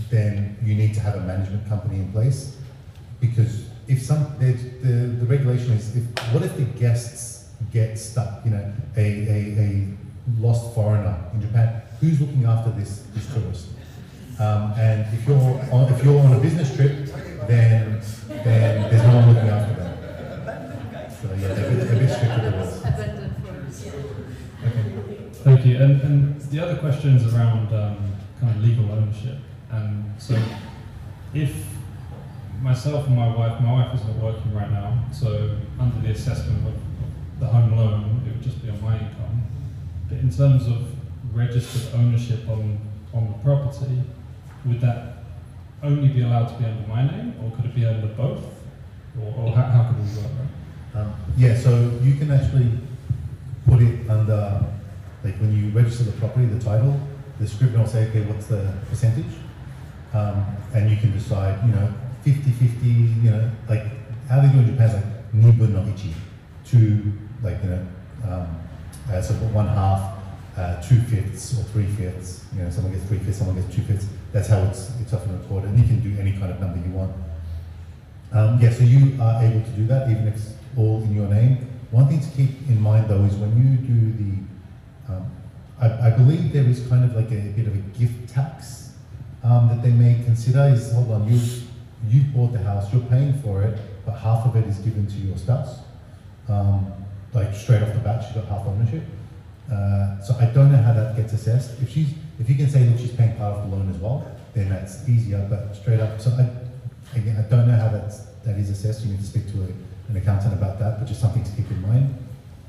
then 0.10 0.58
you 0.64 0.76
need 0.76 0.94
to 0.94 1.00
have 1.00 1.16
a 1.16 1.22
management 1.22 1.68
company 1.68 1.98
in 1.98 2.12
place. 2.12 2.58
Because 3.20 3.68
if 3.88 4.02
some, 4.02 4.36
the, 4.40 4.54
the, 4.54 4.94
the 5.20 5.26
regulation 5.26 5.72
is, 5.72 5.96
if, 5.96 6.04
what 6.34 6.44
if 6.44 6.56
the 6.56 6.66
guests 6.80 7.50
get 7.72 7.98
stuck, 7.98 8.46
you 8.46 8.52
know, 8.52 8.74
a, 8.96 9.02
a, 9.02 9.60
a 9.60 9.88
lost 10.40 10.74
foreigner 10.76 11.18
in 11.34 11.42
Japan, 11.42 11.82
who's 12.00 12.20
looking 12.22 12.46
after 12.46 12.72
this, 12.72 13.04
this 13.14 13.32
tourist? 13.34 13.68
Um, 14.40 14.74
and 14.78 15.12
if 15.18 15.28
you're 15.28 15.38
on, 15.38 15.92
if 15.92 16.04
you're 16.04 16.20
on 16.20 16.34
a 16.34 16.40
business 16.40 16.76
trip, 16.76 17.08
then, 17.48 18.00
then 18.28 18.92
there's 18.92 19.04
no 19.04 19.16
one 19.16 19.34
looking 19.34 19.50
after 19.50 19.74
them. 19.74 19.87
So 21.22 21.34
yeah, 21.34 21.48
they're 21.54 21.68
a 21.68 21.76
bit, 21.76 21.92
a 21.92 21.96
bit 21.96 22.10
strict 22.10 22.36
with 22.36 22.44
the 22.44 22.58
rules. 22.58 22.80
Abandoned 22.82 23.36
forest. 23.44 23.88
Okay, 24.68 25.30
thank 25.34 25.66
you. 25.66 25.78
And, 25.78 26.02
and 26.02 26.42
the 26.42 26.60
other 26.60 26.78
question 26.78 27.16
is 27.16 27.34
around 27.34 27.74
um, 27.74 28.16
kind 28.40 28.56
of 28.56 28.64
legal 28.64 28.92
ownership. 28.92 29.38
And 29.72 30.14
so, 30.22 30.40
if 31.34 31.66
myself 32.62 33.08
and 33.08 33.16
my 33.16 33.36
wife, 33.36 33.60
my 33.62 33.72
wife 33.74 34.00
is 34.00 34.06
not 34.06 34.16
working 34.18 34.54
right 34.54 34.70
now, 34.70 35.06
so 35.12 35.58
under 35.80 36.00
the 36.02 36.14
assessment 36.14 36.68
of, 36.68 36.74
of 36.76 37.40
the 37.40 37.48
home 37.48 37.76
loan, 37.76 38.22
it 38.28 38.34
would 38.34 38.44
just 38.44 38.62
be 38.64 38.70
on 38.70 38.82
my 38.82 38.94
income. 38.94 39.44
But 40.10 40.20
in 40.20 40.30
terms 40.30 40.68
of 40.68 40.88
registered 41.36 41.94
ownership 42.00 42.48
on, 42.48 42.80
on 43.14 43.28
the 43.28 43.34
property, 43.44 44.02
would 44.66 44.82
that 44.82 45.24
only 45.82 46.10
be 46.10 46.22
allowed 46.22 46.48
to 46.48 46.56
be 46.60 46.66
under 46.66 46.88
my 46.88 47.06
name, 47.06 47.34
or 47.44 47.56
could 47.56 47.66
it 47.66 47.76
be 47.76 47.86
under 47.86 48.08
both? 48.08 48.44
Or, 49.20 49.34
or 49.36 49.56
how, 49.56 49.64
how 49.64 49.84
could 49.90 49.98
we 49.98 50.22
work 50.22 50.32
that? 50.38 50.57
Um, 50.98 51.14
yeah, 51.38 51.56
so 51.56 51.92
you 52.02 52.16
can 52.16 52.32
actually 52.32 52.72
put 53.68 53.82
it 53.82 54.10
under, 54.10 54.66
like 55.24 55.36
when 55.36 55.56
you 55.56 55.70
register 55.70 56.06
the 56.06 56.14
property, 56.14 56.48
the 56.48 56.60
title, 56.60 57.00
the 57.40 57.48
scrivener 57.48 57.80
will 57.80 57.88
say, 57.88 58.10
okay, 58.10 58.22
what's 58.22 58.48
the 58.48 58.74
percentage? 58.90 59.32
Um, 60.14 60.44
and 60.74 60.90
you 60.90 60.98
can 60.98 61.12
decide, 61.12 61.64
you 61.68 61.76
know, 61.76 61.94
50 62.24 62.50
50, 62.50 62.88
you 62.88 63.30
know, 63.30 63.52
like 63.70 63.84
how 64.28 64.42
they 64.42 64.48
do 64.48 64.60
in 64.60 64.66
Japan 64.66 64.94
like 64.94 65.34
nibu 65.34 65.70
no 65.70 65.86
ichi, 65.94 66.16
two, 66.66 67.14
like, 67.44 67.62
you 67.64 67.70
know, 67.70 67.88
um, 68.28 68.60
uh, 69.12 69.22
so 69.22 69.36
one 69.54 69.68
half, 69.68 70.18
uh, 70.58 70.82
two 70.82 71.00
fifths 71.02 71.60
or 71.60 71.64
three 71.66 71.86
fifths, 71.86 72.46
you 72.56 72.64
know, 72.64 72.70
someone 72.72 72.92
gets 72.92 73.06
three 73.06 73.20
fifths, 73.20 73.38
someone 73.38 73.56
gets 73.56 73.76
two 73.76 73.84
fifths. 73.84 74.08
That's 74.32 74.48
how 74.48 74.64
it's, 74.64 74.92
it's 75.00 75.14
often 75.14 75.40
recorded. 75.40 75.70
And 75.70 75.80
you 75.80 75.86
can 75.86 76.00
do 76.00 76.20
any 76.20 76.32
kind 76.32 76.52
of 76.52 76.60
number 76.60 76.80
you 76.80 76.92
want. 76.96 77.14
Um, 78.32 78.60
yeah, 78.62 78.72
so 78.72 78.84
you 78.84 79.18
are 79.22 79.44
able 79.44 79.62
to 79.62 79.70
do 79.72 79.88
that 79.88 80.10
even 80.10 80.28
if 80.28 80.36
it's 80.36 80.54
all 80.76 81.02
in 81.04 81.16
your 81.16 81.28
name. 81.28 81.70
One 81.92 82.08
thing 82.08 82.20
to 82.20 82.30
keep 82.36 82.68
in 82.68 82.82
mind 82.82 83.10
though 83.10 83.24
is 83.24 83.36
when 83.36 83.56
you 83.58 83.78
do 83.78 84.12
the, 84.24 85.14
um, 85.14 85.32
I, 85.80 86.08
I 86.08 86.10
believe 86.12 86.52
there 86.52 86.66
is 86.66 86.86
kind 86.88 87.06
of 87.06 87.16
like 87.16 87.32
a 87.32 87.52
bit 87.56 87.68
of 87.68 87.74
a 87.74 87.84
gift 87.98 88.30
tax 88.30 88.92
um, 89.44 89.70
that 89.70 89.82
they 89.82 89.92
may 89.92 90.22
consider 90.26 90.70
is, 90.74 90.92
hold 90.92 91.12
on, 91.12 91.32
you, 91.32 91.40
you 92.10 92.24
bought 92.34 92.52
the 92.52 92.60
house, 92.60 92.92
you're 92.92 93.04
paying 93.04 93.40
for 93.42 93.64
it, 93.64 93.80
but 94.06 94.14
half 94.14 94.46
of 94.46 94.56
it 94.56 94.66
is 94.66 94.78
given 94.80 95.08
to 95.08 95.18
your 95.18 95.38
spouse. 95.38 95.80
Um, 96.50 96.92
like 97.34 97.54
straight 97.54 97.82
off 97.82 97.94
the 97.94 98.00
bat, 98.00 98.26
she's 98.26 98.36
got 98.36 98.46
half 98.46 98.66
ownership. 98.68 99.04
Uh, 99.72 100.20
so 100.22 100.36
I 100.40 100.46
don't 100.46 100.72
know 100.72 100.82
how 100.82 100.94
that 100.94 101.16
gets 101.16 101.34
assessed. 101.34 101.82
If 101.82 101.92
she's, 101.92 102.14
if 102.40 102.50
you 102.50 102.56
can 102.56 102.70
say 102.70 102.86
that 102.86 103.00
she's 103.00 103.12
paying 103.12 103.36
part 103.38 103.58
of 103.58 103.70
the 103.70 103.76
loan 103.76 103.90
as 103.90 103.98
well, 103.98 104.30
then 104.54 104.70
that's 104.70 105.08
easier. 105.08 105.46
But 105.50 105.76
straight 105.76 106.00
up, 106.00 106.20
so 106.20 106.32
I, 106.32 106.50
again, 107.16 107.38
I 107.38 107.50
don't 107.50 107.68
know 107.68 107.76
how 107.76 107.90
that's, 107.90 108.20
that 108.46 108.58
is 108.58 108.70
assessed. 108.70 109.06
You 109.06 109.12
need 109.12 109.20
to 109.20 109.26
speak 109.26 109.52
to 109.54 109.62
a, 109.62 109.68
an 110.10 110.18
accountant 110.18 110.54
about 110.54 110.80
that, 110.80 111.00
but 111.00 111.08
just 111.08 111.22
something 111.22 111.44
to 111.44 111.52
keep 111.52 111.70
in 111.70 111.82
mind. 111.82 112.18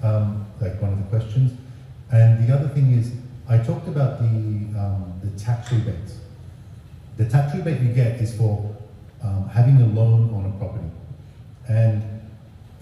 Um, 0.03 0.47
like 0.61 0.81
one 0.81 0.93
of 0.93 0.99
the 0.99 1.19
questions. 1.19 1.53
And 2.11 2.47
the 2.47 2.55
other 2.55 2.69
thing 2.69 2.93
is, 2.93 3.13
I 3.49 3.59
talked 3.59 3.89
about 3.89 4.21
the 4.21 4.27
um, 4.27 5.21
the 5.23 5.31
tax 5.39 5.73
rebates. 5.73 6.19
The 7.17 7.29
tax 7.29 7.55
rebate 7.55 7.81
you 7.81 7.93
get 7.93 8.21
is 8.21 8.37
for 8.37 8.77
um, 9.23 9.49
having 9.49 9.81
a 9.83 9.87
loan 9.87 10.33
on 10.35 10.47
a 10.47 10.59
property, 10.59 10.89
and 11.69 12.03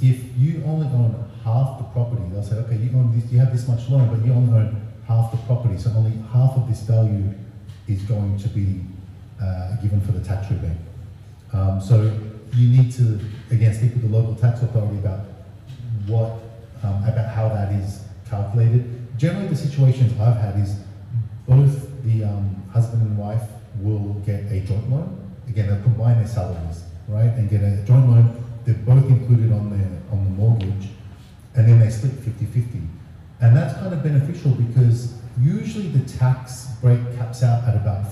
if 0.01 0.37
you 0.37 0.63
only 0.67 0.87
own 0.89 1.31
half 1.43 1.79
the 1.79 1.85
property, 1.85 2.23
they'll 2.31 2.43
say, 2.43 2.57
okay, 2.57 2.77
you 2.77 2.91
own 2.99 3.19
this, 3.19 3.31
you 3.33 3.39
have 3.39 3.53
this 3.53 3.67
much 3.67 3.89
loan, 3.89 4.09
but 4.15 4.25
you 4.27 4.33
only 4.33 4.53
own 4.53 4.83
half 5.07 5.31
the 5.31 5.39
property, 5.39 5.79
so 5.79 5.91
only 5.97 6.13
half 6.33 6.57
of 6.57 6.69
this 6.69 6.81
value 6.81 7.33
is 7.89 8.03
going 8.03 8.37
to 8.39 8.49
be 8.49 8.85
uh, 9.41 9.77
given 9.77 10.01
for 10.01 10.13
the 10.13 10.23
tax 10.23 10.51
rebate. 10.51 10.77
Um, 11.53 11.81
so 11.81 12.19
you 12.55 12.69
need 12.69 12.93
to 12.93 13.21
again 13.51 13.75
speak 13.75 13.93
with 13.95 14.03
the 14.03 14.17
local 14.17 14.35
tax 14.35 14.63
authority 14.63 14.99
about 14.99 15.21
what 16.07 16.39
um, 16.83 17.05
about 17.05 17.35
how 17.35 17.49
that 17.49 17.73
is 17.73 18.05
calculated. 18.29 18.85
Generally, 19.19 19.49
the 19.49 19.57
situations 19.57 20.13
I've 20.21 20.37
had 20.37 20.59
is 20.61 20.77
both 21.49 22.03
the 22.05 22.25
um, 22.25 22.63
husband 22.73 23.03
and 23.03 23.19
wife 23.19 23.43
will 23.81 24.15
get 24.27 24.51
a 24.51 24.61
joint 24.61 24.91
loan. 24.91 25.33
Again, 25.49 25.69
they'll 25.69 25.83
combine 25.83 26.19
their 26.19 26.27
salaries, 26.27 26.85
right, 27.09 27.31
and 27.31 27.49
get 27.49 27.63
a 27.63 27.83
joint 27.87 28.09
loan. 28.09 28.45
They're 28.65 28.75
both 28.75 29.07
included 29.07 29.53
on 29.53 29.71
the 29.71 30.15
on 30.15 30.25
the 30.25 30.31
mortgage, 30.31 30.89
and 31.55 31.69
then 31.69 31.79
they 31.81 31.91
split 31.91 32.13
50-50. 32.13 32.87
And 33.41 33.57
that's 33.57 33.75
kind 33.75 33.93
of 33.93 34.03
beneficial 34.03 34.53
because 34.53 35.15
usually 35.39 35.89
the 35.89 36.09
tax 36.09 36.69
break 36.81 37.01
caps 37.17 37.43
out 37.43 37.65
at 37.65 37.77
about 37.77 38.07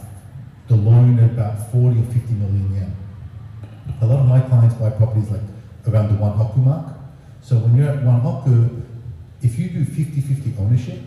the 0.68 0.76
loan 0.76 1.18
at 1.18 1.30
about 1.30 1.70
40 1.72 2.00
or 2.00 2.04
50 2.04 2.34
million 2.34 2.74
yen. 2.74 2.96
A 4.00 4.06
lot 4.06 4.20
of 4.20 4.26
my 4.26 4.40
clients 4.40 4.74
buy 4.76 4.90
properties 4.90 5.30
like 5.30 5.40
around 5.88 6.08
the 6.08 6.14
one 6.14 6.38
oku 6.40 6.60
mark. 6.60 6.94
So 7.42 7.56
when 7.56 7.76
you're 7.76 7.90
at 7.90 8.02
one 8.02 8.24
oku, 8.24 8.82
if 9.42 9.58
you 9.58 9.68
do 9.68 9.84
50-50 9.84 10.58
ownership, 10.58 10.98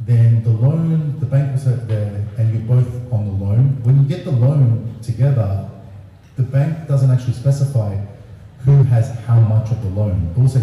then 0.00 0.42
the 0.44 0.50
loan, 0.50 1.18
the 1.18 1.26
bank 1.26 1.52
will 1.52 1.58
say 1.58 1.74
there, 1.86 2.26
and 2.38 2.52
you're 2.52 2.62
both 2.62 3.12
on 3.12 3.26
the 3.26 3.44
loan. 3.44 3.82
When 3.82 4.02
you 4.02 4.08
get 4.08 4.24
the 4.24 4.30
loan 4.30 4.94
together, 5.02 5.68
the 6.36 6.42
bank 6.42 6.86
doesn't 6.86 7.10
actually 7.10 7.32
specify 7.32 7.96
who 8.64 8.82
has 8.84 9.10
how 9.26 9.40
much 9.40 9.70
of 9.70 9.82
the 9.82 9.88
loan. 9.88 10.34
Also, 10.38 10.60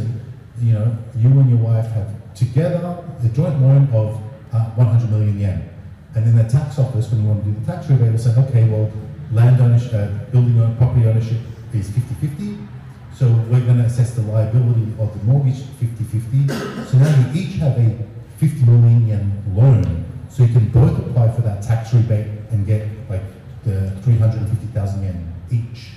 you 0.62 0.74
know, 0.74 0.96
you 1.16 1.28
and 1.28 1.50
your 1.50 1.60
wife 1.60 1.90
have 1.92 2.10
together 2.36 3.04
the 3.22 3.30
joint 3.30 3.60
loan 3.62 3.90
of 3.94 4.22
uh, 4.54 4.66
100 4.76 5.10
million 5.10 5.40
yen. 5.40 5.70
And 6.16 6.26
then 6.28 6.36
the 6.36 6.44
tax 6.44 6.78
office, 6.78 7.10
when 7.10 7.24
you 7.24 7.28
want 7.28 7.44
to 7.44 7.52
do 7.52 7.60
the 7.60 7.66
tax 7.66 7.90
rebate, 7.90 8.12
will 8.12 8.20
say, 8.20 8.36
okay, 8.38 8.70
well, 8.70 8.92
land 9.32 9.62
ownership, 9.62 9.94
uh, 9.94 10.08
building 10.32 10.60
own 10.62 10.76
property 10.78 11.08
ownership 11.08 11.38
is 11.74 11.90
50-50. 11.90 12.68
So 13.16 13.28
we're 13.28 13.62
going 13.62 13.78
to 13.78 13.86
assess 13.86 14.16
the 14.16 14.22
liability 14.24 14.92
of 15.00 15.18
the 15.18 15.24
mortgage 15.24 15.62
50-50. 15.82 16.86
So 16.88 16.98
now 16.98 17.10
you 17.20 17.42
each 17.42 17.56
have 17.56 17.78
a 17.78 17.98
50 18.38 18.66
million 18.66 19.08
yen 19.08 19.44
loan. 19.56 20.06
So 20.30 20.44
you 20.44 20.54
can 20.54 20.70
both 20.70 20.98
apply 20.98 21.32
for 21.32 21.42
that 21.42 21.62
tax 21.62 21.94
rebate 21.94 22.28
and 22.50 22.66
get 22.66 22.88
like 23.10 23.22
the 23.64 23.92
350,000 24.02 25.04
yen 25.04 25.34
each. 25.52 25.92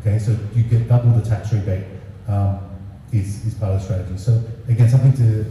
Okay, 0.00 0.18
so 0.18 0.36
you 0.54 0.64
get 0.64 0.88
double 0.88 1.12
the 1.12 1.28
tax 1.28 1.52
rebate 1.52 1.86
um, 2.26 2.58
is, 3.12 3.46
is 3.46 3.54
part 3.54 3.72
of 3.72 3.78
the 3.80 3.84
strategy. 3.84 4.18
So 4.18 4.42
again, 4.68 4.88
something 4.88 5.12
to, 5.14 5.46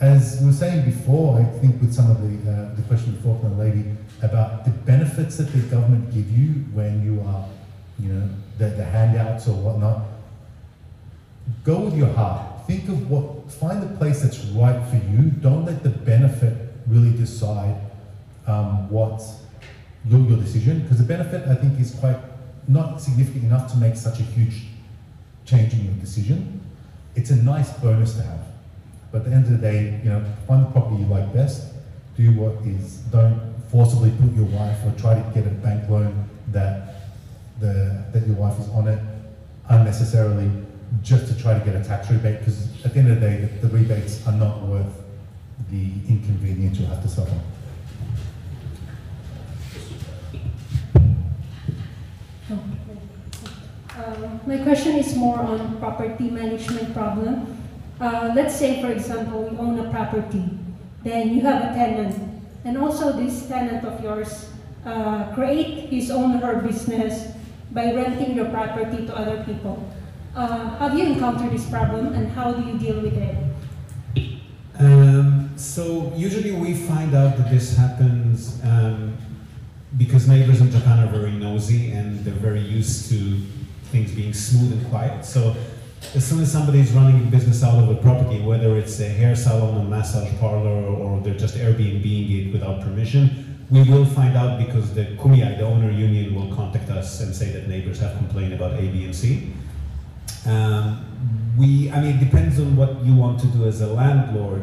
as 0.00 0.38
we 0.40 0.46
were 0.46 0.52
saying 0.52 0.84
before, 0.84 1.40
I 1.40 1.44
think 1.44 1.80
with 1.80 1.92
some 1.92 2.10
of 2.10 2.20
the, 2.22 2.50
uh, 2.50 2.74
the 2.76 2.82
question 2.82 3.12
before 3.12 3.38
from 3.40 3.56
the 3.56 3.64
lady 3.64 3.96
about 4.22 4.64
the 4.64 4.70
benefits 4.70 5.36
that 5.36 5.52
the 5.52 5.58
government 5.58 6.12
give 6.12 6.30
you 6.30 6.48
when 6.72 7.04
you 7.04 7.20
are, 7.28 7.46
you 7.98 8.12
know, 8.12 8.28
the, 8.58 8.68
the 8.68 8.84
handouts 8.84 9.48
or 9.48 9.54
whatnot, 9.54 10.02
go 11.64 11.80
with 11.80 11.96
your 11.96 12.08
heart. 12.08 12.66
Think 12.66 12.88
of 12.88 13.10
what, 13.10 13.52
find 13.52 13.82
the 13.82 13.96
place 13.96 14.22
that's 14.22 14.44
right 14.46 14.82
for 14.88 14.96
you. 14.96 15.30
Don't 15.30 15.64
let 15.64 15.82
the 15.82 15.90
benefit 15.90 16.54
really 16.86 17.16
decide 17.16 17.76
um, 18.46 18.88
what 18.90 19.22
your, 20.08 20.20
your 20.20 20.38
decision, 20.38 20.82
because 20.82 20.98
the 20.98 21.04
benefit 21.04 21.46
I 21.48 21.54
think 21.54 21.78
is 21.78 21.94
quite 21.94 22.18
not 22.68 23.00
significant 23.00 23.44
enough 23.44 23.70
to 23.72 23.78
make 23.78 23.96
such 23.96 24.18
a 24.18 24.22
huge 24.22 24.62
change 25.44 25.72
in 25.74 25.84
your 25.84 25.94
decision. 25.94 26.60
It's 27.14 27.30
a 27.30 27.36
nice 27.36 27.72
bonus 27.74 28.14
to 28.14 28.22
have. 28.22 28.40
But 29.12 29.18
at 29.18 29.24
the 29.26 29.32
end 29.32 29.44
of 29.46 29.52
the 29.52 29.58
day, 29.58 30.00
you 30.02 30.10
know, 30.10 30.24
find 30.46 30.66
the 30.66 30.70
property 30.70 31.02
you 31.02 31.06
like 31.06 31.32
best, 31.32 31.72
do 32.16 32.32
what 32.32 32.66
is, 32.66 32.96
don't 33.12 33.45
forcibly 33.70 34.10
put 34.12 34.32
your 34.34 34.46
wife 34.46 34.78
or 34.84 34.92
try 34.98 35.14
to 35.14 35.30
get 35.34 35.46
a 35.46 35.50
bank 35.50 35.88
loan 35.90 36.28
that 36.48 36.94
the 37.60 38.04
that 38.12 38.26
your 38.26 38.36
wife 38.36 38.58
is 38.60 38.68
on 38.70 38.88
it 38.88 38.98
unnecessarily 39.68 40.50
just 41.02 41.26
to 41.26 41.40
try 41.40 41.58
to 41.58 41.64
get 41.64 41.74
a 41.74 41.82
tax 41.82 42.10
rebate 42.10 42.38
because 42.38 42.84
at 42.84 42.92
the 42.94 43.00
end 43.00 43.10
of 43.10 43.20
the 43.20 43.26
day 43.26 43.40
the, 43.40 43.66
the 43.66 43.76
rebates 43.76 44.26
are 44.26 44.32
not 44.32 44.62
worth 44.62 45.02
the 45.70 45.90
inconvenience 46.08 46.78
you'll 46.78 46.88
have 46.88 47.02
to 47.02 47.08
suffer. 47.08 47.38
Uh, 53.96 54.38
my 54.46 54.58
question 54.58 54.96
is 54.96 55.16
more 55.16 55.38
on 55.38 55.78
property 55.78 56.30
management 56.30 56.92
problem. 56.92 57.56
Uh, 57.98 58.30
let's 58.36 58.54
say, 58.54 58.80
for 58.82 58.92
example, 58.92 59.48
you 59.50 59.58
own 59.58 59.78
a 59.78 59.90
property, 59.90 60.44
then 61.02 61.34
you 61.34 61.40
have 61.40 61.72
a 61.72 61.74
tenant, 61.74 62.35
and 62.66 62.76
also 62.76 63.12
this 63.12 63.46
tenant 63.46 63.84
of 63.86 64.02
yours 64.02 64.50
uh, 64.84 65.32
create 65.34 65.88
his 65.88 66.10
own 66.10 66.42
or 66.42 66.46
her 66.46 66.60
business 66.60 67.32
by 67.70 67.92
renting 67.94 68.34
your 68.34 68.50
property 68.50 69.06
to 69.06 69.16
other 69.16 69.42
people. 69.44 69.88
Uh, 70.34 70.76
have 70.76 70.98
you 70.98 71.06
encountered 71.06 71.50
this 71.50 71.68
problem, 71.70 72.12
and 72.12 72.28
how 72.32 72.52
do 72.52 72.60
you 72.68 72.76
deal 72.78 73.00
with 73.00 73.16
it? 73.16 73.36
Um, 74.78 75.50
so 75.56 76.12
usually 76.14 76.52
we 76.52 76.74
find 76.74 77.14
out 77.14 77.38
that 77.38 77.50
this 77.50 77.76
happens 77.76 78.60
um, 78.64 79.16
because 79.96 80.28
neighbors 80.28 80.60
in 80.60 80.70
Japan 80.70 81.06
are 81.06 81.10
very 81.10 81.32
nosy 81.32 81.92
and 81.92 82.22
they're 82.24 82.34
very 82.34 82.60
used 82.60 83.08
to 83.10 83.40
things 83.90 84.12
being 84.12 84.34
smooth 84.34 84.72
and 84.72 84.90
quiet. 84.90 85.24
So 85.24 85.56
as 86.16 86.26
soon 86.26 86.40
as 86.40 86.50
somebody 86.50 86.80
is 86.80 86.92
running 86.92 87.28
a 87.28 87.30
business 87.30 87.62
out 87.62 87.74
of 87.74 87.90
a 87.90 87.94
property, 87.96 88.40
whether 88.40 88.78
it's 88.78 88.98
a 89.00 89.08
hair 89.08 89.36
salon, 89.36 89.76
a 89.76 89.84
massage 89.84 90.32
parlor, 90.40 90.82
or 90.86 91.20
they're 91.20 91.34
just 91.34 91.56
Airbnbing 91.56 92.48
it 92.48 92.52
without 92.54 92.80
permission, 92.80 93.66
we 93.70 93.82
will 93.82 94.06
find 94.06 94.34
out 94.34 94.58
because 94.58 94.94
the 94.94 95.04
kumiai, 95.18 95.58
the 95.58 95.64
owner 95.64 95.90
union, 95.90 96.34
will 96.34 96.54
contact 96.56 96.88
us 96.88 97.20
and 97.20 97.36
say 97.36 97.50
that 97.50 97.68
neighbors 97.68 98.00
have 98.00 98.16
complained 98.16 98.54
about 98.54 98.72
A, 98.74 98.88
B, 98.88 99.04
and 99.04 99.14
C. 99.14 99.52
Um, 100.46 101.04
we, 101.58 101.90
I 101.90 102.00
mean, 102.00 102.16
it 102.16 102.24
depends 102.24 102.58
on 102.60 102.76
what 102.76 103.04
you 103.04 103.14
want 103.14 103.38
to 103.40 103.46
do 103.48 103.66
as 103.66 103.82
a 103.82 103.86
landlord. 103.86 104.62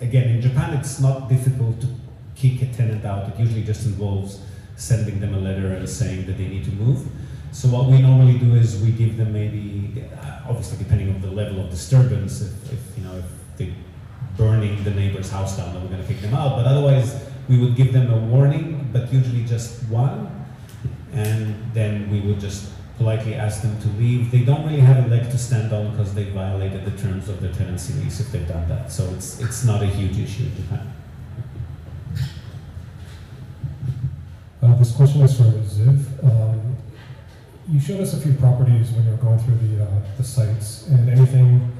Again, 0.00 0.28
in 0.28 0.40
Japan, 0.40 0.76
it's 0.76 1.00
not 1.00 1.28
difficult 1.28 1.80
to 1.80 1.88
kick 2.36 2.62
a 2.62 2.66
tenant 2.66 3.04
out. 3.04 3.28
It 3.28 3.40
usually 3.40 3.64
just 3.64 3.86
involves 3.86 4.40
sending 4.76 5.18
them 5.18 5.34
a 5.34 5.38
letter 5.38 5.72
and 5.72 5.88
saying 5.88 6.26
that 6.26 6.38
they 6.38 6.46
need 6.46 6.64
to 6.64 6.72
move. 6.72 7.08
So 7.52 7.68
what 7.68 7.86
we 7.86 8.00
normally 8.00 8.38
do 8.38 8.54
is 8.54 8.82
we 8.82 8.92
give 8.92 9.18
them 9.18 9.34
maybe, 9.34 10.02
obviously 10.48 10.78
depending 10.78 11.14
on 11.14 11.20
the 11.20 11.30
level 11.30 11.60
of 11.60 11.70
disturbance, 11.70 12.40
if, 12.40 12.72
if 12.72 12.98
you 12.98 13.04
know 13.04 13.16
if 13.16 13.24
they're 13.58 13.74
burning 14.38 14.82
the 14.84 14.90
neighbor's 14.90 15.30
house 15.30 15.58
down, 15.58 15.74
then 15.74 15.82
we're 15.82 15.90
going 15.90 16.02
to 16.02 16.08
kick 16.08 16.22
them 16.22 16.34
out. 16.34 16.56
But 16.56 16.66
otherwise, 16.66 17.22
we 17.48 17.58
would 17.58 17.76
give 17.76 17.92
them 17.92 18.10
a 18.10 18.16
warning, 18.16 18.88
but 18.90 19.12
usually 19.12 19.44
just 19.44 19.82
one, 19.90 20.46
and 21.12 21.54
then 21.74 22.10
we 22.10 22.20
would 22.20 22.40
just 22.40 22.70
politely 22.96 23.34
ask 23.34 23.60
them 23.60 23.78
to 23.82 23.88
leave. 24.00 24.30
They 24.30 24.44
don't 24.44 24.64
really 24.64 24.80
have 24.80 25.04
a 25.04 25.08
leg 25.08 25.30
to 25.30 25.36
stand 25.36 25.74
on 25.74 25.90
because 25.90 26.14
they 26.14 26.24
violated 26.24 26.86
the 26.86 26.96
terms 27.02 27.28
of 27.28 27.42
their 27.42 27.52
tenancy 27.52 27.92
lease 28.00 28.20
if 28.20 28.32
they've 28.32 28.48
done 28.48 28.66
that. 28.68 28.90
So 28.90 29.04
it's 29.14 29.40
it's 29.40 29.64
not 29.64 29.82
a 29.82 29.86
huge 29.86 30.18
issue 30.18 30.44
in 30.44 30.56
Japan. 30.56 30.92
Uh, 34.62 34.74
this 34.76 34.92
question 34.92 35.20
is 35.22 35.36
from 35.36 35.52
Ziv. 35.64 36.24
Um, 36.24 36.76
you 37.72 37.80
showed 37.80 38.00
us 38.00 38.12
a 38.12 38.20
few 38.20 38.34
properties 38.34 38.90
when 38.90 39.06
you 39.06 39.12
were 39.12 39.16
going 39.16 39.38
through 39.38 39.56
the, 39.56 39.82
uh, 39.82 39.88
the 40.18 40.24
sites, 40.24 40.86
and 40.88 41.08
anything 41.08 41.72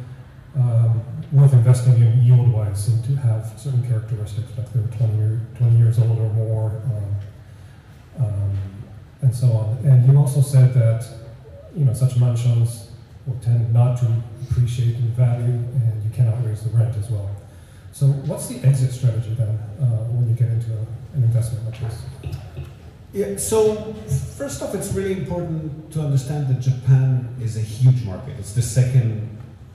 um, 0.56 1.02
worth 1.30 1.52
investing 1.52 1.94
in 1.94 2.22
yield-wise 2.22 2.86
seem 2.86 3.02
to 3.02 3.14
have 3.20 3.52
certain 3.58 3.86
characteristics, 3.86 4.48
like 4.56 4.72
they're 4.72 4.98
20, 4.98 5.16
year, 5.18 5.40
20 5.58 5.76
years 5.76 5.98
old 5.98 6.18
or 6.18 6.30
more, 6.30 6.82
um, 8.18 8.24
um, 8.24 8.58
and 9.20 9.34
so 9.34 9.52
on. 9.52 9.76
And 9.84 10.10
you 10.10 10.18
also 10.18 10.40
said 10.40 10.72
that 10.74 11.06
you 11.76 11.84
know 11.84 11.92
such 11.92 12.16
mansions 12.16 12.90
will 13.26 13.38
tend 13.40 13.72
not 13.72 13.98
to 13.98 14.06
appreciate 14.50 14.96
in 14.96 15.08
value, 15.12 15.44
and 15.44 16.02
you 16.02 16.10
cannot 16.10 16.42
raise 16.44 16.62
the 16.62 16.70
rent 16.70 16.96
as 16.96 17.10
well. 17.10 17.30
So, 17.92 18.06
what's 18.06 18.46
the 18.46 18.66
exit 18.66 18.92
strategy 18.92 19.34
then 19.34 19.58
uh, 19.80 20.04
when 20.08 20.28
you 20.28 20.34
get 20.34 20.48
into 20.48 20.72
an 20.72 21.22
investment 21.22 21.66
like 21.66 21.80
this? 21.80 22.41
Yeah, 23.12 23.36
so 23.36 23.92
first 24.38 24.62
off, 24.62 24.74
it's 24.74 24.90
really 24.92 25.12
important 25.12 25.92
to 25.92 26.00
understand 26.00 26.48
that 26.48 26.60
Japan 26.60 27.28
is 27.42 27.58
a 27.58 27.60
huge 27.60 28.02
market. 28.04 28.36
It's 28.38 28.54
the 28.54 28.62
second 28.62 29.28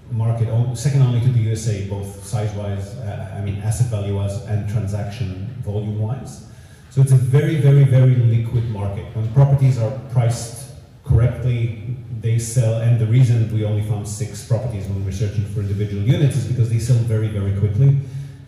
market, 0.10 0.48
second 0.76 1.04
only 1.04 1.22
to 1.22 1.30
the 1.30 1.42
USA, 1.42 1.88
both 1.88 2.26
size-wise, 2.26 2.96
uh, 2.96 3.36
I 3.38 3.42
mean 3.42 3.62
asset 3.62 3.88
value-wise 3.88 4.44
and 4.46 4.68
transaction 4.68 5.54
volume-wise. 5.64 6.48
So 6.90 7.02
it's 7.02 7.12
a 7.12 7.16
very, 7.16 7.58
very, 7.58 7.84
very 7.84 8.16
liquid 8.16 8.72
market. 8.72 9.06
When 9.16 9.32
properties 9.34 9.78
are 9.78 9.92
priced 10.12 10.72
correctly, 11.06 11.96
they 12.22 12.40
sell, 12.40 12.82
and 12.82 13.00
the 13.00 13.06
reason 13.06 13.54
we 13.54 13.66
only 13.66 13.84
found 13.84 14.08
six 14.08 14.48
properties 14.48 14.88
when 14.88 15.06
we're 15.06 15.12
searching 15.12 15.46
for 15.46 15.60
individual 15.60 16.02
units 16.02 16.38
is 16.38 16.48
because 16.48 16.72
they 16.72 16.80
sell 16.80 16.98
very, 16.98 17.28
very 17.28 17.56
quickly, 17.60 17.90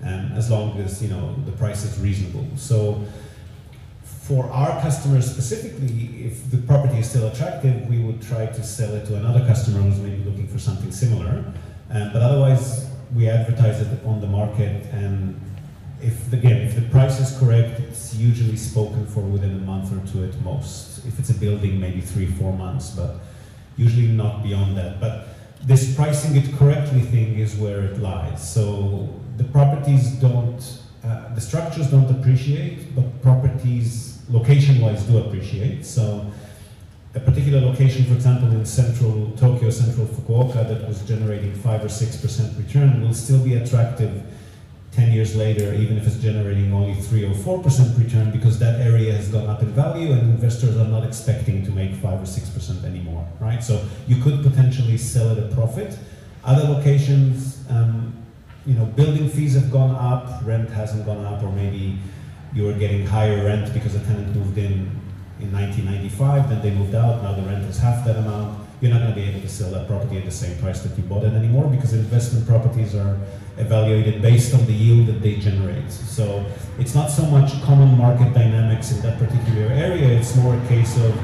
um, 0.04 0.32
as 0.34 0.50
long 0.50 0.80
as 0.80 1.04
you 1.04 1.10
know 1.10 1.36
the 1.46 1.52
price 1.52 1.84
is 1.86 2.00
reasonable. 2.00 2.48
So 2.56 3.06
for 4.30 4.46
our 4.52 4.80
customers 4.80 5.26
specifically, 5.26 6.28
if 6.28 6.52
the 6.52 6.58
property 6.58 7.00
is 7.00 7.10
still 7.10 7.28
attractive, 7.30 7.90
we 7.90 7.98
would 7.98 8.22
try 8.22 8.46
to 8.46 8.64
sell 8.64 8.94
it 8.94 9.04
to 9.08 9.16
another 9.16 9.40
customer 9.40 9.82
who's 9.82 9.98
maybe 9.98 10.24
looking 10.24 10.48
for 10.48 10.60
something 10.60 10.92
similar. 10.92 11.44
Um, 11.90 12.14
but 12.14 12.22
otherwise, 12.22 12.88
we 13.16 13.28
advertise 13.28 13.82
it 13.82 14.06
on 14.06 14.22
the 14.22 14.28
market, 14.28 14.86
and 14.94 15.34
if 16.00 16.32
again, 16.32 16.58
if 16.58 16.76
the 16.76 16.84
price 16.84 17.20
is 17.20 17.40
correct, 17.40 17.80
it's 17.80 18.14
usually 18.14 18.56
spoken 18.56 19.08
for 19.08 19.22
within 19.22 19.50
a 19.50 19.64
month 19.72 19.92
or 19.92 20.00
two 20.12 20.24
at 20.24 20.40
most. 20.42 21.04
If 21.08 21.18
it's 21.18 21.32
a 21.32 21.40
building, 21.46 21.80
maybe 21.80 22.00
three, 22.00 22.28
four 22.28 22.54
months, 22.54 22.92
but 22.92 23.16
usually 23.78 24.10
not 24.10 24.44
beyond 24.44 24.78
that. 24.78 25.00
But 25.00 25.30
this 25.64 25.96
pricing 25.96 26.36
it 26.36 26.56
correctly 26.56 27.02
thing 27.02 27.40
is 27.40 27.56
where 27.56 27.82
it 27.82 27.98
lies. 27.98 28.48
So 28.48 29.10
the 29.38 29.46
properties 29.46 30.12
don't, 30.22 30.62
uh, 31.04 31.34
the 31.34 31.42
structures 31.42 31.88
don't 31.88 32.12
appreciate, 32.12 32.96
but 32.96 33.24
properties 33.24 34.19
location-wise 34.30 35.04
do 35.04 35.18
appreciate. 35.18 35.86
So 35.86 36.26
a 37.16 37.20
particular 37.20 37.60
location, 37.62 38.06
for 38.06 38.14
example, 38.14 38.52
in 38.52 38.66
central 38.66 39.32
Tokyo, 39.38 39.70
central 39.70 40.06
Fukuoka, 40.06 40.68
that 40.68 40.88
was 40.88 41.02
generating 41.04 41.54
five 41.54 41.84
or 41.84 41.90
six 41.90 42.16
percent 42.18 42.56
return, 42.58 43.02
will 43.02 43.14
still 43.14 43.44
be 43.44 43.56
attractive 43.56 44.24
10 44.92 45.12
years 45.12 45.36
later, 45.36 45.74
even 45.74 45.98
if 45.98 46.08
it's 46.08 46.18
generating 46.18 46.74
only 46.74 46.96
3 46.96 47.26
or 47.26 47.34
4% 47.34 47.98
return, 47.98 48.32
because 48.32 48.58
that 48.60 48.82
area 48.82 49.14
has 49.14 49.30
gone 49.30 49.48
up 49.48 49.62
in 49.62 49.70
value 49.70 50.12
and 50.12 50.22
investors 50.22 50.76
are 50.78 50.88
not 50.88 51.06
expecting 51.06 51.64
to 51.64 51.72
make 51.72 51.94
5 51.96 52.22
or 52.22 52.26
6% 52.26 52.84
anymore, 52.84 53.28
right? 53.40 53.64
So 53.64 53.86
you 54.08 54.22
could 54.22 54.42
potentially 54.44 54.98
sell 54.98 55.32
at 55.32 55.38
a 55.38 55.48
profit. 55.54 55.98
Other 56.44 56.68
locations, 56.74 57.64
um, 57.70 58.14
you 58.66 58.74
know, 58.74 58.86
building 58.86 59.30
fees 59.30 59.54
have 59.54 59.72
gone 59.72 59.96
up, 59.96 60.42
rent 60.44 60.70
hasn't 60.70 61.06
gone 61.06 61.24
up, 61.24 61.44
or 61.44 61.52
maybe 61.52 62.00
you 62.54 62.64
were 62.64 62.74
getting 62.74 63.06
higher 63.06 63.46
rent 63.46 63.74
because 63.74 63.96
a 63.96 64.00
tenant 64.00 64.36
moved 64.36 64.58
in 64.58 65.00
in 65.40 65.54
1995, 65.54 66.50
then 66.50 66.62
they 66.62 66.72
moved 66.72 66.94
out, 66.94 67.24
now 67.24 67.34
the 67.34 67.42
rent 67.44 67.64
is 67.66 67.78
half 67.78 68.06
that 68.06 68.18
amount. 68.18 68.68
You're 68.82 68.92
not 68.92 69.00
going 69.02 69.14
to 69.14 69.16
be 69.16 69.28
able 69.28 69.42
to 69.42 69.48
sell 69.48 69.72
that 69.72 69.88
property 69.88 70.18
at 70.18 70.26
the 70.26 70.32
same 70.32 70.58
price 70.60 70.82
that 70.82 70.98
you 70.98 71.04
bought 71.04 71.24
it 71.24 71.34
anymore 71.34 71.70
because 71.70 71.94
investment 71.94 72.48
properties 72.48 72.96
are 72.96 73.18
evaluated 73.58 74.22
based 74.22 74.54
on 74.54 74.66
the 74.66 74.74
yield 74.74 75.08
that 75.08 75.22
they 75.22 75.36
generate. 75.36 75.92
So 75.92 76.46
it's 76.78 76.96
not 76.96 77.10
so 77.10 77.26
much 77.26 77.62
common 77.64 77.98
market 77.98 78.34
dynamics 78.34 78.92
in 78.92 79.02
that 79.02 79.18
particular 79.18 79.68
area, 79.68 80.08
it's 80.08 80.36
more 80.36 80.56
a 80.56 80.68
case 80.68 80.98
of 80.98 81.18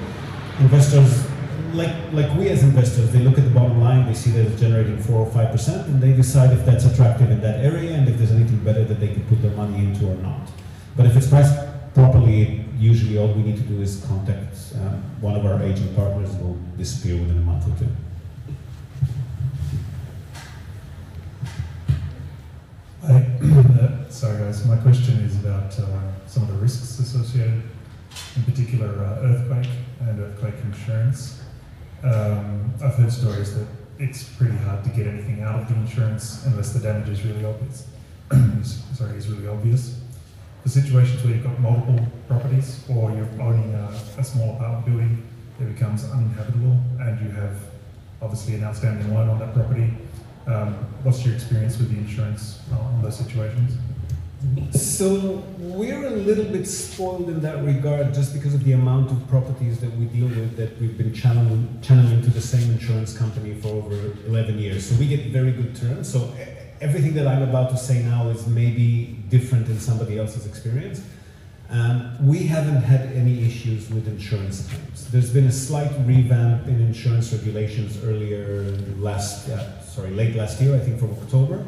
investors 0.60 1.26
like 1.74 1.94
like 2.14 2.34
we 2.38 2.50
as 2.50 2.64
investors, 2.64 3.12
they 3.12 3.20
look 3.20 3.38
at 3.38 3.44
the 3.44 3.50
bottom 3.50 3.82
line, 3.82 4.06
they 4.06 4.14
see 4.14 4.32
that 4.32 4.46
it's 4.46 4.60
generating 4.60 4.98
four 4.98 5.26
or 5.26 5.32
five 5.32 5.52
percent, 5.52 5.88
and 5.88 6.02
they 6.02 6.14
decide 6.14 6.54
if 6.54 6.66
that's 6.66 6.86
attractive 6.86 7.30
in 7.32 7.42
that 7.42 7.64
area 7.64 7.92
and 7.92 8.08
if 8.08 8.18
there's 8.18 8.32
anything 8.32 8.60
better 8.64 8.84
that 8.86 9.00
they 9.00 9.10
can 9.10 9.26
put 9.26 9.42
their 9.42 9.52
money 9.52 9.80
into 9.80 10.08
or 10.10 10.16
not. 10.16 10.50
But 10.96 11.08
if 11.08 11.18
it's 11.18 11.28
priced 11.28 11.54
properly, 11.94 12.66
usually 12.78 13.18
all 13.18 13.28
we 13.34 13.44
need 13.44 13.58
to 13.58 13.64
do 13.64 13.82
is 13.82 14.04
contact 14.08 14.56
um, 14.76 15.04
one 15.20 15.36
of 15.36 15.46
our 15.46 15.62
agent 15.62 15.96
partners 15.96 16.34
who 16.36 16.46
will 16.46 16.60
disappear 16.78 17.20
within 17.20 17.38
a 17.38 17.42
month 17.42 17.68
or 17.68 17.78
two. 17.80 17.90
I, 23.04 23.14
uh, 23.82 24.10
sorry 24.10 24.40
guys, 24.40 24.66
my 24.66 24.78
question 24.78 25.16
is 25.20 25.36
about 25.36 25.78
uh, 25.80 26.28
some 26.28 26.44
of 26.44 26.50
the 26.50 26.56
risks 26.56 27.00
associated, 27.00 27.62
in 28.38 28.44
particular 28.44 28.88
uh, 29.04 29.28
earthquake 29.28 29.70
and 30.02 30.20
earthquake 30.20 30.56
insurance. 30.64 31.44
Um, 32.04 32.74
I've 32.82 32.96
heard 32.96 33.12
stories 33.12 33.54
that 33.56 33.68
it's 34.00 34.24
pretty 34.24 34.56
hard 34.58 34.84
to 34.84 34.90
get 34.92 35.08
anything 35.08 35.42
out 35.42 35.62
of 35.62 35.70
the 35.70 35.76
insurance 35.76 36.46
unless 36.46 36.74
the 36.74 36.80
damage 36.80 37.10
is 37.10 37.24
really 37.24 37.46
obvious. 37.46 37.88
sorry, 38.94 39.18
is 39.18 39.28
really 39.28 39.48
obvious. 39.48 40.00
The 40.66 40.72
situations 40.72 41.24
where 41.24 41.36
you've 41.36 41.44
got 41.44 41.60
multiple 41.60 42.00
properties 42.28 42.84
or 42.90 43.12
you're 43.12 43.30
owning 43.40 43.72
a, 43.76 43.88
a 44.18 44.24
small 44.24 44.56
apartment 44.56 44.86
building 44.86 45.28
that 45.60 45.66
becomes 45.66 46.04
uninhabitable 46.04 46.80
and 47.00 47.24
you 47.24 47.30
have 47.30 47.56
obviously 48.20 48.56
an 48.56 48.64
outstanding 48.64 49.14
loan 49.14 49.30
on 49.30 49.38
that 49.38 49.54
property, 49.54 49.94
um, 50.48 50.74
what's 51.04 51.24
your 51.24 51.36
experience 51.36 51.78
with 51.78 51.92
the 51.92 51.98
insurance 51.98 52.62
on 52.72 53.00
those 53.04 53.16
situations? 53.16 53.78
So 54.72 55.44
we're 55.60 56.08
a 56.08 56.10
little 56.10 56.46
bit 56.46 56.66
spoiled 56.66 57.30
in 57.30 57.42
that 57.42 57.64
regard 57.64 58.16
just 58.16 58.34
because 58.34 58.56
of 58.56 58.64
the 58.64 58.72
amount 58.72 59.12
of 59.12 59.28
properties 59.28 59.80
that 59.82 59.96
we 59.98 60.06
deal 60.06 60.28
with 60.28 60.58
that 60.58 60.82
we've 60.82 60.98
been 60.98 61.14
channeling, 61.14 61.80
channeling 61.84 62.24
to 62.24 62.32
the 62.32 62.42
same 62.42 62.72
insurance 62.72 63.16
company 63.16 63.54
for 63.54 63.68
over 63.68 64.14
11 64.26 64.58
years. 64.58 64.90
So 64.90 64.96
we 64.96 65.08
get 65.08 65.28
very 65.32 65.52
good 65.52 65.76
terms. 65.76 66.12
So 66.12 66.34
everything 66.82 67.14
that 67.14 67.28
I'm 67.28 67.44
about 67.44 67.70
to 67.70 67.78
say 67.78 68.02
now 68.02 68.30
is 68.30 68.48
maybe 68.48 69.15
different 69.30 69.68
in 69.68 69.80
somebody 69.80 70.18
else's 70.18 70.46
experience. 70.46 71.02
Um, 71.70 72.16
we 72.26 72.44
haven't 72.44 72.84
had 72.84 73.12
any 73.14 73.44
issues 73.44 73.90
with 73.90 74.08
insurance 74.08 74.68
claims. 74.68 75.10
There's 75.10 75.34
been 75.34 75.48
a 75.48 75.52
slight 75.52 75.92
revamp 76.06 76.68
in 76.68 76.80
insurance 76.80 77.34
regulations 77.34 78.04
earlier 78.04 78.64
last, 78.98 79.50
uh, 79.50 79.82
sorry, 79.82 80.12
late 80.12 80.36
last 80.36 80.62
year, 80.62 80.76
I 80.76 80.80
think 80.80 81.00
from 81.00 81.12
October. 81.12 81.66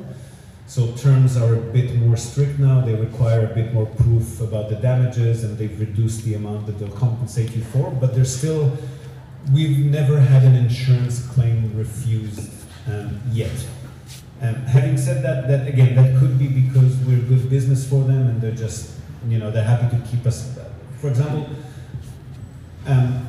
So 0.68 0.91
terms 0.91 1.38
are 1.38 1.55
a 1.55 1.62
bit 1.62 1.95
more 1.95 2.18
strict 2.18 2.60
now. 2.60 2.82
They 2.82 2.93
require 2.93 3.45
a 3.45 3.55
bit 3.55 3.74
more 3.74 3.86
proof 3.86 4.41
about 4.41 4.70
the 4.70 4.76
damages 4.76 5.43
and 5.43 5.58
they've 5.58 5.80
reduced 5.80 6.26
the 6.26 6.36
amount 6.36 6.68
that 6.68 6.74
they'll 6.78 6.89
compensate 6.89 7.55
you 7.55 7.64
for. 7.64 7.89
But 7.89 8.14
there's 8.14 8.36
still, 8.36 8.78
we've 9.53 9.86
never 9.86 10.20
had 10.20 10.43
an 10.43 10.55
insurance 10.55 11.26
claim 11.28 11.76
refused 11.76 12.51
um, 12.86 13.22
yet. 13.32 13.66
Um, 14.42 14.56
having 14.66 14.98
said 14.98 15.24
that, 15.24 15.48
that 15.48 15.68
again, 15.68 15.96
that 15.96 16.20
could 16.20 16.38
be 16.38 16.48
because 16.48 16.96
we're 17.00 17.20
good 17.20 17.50
business 17.50 17.88
for 17.90 18.04
them 18.04 18.28
and 18.28 18.42
they're 18.42 18.52
just, 18.52 18.94
you 19.28 19.40
know, 19.40 19.50
they're 19.50 19.64
happy 19.64 19.96
to 19.98 20.04
keep 20.08 20.26
us. 20.26 20.58
For 21.02 21.08
example, 21.08 21.48
um, 22.86 23.28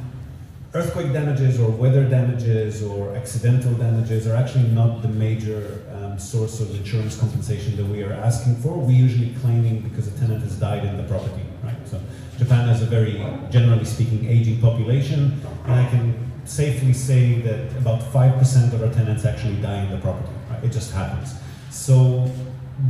earthquake 0.75 1.13
damages 1.13 1.59
or 1.59 1.71
weather 1.71 2.05
damages 2.05 2.83
or 2.83 3.17
accidental 3.17 3.73
damages 3.75 4.27
are 4.27 4.37
actually 4.37 4.69
not 4.69 5.01
the 5.01 5.09
major 5.09 5.83
um, 5.95 6.19
source 6.19 6.61
of 6.61 6.75
insurance 6.75 7.17
compensation 7.19 7.77
that 7.77 7.87
we 7.87 8.03
are 8.03 8.13
asking 8.13 8.57
for. 8.57 8.77
We're 8.77 8.91
usually 8.91 9.35
claiming 9.41 9.81
because 9.81 10.09
a 10.09 10.19
tenant 10.19 10.43
has 10.43 10.57
died 10.57 10.85
in 10.85 10.97
the 10.97 11.05
property, 11.05 11.43
right? 11.65 11.89
So 11.89 12.01
Japan 12.37 12.69
has 12.69 12.83
a 12.83 12.87
very, 12.87 13.25
generally 13.51 13.85
speaking, 13.85 14.29
aging 14.29 14.61
population, 14.61 15.41
and 15.65 15.75
I 15.75 15.89
can 15.89 16.31
safely 16.45 16.93
say 16.93 17.41
that 17.43 17.77
about 17.77 18.01
5% 18.01 18.73
of 18.73 18.83
our 18.83 18.93
tenants 18.93 19.25
actually 19.25 19.57
die 19.57 19.85
in 19.85 19.91
the 19.91 19.99
property, 19.99 20.33
It 20.65 20.73
just 20.73 20.93
happens. 20.93 21.35
So 21.71 22.31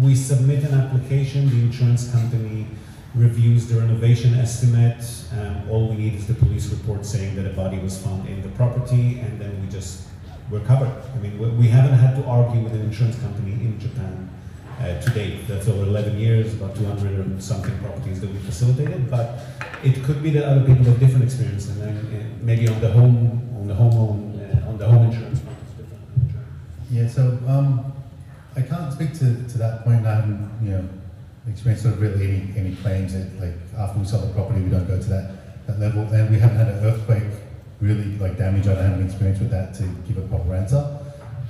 we 0.02 0.14
submit 0.14 0.64
an 0.64 0.74
application, 0.74 1.48
the 1.48 1.60
insurance 1.60 2.10
company 2.10 2.66
reviews 3.14 3.68
the 3.68 3.80
renovation 3.80 4.34
estimate. 4.34 5.04
Um, 5.32 5.68
all 5.70 5.88
we 5.88 5.96
need 5.96 6.14
is 6.14 6.26
the 6.26 6.34
police 6.34 6.68
report 6.68 7.04
saying 7.04 7.36
that 7.36 7.46
a 7.46 7.54
body 7.54 7.78
was 7.78 8.00
found 8.00 8.28
in 8.28 8.42
the 8.42 8.48
property, 8.50 9.20
and 9.20 9.40
then 9.40 9.60
we 9.60 9.68
just 9.68 10.06
we're 10.50 10.60
covered. 10.60 10.92
I 11.14 11.18
mean, 11.18 11.38
we, 11.38 11.48
we 11.50 11.68
haven't 11.68 11.98
had 11.98 12.16
to 12.16 12.24
argue 12.24 12.60
with 12.60 12.72
an 12.74 12.82
insurance 12.82 13.18
company 13.18 13.52
in 13.52 13.78
Japan 13.78 14.30
uh, 14.80 15.00
to 15.00 15.10
date. 15.10 15.46
That's 15.48 15.68
over 15.68 15.82
11 15.82 16.18
years, 16.18 16.54
about 16.54 16.76
200 16.76 17.26
and 17.26 17.42
something 17.42 17.76
properties 17.78 18.20
that 18.20 18.30
we 18.30 18.38
facilitated. 18.38 19.10
But 19.10 19.40
it 19.82 20.02
could 20.04 20.22
be 20.22 20.30
that 20.30 20.44
other 20.44 20.64
people 20.64 20.84
have 20.84 21.00
different 21.00 21.24
experience, 21.24 21.68
and 21.68 21.80
then 21.80 21.96
uh, 21.96 22.44
maybe 22.44 22.68
on 22.68 22.80
the 22.80 22.90
home 22.90 23.42
on 23.58 23.66
the 23.66 23.74
home 23.74 24.40
uh, 24.40 24.68
on 24.68 24.78
the 24.78 24.86
home 24.86 25.10
insurance 25.10 25.40
front, 25.40 25.58
it's 25.62 25.72
different. 25.72 26.46
Yeah. 26.90 27.07
So 27.18 27.36
um, 27.48 27.92
I 28.54 28.62
can't 28.62 28.92
speak 28.92 29.12
to, 29.14 29.42
to 29.42 29.58
that 29.58 29.82
point. 29.82 30.06
I 30.06 30.14
haven't 30.14 30.48
you 30.62 30.70
know 30.70 30.88
experienced 31.50 31.82
sort 31.82 31.96
of 31.96 32.00
really 32.00 32.28
any, 32.28 32.54
any 32.56 32.76
claims 32.76 33.12
that 33.12 33.26
like 33.40 33.56
after 33.76 33.98
we 33.98 34.06
sell 34.06 34.20
the 34.20 34.32
property 34.32 34.60
we 34.60 34.70
don't 34.70 34.86
go 34.86 35.02
to 35.02 35.08
that, 35.08 35.66
that 35.66 35.80
level 35.80 36.02
and 36.14 36.30
we 36.30 36.38
haven't 36.38 36.58
had 36.58 36.68
an 36.68 36.84
earthquake 36.84 37.24
really 37.80 38.16
like 38.18 38.38
damage 38.38 38.68
I 38.68 38.74
don't 38.74 38.84
have 38.84 39.00
any 39.00 39.06
experience 39.06 39.40
with 39.40 39.50
that 39.50 39.74
to 39.78 39.82
give 40.06 40.18
a 40.18 40.28
proper 40.28 40.54
answer. 40.54 40.96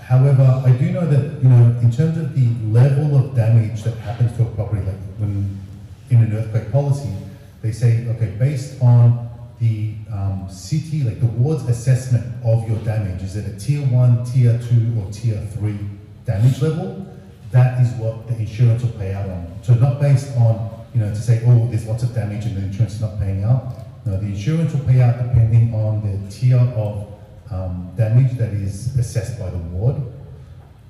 However, 0.01 0.63
I 0.65 0.73
do 0.73 0.91
know 0.91 1.05
that 1.05 1.43
you 1.43 1.51
know 1.51 1.79
in 1.83 1.91
terms 1.93 2.17
of 2.17 2.35
the 2.35 2.49
level 2.73 3.19
of 3.19 3.37
damage 3.37 3.83
that 3.83 3.99
happens 3.99 4.35
to 4.39 4.45
a 4.45 4.47
property 4.47 4.81
like 4.87 4.97
when 5.19 5.61
in 6.09 6.23
an 6.23 6.33
earthquake 6.33 6.73
policy 6.73 7.13
they 7.61 7.73
say 7.73 8.07
okay 8.09 8.31
based 8.39 8.81
on 8.81 9.28
the 9.61 9.95
um, 10.13 10.47
city 10.49 11.03
like 11.03 11.21
the 11.21 11.27
ward's 11.27 11.65
assessment 11.69 12.25
of 12.45 12.69
your 12.69 12.79
damage 12.79 13.23
is 13.23 13.37
it 13.37 13.47
a 13.47 13.59
tier 13.59 13.81
1, 13.81 14.25
tier 14.25 14.59
2 14.71 15.01
or 15.01 15.11
tier 15.11 15.41
3 15.55 15.79
damage 16.25 16.63
level 16.63 17.09
that 17.51 17.81
is 17.81 17.91
what 17.95 18.27
the 18.29 18.37
insurance 18.37 18.83
will 18.83 18.93
pay 18.93 19.15
out 19.15 19.29
on. 19.29 19.59
So 19.63 19.75
not 19.75 20.01
based 20.01 20.37
on, 20.37 20.87
you 20.95 21.01
know, 21.01 21.09
to 21.09 21.17
say, 21.17 21.43
oh, 21.47 21.67
there's 21.69 21.87
lots 21.87 22.03
of 22.03 22.15
damage 22.15 22.45
and 22.45 22.57
the 22.57 22.63
insurance 22.63 22.95
is 22.95 23.01
not 23.01 23.19
paying 23.19 23.43
out. 23.43 23.75
No, 24.05 24.19
the 24.19 24.27
insurance 24.27 24.73
will 24.75 24.85
pay 24.85 25.01
out 25.01 25.19
depending 25.19 25.75
on 25.75 26.03
the 26.03 26.31
tier 26.31 26.59
of 26.59 27.15
um, 27.51 27.91
damage 27.97 28.37
that 28.37 28.51
is 28.51 28.97
assessed 28.99 29.39
by 29.39 29.49
the 29.51 29.57
ward. 29.59 29.97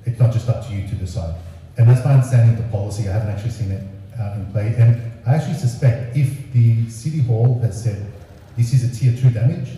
It's 0.05 0.19
not 0.19 0.33
just 0.33 0.49
up 0.49 0.67
to 0.67 0.75
you 0.75 0.89
to 0.89 0.95
decide. 0.97 1.37
And 1.77 1.89
that's 1.89 2.05
my 2.05 2.15
understanding 2.15 2.57
of 2.57 2.65
the 2.65 2.71
policy. 2.71 3.09
I 3.09 3.13
haven't 3.13 3.31
actually 3.31 3.51
seen 3.51 3.71
it 3.71 3.85
out 4.19 4.37
in 4.37 4.51
play. 4.51 4.75
And 4.77 5.01
I 5.27 5.37
actually 5.37 5.55
suspect 5.55 6.17
if 6.17 6.53
the 6.53 6.89
City 6.91 7.21
Hall 7.21 7.61
has 7.61 7.81
said 7.81 8.13
this 8.59 8.75
is 8.75 8.83
a 8.85 8.95
tier 8.95 9.17
two 9.17 9.31
damage, 9.31 9.71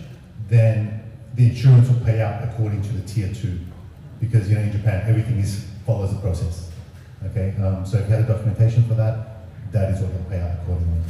then 0.49 1.03
the 1.35 1.45
insurance 1.45 1.87
will 1.87 2.03
pay 2.03 2.19
out 2.19 2.43
according 2.43 2.81
to 2.81 2.89
the 2.93 3.07
tier 3.07 3.31
two. 3.33 3.59
Because, 4.19 4.49
you 4.49 4.55
know, 4.55 4.61
in 4.61 4.71
Japan, 4.71 5.03
everything 5.07 5.37
is 5.37 5.65
follows 5.85 6.13
the 6.13 6.19
process. 6.19 6.71
Okay, 7.27 7.53
um, 7.63 7.85
so 7.85 7.99
if 7.99 8.09
you 8.09 8.15
had 8.15 8.23
a 8.23 8.27
documentation 8.27 8.83
for 8.87 8.95
that, 8.95 9.45
that 9.71 9.91
is 9.91 10.01
what 10.01 10.11
they'll 10.11 10.23
pay 10.23 10.41
out 10.41 10.57
accordingly. 10.61 11.01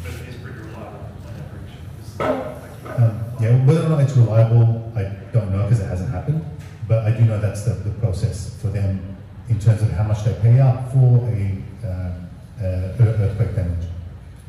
Um, 2.20 3.24
yeah, 3.40 3.66
whether 3.66 3.86
or 3.86 3.90
not 3.90 4.02
it's 4.02 4.18
reliable, 4.18 4.92
I 4.96 5.04
don't 5.32 5.52
know 5.52 5.64
because 5.64 5.80
it 5.80 5.88
hasn't 5.88 6.12
happened, 6.12 6.46
but 6.90 7.06
I 7.06 7.12
do 7.12 7.24
know 7.24 7.40
that's 7.40 7.64
the, 7.64 7.72
the 7.72 7.92
process 7.92 8.62
for 8.62 8.68
them 8.68 9.18
in 9.48 9.60
terms 9.60 9.82
of 9.82 9.92
how 9.92 10.04
much 10.04 10.26
they 10.26 10.34
pay 10.42 10.60
out 10.60 10.92
for 10.92 11.26
a 11.30 11.64
um, 11.88 12.30
uh, 12.60 12.64
earthquake 13.00 13.56
damage. 13.56 13.88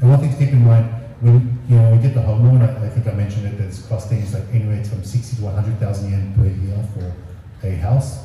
And 0.00 0.10
one 0.10 0.18
thing 0.18 0.32
to 0.32 0.36
keep 0.36 0.48
in 0.48 0.64
mind, 0.66 0.92
when 1.20 1.51
you 1.68 1.76
know 1.76 1.90
we 1.90 2.02
get 2.02 2.14
the 2.14 2.22
home 2.22 2.44
loan, 2.44 2.62
I, 2.62 2.88
think 2.88 3.06
I 3.06 3.12
mentioned 3.12 3.46
it, 3.46 3.58
there's 3.58 3.86
costing 3.86 4.18
is 4.18 4.34
like 4.34 4.44
anywhere 4.52 4.82
from 4.84 5.04
60 5.04 5.36
to 5.36 5.42
100,000 5.44 6.10
yen 6.10 6.34
per 6.34 6.46
year 6.46 6.84
for 6.94 7.66
a 7.66 7.76
house. 7.76 8.24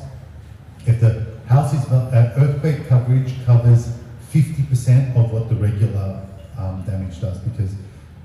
If 0.86 1.00
the 1.00 1.26
house 1.46 1.72
is 1.74 1.84
uh, 1.90 2.34
earthquake 2.36 2.88
coverage 2.88 3.34
covers 3.44 3.92
50% 4.32 5.16
of 5.16 5.32
what 5.32 5.48
the 5.48 5.54
regular 5.54 6.26
um, 6.58 6.82
damage 6.86 7.20
does 7.20 7.38
because 7.38 7.74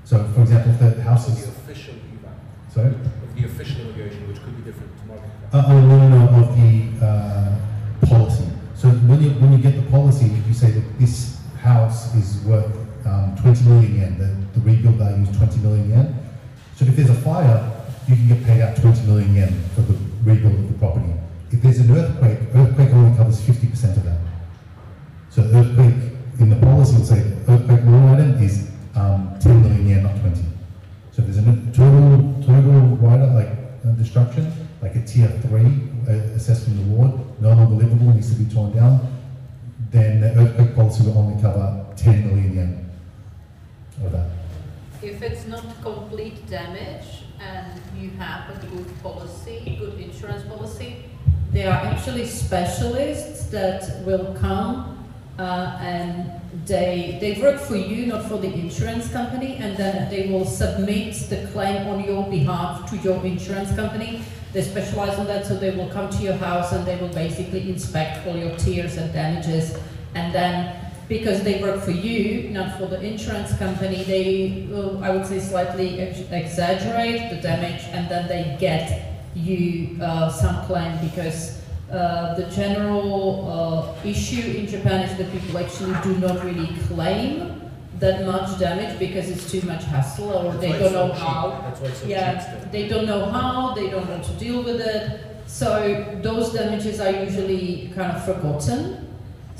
so 0.04 0.22
for 0.34 0.42
example 0.42 0.72
if 0.72 0.96
the 0.96 1.02
house 1.02 1.28
is 1.28 1.44
the 1.46 1.48
official 1.50 1.94
evac. 1.94 2.72
sorry 2.72 2.88
Of 2.88 3.34
the 3.36 3.44
official 3.46 3.80
irrigation 3.86 4.28
which 4.28 4.42
could 4.42 4.56
be 4.56 4.70
different 4.70 4.92
tomorrow. 5.00 5.22
uh, 5.52 5.64
oh, 5.68 5.80
no, 5.80 6.08
no, 6.08 6.26
no, 6.26 6.42
of 6.42 6.56
the 6.56 7.06
uh, 7.06 7.56
policy. 8.06 8.48
So 8.74 8.88
when 8.90 9.22
you 9.22 9.30
when 9.30 9.52
you 9.52 9.58
get 9.58 9.76
the 9.76 9.90
policy, 9.90 10.26
you 10.26 10.52
say 10.52 10.70
that 10.72 10.98
this 10.98 11.40
house 11.60 12.14
is 12.14 12.42
worth 12.44 12.74
um, 13.06 13.34
20 13.40 13.64
million 13.64 13.96
yen. 13.96 14.18
The, 14.18 14.58
the 14.58 14.64
rebuild 14.66 14.93
so 16.76 16.84
if 16.84 16.96
there's 16.96 17.10
a 17.10 17.14
fire, 17.14 17.70
you 18.08 18.16
can 18.16 18.28
get 18.28 18.44
paid 18.44 18.60
out 18.60 18.76
20 18.76 19.06
million 19.06 19.34
yen 19.34 19.64
for 19.74 19.82
the 19.82 19.96
rebuild 20.24 20.54
of 20.54 20.72
the 20.72 20.78
property. 20.78 21.12
If 21.52 21.62
there's 21.62 21.78
an 21.78 21.96
earthquake, 21.96 22.38
earthquake 22.54 22.90
only 22.90 23.16
covers 23.16 23.40
50% 23.40 23.96
of 23.96 24.04
that. 24.04 24.18
So 25.30 25.42
earthquake, 25.42 26.12
in 26.40 26.50
the 26.50 26.56
policy 26.56 26.96
will 26.96 27.04
say 27.04 27.20
earthquake 27.48 27.84
law 27.84 28.14
item 28.14 28.42
is 28.42 28.70
um, 28.96 29.36
10 29.40 29.62
million 29.62 29.88
yen, 29.88 30.02
not 30.02 30.20
20. 30.20 30.42
So 31.12 31.22
if 31.22 31.28
there's 31.28 31.38
a 31.38 31.44
total, 31.72 32.42
total 32.42 32.96
rider, 32.96 33.26
like 33.26 33.50
uh, 33.86 33.92
destruction, 33.92 34.52
like 34.82 34.96
a 34.96 35.04
tier 35.04 35.28
three 35.42 35.80
uh, 36.08 36.34
assessed 36.34 36.66
the 36.66 36.82
ward, 36.82 37.40
no 37.40 37.50
longer 37.50 37.84
livable, 37.84 38.12
needs 38.12 38.34
to 38.34 38.42
be 38.42 38.52
torn 38.52 38.74
down, 38.74 39.00
then 39.90 40.20
the 40.20 40.34
earthquake 40.36 40.74
policy 40.74 41.04
will 41.04 41.18
only 41.18 41.40
cover 41.40 41.86
10 41.96 42.26
million 42.26 42.56
yen 42.56 42.90
of 44.04 44.10
that. 44.10 44.43
If 45.02 45.22
it's 45.22 45.46
not 45.46 45.64
complete 45.82 46.46
damage 46.48 47.24
and 47.40 47.80
you 47.98 48.10
have 48.18 48.50
a 48.50 48.66
good 48.66 49.02
policy, 49.02 49.76
good 49.78 50.00
insurance 50.00 50.42
policy, 50.44 51.04
There 51.54 51.70
are 51.70 51.86
actually 51.86 52.26
specialists 52.26 53.46
that 53.50 54.02
will 54.04 54.34
come 54.40 55.06
uh, 55.38 55.78
and 55.80 56.32
they, 56.66 57.18
they 57.20 57.40
work 57.40 57.60
for 57.60 57.76
you, 57.76 58.06
not 58.06 58.24
for 58.24 58.38
the 58.38 58.52
insurance 58.52 59.08
company, 59.12 59.54
and 59.58 59.76
then 59.76 60.10
they 60.10 60.32
will 60.32 60.44
submit 60.44 61.14
the 61.30 61.46
claim 61.52 61.86
on 61.86 62.02
your 62.02 62.28
behalf 62.28 62.90
to 62.90 62.96
your 62.96 63.24
insurance 63.24 63.72
company. 63.76 64.22
They 64.52 64.62
specialize 64.62 65.16
on 65.16 65.26
that, 65.28 65.46
so 65.46 65.54
they 65.56 65.70
will 65.76 65.88
come 65.90 66.10
to 66.10 66.22
your 66.24 66.34
house 66.34 66.72
and 66.72 66.84
they 66.84 66.96
will 66.96 67.14
basically 67.14 67.70
inspect 67.70 68.26
all 68.26 68.36
your 68.36 68.56
tears 68.56 68.96
and 68.96 69.12
damages. 69.12 69.76
And 70.16 70.34
then, 70.34 70.74
because 71.08 71.42
they 71.42 71.60
work 71.60 71.82
for 71.82 71.90
you, 71.90 72.50
not 72.50 72.78
for 72.78 72.86
the 72.86 73.00
insurance 73.00 73.56
company, 73.58 74.04
they 74.04 74.66
will, 74.70 75.02
I 75.04 75.10
would 75.10 75.26
say, 75.26 75.38
slightly 75.38 76.00
ex- 76.00 76.20
exaggerate 76.30 77.30
the 77.30 77.36
damage, 77.42 77.82
and 77.92 78.08
then 78.08 78.28
they 78.28 78.56
get 78.58 79.12
you 79.34 79.98
uh, 80.00 80.30
some 80.30 80.64
claim 80.66 80.98
because 81.06 81.60
uh, 81.90 82.34
the 82.34 82.44
general 82.50 83.94
uh, 84.02 84.08
issue 84.08 84.58
in 84.58 84.66
Japan 84.66 85.08
is 85.08 85.16
that 85.18 85.30
people 85.32 85.58
actually 85.58 85.94
do 86.02 86.18
not 86.18 86.44
really 86.44 86.68
claim 86.88 87.60
that 87.98 88.26
much 88.26 88.58
damage 88.58 88.98
because 88.98 89.30
it's 89.30 89.50
too 89.50 89.60
much 89.62 89.84
hassle 89.84 90.30
or 90.30 90.52
That's 90.52 90.60
they 90.60 90.72
don't 90.72 90.92
so 90.92 91.06
know 91.06 91.12
how. 91.12 91.60
That's 91.62 91.80
why 91.80 91.88
it's 91.88 92.00
so 92.00 92.06
yeah, 92.06 92.68
they 92.72 92.88
don't 92.88 93.06
know 93.06 93.26
how, 93.26 93.74
they 93.74 93.90
don't 93.90 94.08
know 94.08 94.20
to 94.22 94.32
deal 94.32 94.62
with 94.62 94.80
it. 94.80 95.20
So 95.46 96.18
those 96.22 96.52
damages 96.52 97.00
are 97.00 97.10
usually 97.10 97.92
kind 97.94 98.12
of 98.12 98.24
forgotten. 98.24 99.03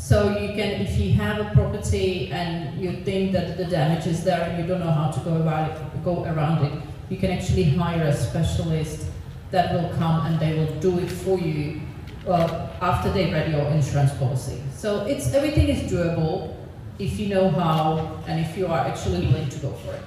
So 0.04 0.36
you 0.36 0.48
can, 0.48 0.82
if 0.82 0.98
you 0.98 1.14
have 1.14 1.40
a 1.40 1.50
property 1.54 2.30
and 2.30 2.78
you 2.78 2.92
think 3.04 3.32
that 3.32 3.56
the 3.56 3.64
damage 3.64 4.06
is 4.06 4.22
there 4.22 4.42
and 4.42 4.60
you 4.60 4.68
don't 4.68 4.80
know 4.80 4.90
how 4.90 5.10
to 5.10 5.18
go 5.20 5.36
about 5.36 5.70
it, 5.70 6.04
go 6.04 6.24
around 6.24 6.62
it, 6.62 6.82
you 7.08 7.16
can 7.16 7.30
actually 7.30 7.62
hire 7.64 8.02
a 8.02 8.14
specialist 8.14 9.06
that 9.50 9.72
will 9.72 9.88
come 9.96 10.26
and 10.26 10.38
they 10.38 10.58
will 10.58 10.74
do 10.78 10.98
it 10.98 11.08
for 11.10 11.38
you 11.38 11.80
uh, 12.28 12.68
after 12.82 13.10
they 13.12 13.32
read 13.32 13.50
your 13.50 13.64
insurance 13.68 14.12
policy. 14.18 14.60
So 14.76 15.06
it's 15.06 15.32
everything 15.32 15.68
is 15.68 15.90
doable 15.90 16.54
if 16.98 17.18
you 17.18 17.34
know 17.34 17.48
how 17.48 18.22
and 18.26 18.44
if 18.44 18.58
you 18.58 18.66
are 18.66 18.80
actually 18.80 19.26
willing 19.28 19.48
to 19.48 19.58
go 19.60 19.72
for 19.72 19.94
it. 19.94 20.02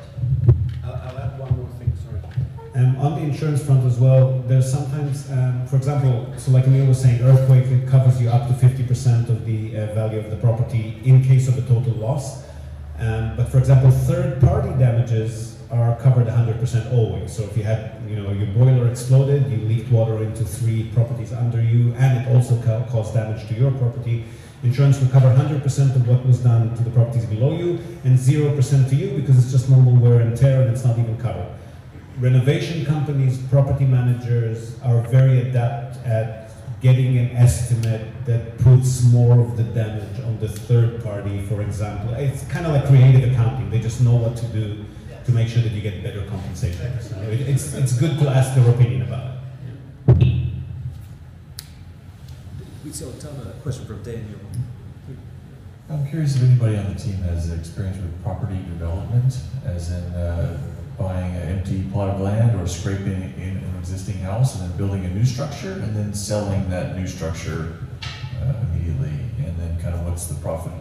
I'll, 0.85 0.93
I'll 0.93 1.17
add 1.17 1.39
one 1.39 1.57
more 1.57 1.69
thing, 1.79 1.91
sorry. 2.05 2.21
Um, 2.77 2.95
on 2.97 3.15
the 3.15 3.21
insurance 3.21 3.65
front 3.65 3.83
as 3.87 3.97
well, 3.97 4.43
there's 4.45 4.71
sometimes, 4.71 5.31
um, 5.31 5.65
for 5.65 5.77
example, 5.77 6.31
so 6.37 6.51
like 6.51 6.67
Emil 6.67 6.85
was 6.85 7.01
saying, 7.01 7.23
earthquake 7.23 7.65
it 7.65 7.87
covers 7.87 8.21
you 8.21 8.29
up 8.29 8.47
to 8.47 8.53
50% 8.53 9.29
of 9.29 9.45
the 9.47 9.75
uh, 9.75 9.95
value 9.95 10.19
of 10.19 10.29
the 10.29 10.35
property 10.35 11.01
in 11.03 11.23
case 11.23 11.47
of 11.47 11.57
a 11.57 11.61
total 11.61 11.93
loss. 11.93 12.43
Um, 12.99 13.35
but 13.35 13.49
for 13.49 13.57
example, 13.57 13.89
third-party 13.89 14.77
damages 14.77 15.57
are 15.71 15.95
covered 15.95 16.27
100% 16.27 16.93
always. 16.93 17.35
So 17.35 17.45
if 17.45 17.57
you 17.57 17.63
had, 17.63 17.99
you 18.07 18.15
know, 18.15 18.31
your 18.31 18.45
boiler 18.53 18.87
exploded, 18.87 19.51
you 19.51 19.57
leaked 19.67 19.91
water 19.91 20.21
into 20.21 20.45
three 20.45 20.91
properties 20.93 21.33
under 21.33 21.59
you, 21.59 21.95
and 21.95 22.19
it 22.19 22.35
also 22.35 22.61
ca- 22.61 22.85
caused 22.91 23.15
damage 23.15 23.47
to 23.47 23.55
your 23.55 23.71
property, 23.71 24.23
insurance 24.61 24.99
will 24.99 25.09
cover 25.09 25.33
100% 25.33 25.95
of 25.95 26.07
what 26.07 26.23
was 26.27 26.43
done 26.43 26.75
to 26.75 26.83
the 26.83 26.91
properties 26.91 27.25
below 27.25 27.57
you, 27.57 27.79
and 28.03 28.19
0% 28.19 28.89
to 28.89 28.95
you 28.95 29.19
because 29.19 29.35
it's 29.39 29.51
just 29.51 29.67
normal 29.67 29.95
wear 29.95 30.21
and 30.21 30.37
tear 30.37 30.61
and 30.61 30.69
it's 30.69 30.85
not 30.85 30.99
even 30.99 31.17
covered 31.17 31.56
renovation 32.19 32.85
companies, 32.85 33.37
property 33.49 33.85
managers 33.85 34.79
are 34.83 35.01
very 35.01 35.41
adept 35.49 35.97
at 36.05 36.51
getting 36.81 37.17
an 37.17 37.35
estimate 37.35 38.07
that 38.25 38.57
puts 38.59 39.03
more 39.05 39.39
of 39.39 39.57
the 39.57 39.63
damage 39.63 40.19
on 40.21 40.39
the 40.39 40.47
third 40.47 41.03
party, 41.03 41.43
for 41.45 41.61
example. 41.61 42.13
It's 42.15 42.43
kind 42.45 42.65
of 42.65 42.73
like 42.73 42.85
creative 42.87 43.31
accounting. 43.31 43.69
They 43.69 43.79
just 43.79 44.01
know 44.01 44.15
what 44.15 44.35
to 44.37 44.45
do 44.47 44.85
to 45.25 45.31
make 45.31 45.47
sure 45.47 45.61
that 45.61 45.71
you 45.71 45.81
get 45.81 46.03
better 46.03 46.25
compensation. 46.27 47.01
So 47.01 47.15
it's, 47.29 47.73
it's 47.73 47.93
good 47.93 48.17
to 48.19 48.29
ask 48.29 48.55
their 48.55 48.69
opinion 48.69 49.01
about 49.03 49.25
it. 50.07 50.27
We 52.85 52.91
still 52.91 53.11
have 53.11 53.47
a 53.47 53.59
question 53.61 53.85
from 53.85 54.03
Daniel. 54.03 54.39
I'm 55.89 56.07
curious 56.07 56.35
if 56.35 56.43
anybody 56.43 56.77
on 56.77 56.93
the 56.93 56.99
team 56.99 57.15
has 57.15 57.51
experience 57.51 57.97
with 57.97 58.23
property 58.23 58.57
development, 58.57 59.37
as 59.65 59.91
in 59.91 60.03
uh, 60.13 60.57
buying 60.97 61.35
an 61.35 61.43
empty 61.49 61.83
plot 61.91 62.09
of 62.09 62.21
land 62.21 62.59
or 62.59 62.67
scraping 62.67 63.33
in 63.37 63.57
an 63.57 63.75
existing 63.79 64.17
house 64.17 64.59
and 64.59 64.69
then 64.69 64.77
building 64.77 65.05
a 65.05 65.09
new 65.09 65.25
structure 65.25 65.73
and 65.73 65.95
then 65.95 66.13
selling 66.13 66.69
that 66.69 66.95
new 66.97 67.07
structure 67.07 67.77
uh, 68.41 68.53
immediately, 68.63 69.13
and 69.45 69.57
then 69.59 69.79
kind 69.79 69.93
of 69.93 70.05
what's 70.05 70.27
the 70.27 70.35
profit 70.41 70.71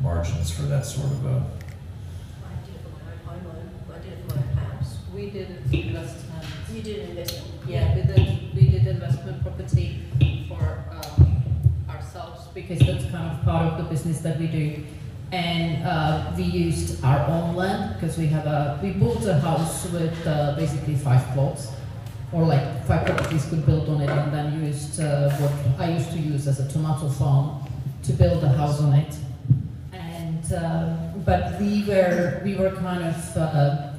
margins 0.00 0.50
for 0.50 0.62
that 0.62 0.84
sort 0.84 1.10
of 1.12 1.26
a 1.26 1.28
I 1.28 2.54
did 2.64 2.74
it 2.74 2.80
for 2.82 2.90
my 3.04 3.34
own 3.34 3.40
home 3.40 3.52
loan, 3.52 3.94
I 3.94 3.98
did 4.02 4.12
it 4.14 4.28
for 4.28 4.36
my 4.36 4.60
house. 4.60 4.98
We 5.14 5.30
did 5.30 5.48
investment. 5.72 6.44
You 6.72 6.82
did 6.82 6.98
an 7.00 7.10
investment? 7.10 7.54
Yeah, 7.66 7.94
we 7.94 8.02
did, 8.02 8.54
we 8.54 8.68
did 8.70 8.86
investment 8.86 9.42
property 9.42 10.04
for 10.48 10.84
um, 10.90 11.42
ourselves 11.88 12.48
because 12.54 12.78
that's 12.80 13.04
kind 13.10 13.38
of 13.38 13.44
part 13.44 13.72
of 13.72 13.78
the 13.78 13.84
business 13.84 14.20
that 14.20 14.38
we 14.38 14.46
do. 14.46 14.84
And 15.32 15.86
uh, 15.86 16.32
we 16.36 16.42
used 16.42 17.04
our 17.04 17.24
own 17.28 17.54
land 17.54 17.94
because 17.94 18.18
we 18.18 18.26
have 18.26 18.46
a, 18.46 18.80
we 18.82 18.90
built 18.90 19.24
a 19.26 19.38
house 19.38 19.88
with 19.90 20.26
uh, 20.26 20.56
basically 20.56 20.96
five 20.96 21.24
plots 21.34 21.70
or 22.32 22.44
like 22.44 22.84
five 22.86 23.06
properties 23.06 23.46
could 23.46 23.64
build 23.64 23.88
on 23.88 24.00
it 24.00 24.10
and 24.10 24.32
then 24.32 24.64
used 24.64 25.00
uh, 25.00 25.30
what 25.36 25.80
I 25.80 25.92
used 25.92 26.10
to 26.12 26.18
use 26.18 26.48
as 26.48 26.58
a 26.58 26.68
tomato 26.68 27.08
farm 27.08 27.64
to 28.04 28.12
build 28.12 28.42
a 28.42 28.48
house 28.48 28.80
on 28.80 28.94
it. 28.94 29.14
And, 29.92 30.52
uh, 30.52 30.96
but 31.24 31.60
we 31.60 31.84
were, 31.86 32.40
we 32.44 32.56
were 32.56 32.70
kind 32.72 33.04
of, 33.04 33.36
uh, 33.36 33.92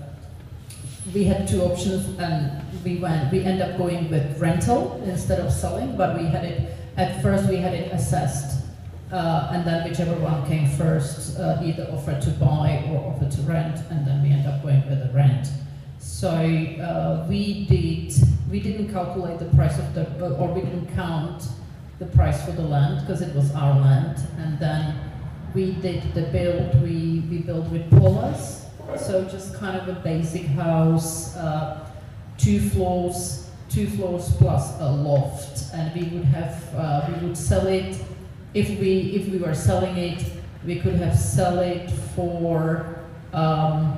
we 1.14 1.24
had 1.24 1.48
two 1.48 1.62
options 1.62 2.20
and 2.20 2.62
we 2.84 2.98
went, 2.98 3.32
we 3.32 3.44
ended 3.44 3.70
up 3.70 3.78
going 3.78 4.10
with 4.10 4.38
rental 4.40 5.02
instead 5.06 5.40
of 5.40 5.52
selling, 5.52 5.96
but 5.96 6.18
we 6.18 6.26
had 6.26 6.44
it, 6.44 6.74
at 6.98 7.22
first 7.22 7.50
we 7.50 7.58
had 7.58 7.74
it 7.74 7.92
assessed. 7.94 8.61
Uh, 9.12 9.50
and 9.52 9.66
then 9.66 9.90
whichever 9.90 10.14
one 10.16 10.48
came 10.48 10.70
first, 10.70 11.38
uh, 11.38 11.60
either 11.62 11.84
offered 11.92 12.22
to 12.22 12.30
buy 12.32 12.82
or 12.90 13.12
offered 13.12 13.30
to 13.30 13.42
rent, 13.42 13.78
and 13.90 14.08
then 14.08 14.24
we 14.24 14.30
end 14.30 14.48
up 14.48 14.64
going 14.64 14.82
with 14.90 15.00
the 15.06 15.14
rent. 15.14 15.48
So 16.00 16.30
uh, 16.30 17.26
we 17.28 17.66
did, 17.66 18.14
we 18.50 18.62
didn't 18.62 18.92
calculate 18.92 19.40
the 19.40 19.46
price 19.58 19.78
of 19.78 19.94
the, 19.94 20.36
or 20.38 20.54
we 20.54 20.62
didn't 20.62 20.94
count 20.96 21.44
the 22.00 22.06
price 22.08 22.44
for 22.46 22.54
the 22.54 22.62
land 22.62 23.06
because 23.06 23.22
it 23.22 23.36
was 23.36 23.54
our 23.54 23.78
land, 23.80 24.18
and 24.38 24.58
then 24.60 24.96
we 25.54 25.74
did 25.74 26.14
the 26.14 26.24
build, 26.24 26.82
we, 26.82 27.24
we 27.30 27.40
built 27.40 27.68
with 27.68 27.90
Polus, 27.92 28.66
so 28.98 29.26
just 29.26 29.56
kind 29.56 29.78
of 29.78 29.88
a 29.90 30.00
basic 30.00 30.46
house, 30.48 31.36
uh, 31.36 31.88
two 32.38 32.60
floors, 32.70 33.50
two 33.70 33.88
floors 33.88 34.34
plus 34.38 34.80
a 34.80 34.90
loft, 34.90 35.66
and 35.74 35.94
we 35.94 36.18
would 36.18 36.26
have, 36.26 36.76
uh, 36.76 37.10
we 37.10 37.28
would 37.28 37.38
sell 37.38 37.68
it, 37.68 37.98
if 38.54 38.70
we, 38.80 39.14
if 39.16 39.28
we 39.30 39.38
were 39.38 39.56
selling 39.56 39.98
it, 39.98 40.24
we 40.66 40.80
could 40.80 40.96
have 40.96 41.18
sell 41.18 41.60
it 41.60 41.90
for, 42.16 43.00
um, 43.34 43.98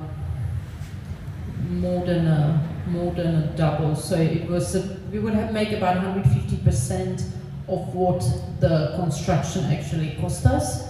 more 1.69 2.05
than 2.05 2.27
a, 2.27 2.69
more 2.87 3.13
than 3.13 3.35
a 3.35 3.47
double, 3.57 3.95
so 3.95 4.15
it 4.15 4.47
was, 4.49 4.75
a, 4.75 4.99
we 5.11 5.19
would 5.19 5.33
have 5.33 5.53
make 5.53 5.71
about 5.71 5.97
hundred 5.97 6.29
fifty 6.31 6.57
percent 6.57 7.23
of 7.67 7.95
what 7.95 8.19
the 8.59 8.93
construction 8.95 9.63
actually 9.65 10.17
cost 10.19 10.45
us. 10.45 10.89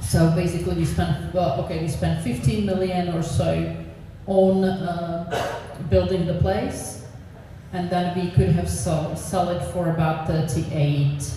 So 0.00 0.30
basically, 0.30 0.76
we 0.76 0.84
spent 0.84 1.34
well, 1.34 1.60
okay, 1.64 1.80
we 1.80 1.88
spent 1.88 2.22
15 2.22 2.64
million 2.64 3.08
or 3.14 3.22
so 3.22 3.76
on 4.26 4.64
uh, 4.64 5.60
building 5.90 6.26
the 6.26 6.34
place, 6.34 7.06
and 7.72 7.90
then 7.90 8.16
we 8.18 8.30
could 8.30 8.50
have 8.50 8.70
sold 8.70 9.18
sell 9.18 9.50
it 9.50 9.62
for 9.72 9.90
about 9.90 10.26
38, 10.26 11.30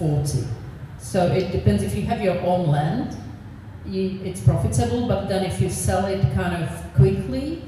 40. 0.00 0.44
So 0.98 1.26
it 1.26 1.52
depends 1.52 1.84
if 1.84 1.94
you 1.94 2.02
have 2.02 2.20
your 2.20 2.40
own 2.40 2.68
land, 2.68 3.16
you, 3.86 4.18
it's 4.24 4.40
profitable. 4.40 5.06
But 5.06 5.28
then 5.28 5.44
if 5.44 5.60
you 5.60 5.70
sell 5.70 6.06
it 6.06 6.22
kind 6.34 6.64
of 6.64 6.94
quickly, 6.94 7.62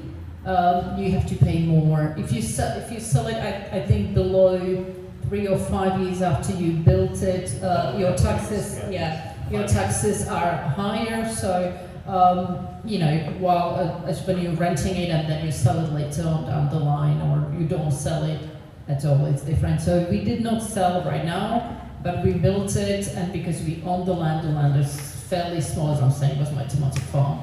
um, 0.45 0.97
you 0.97 1.11
have 1.11 1.25
to 1.29 1.35
pay 1.35 1.59
more. 1.65 2.13
If 2.17 2.33
you 2.33 2.41
sell 2.41 2.77
if 2.77 2.91
you 2.91 2.99
sell 2.99 3.27
it, 3.27 3.35
I, 3.35 3.77
I 3.77 3.85
think 3.85 4.13
below 4.13 4.85
three 5.29 5.47
or 5.47 5.57
five 5.57 6.01
years 6.01 6.21
after 6.21 6.53
you 6.53 6.73
built 6.73 7.21
it, 7.21 7.63
uh, 7.63 7.95
your 7.97 8.13
taxes, 8.15 8.81
yeah 8.91 9.33
your 9.53 9.67
taxes 9.67 10.27
are 10.27 10.55
higher. 10.55 11.31
So, 11.33 11.77
um, 12.07 12.67
you 12.83 12.99
know, 12.99 13.17
while 13.39 13.75
uh, 13.75 14.09
as 14.09 14.25
when 14.27 14.39
you're 14.39 14.53
renting 14.53 14.95
it 14.95 15.09
and 15.09 15.29
then 15.29 15.45
you 15.45 15.51
sell 15.51 15.79
it 15.79 15.91
later 15.93 16.23
on 16.23 16.45
down 16.45 16.69
the 16.69 16.79
line, 16.79 17.21
or 17.21 17.53
you 17.59 17.67
don't 17.67 17.91
sell 17.91 18.23
it 18.23 18.41
at 18.87 19.05
all, 19.05 19.25
it's 19.27 19.43
different. 19.43 19.79
So 19.81 20.05
we 20.09 20.23
did 20.23 20.41
not 20.41 20.61
sell 20.61 21.03
right 21.03 21.23
now, 21.23 21.82
but 22.03 22.23
we 22.23 22.33
built 22.33 22.75
it, 22.75 23.07
and 23.15 23.31
because 23.31 23.61
we 23.63 23.81
own 23.85 24.05
the 24.05 24.13
land, 24.13 24.47
the 24.47 24.51
land 24.51 24.79
is 24.79 24.99
fairly 25.29 25.61
small, 25.61 25.93
as 25.93 26.01
I'm 26.01 26.11
saying, 26.11 26.37
was 26.37 26.51
my 26.51 26.65
tomato 26.65 26.99
farm. 26.99 27.39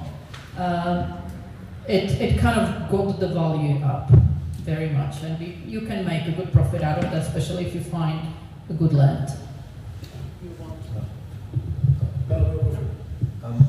Um, 0.58 1.22
it, 1.88 2.10
it 2.20 2.38
kind 2.38 2.60
of 2.60 2.90
got 2.90 3.18
the 3.18 3.28
value 3.28 3.82
up. 3.84 4.10
very 4.60 4.90
much, 4.90 5.22
and 5.22 5.38
we, 5.40 5.58
you 5.66 5.80
can 5.82 6.04
make 6.06 6.26
a 6.26 6.32
good 6.32 6.52
profit 6.52 6.82
out 6.82 7.02
of 7.02 7.10
that, 7.10 7.26
especially 7.26 7.66
if 7.66 7.74
you 7.74 7.80
find 7.80 8.32
a 8.68 8.74
good 8.74 8.92
land. 8.92 9.28
Um, 13.42 13.66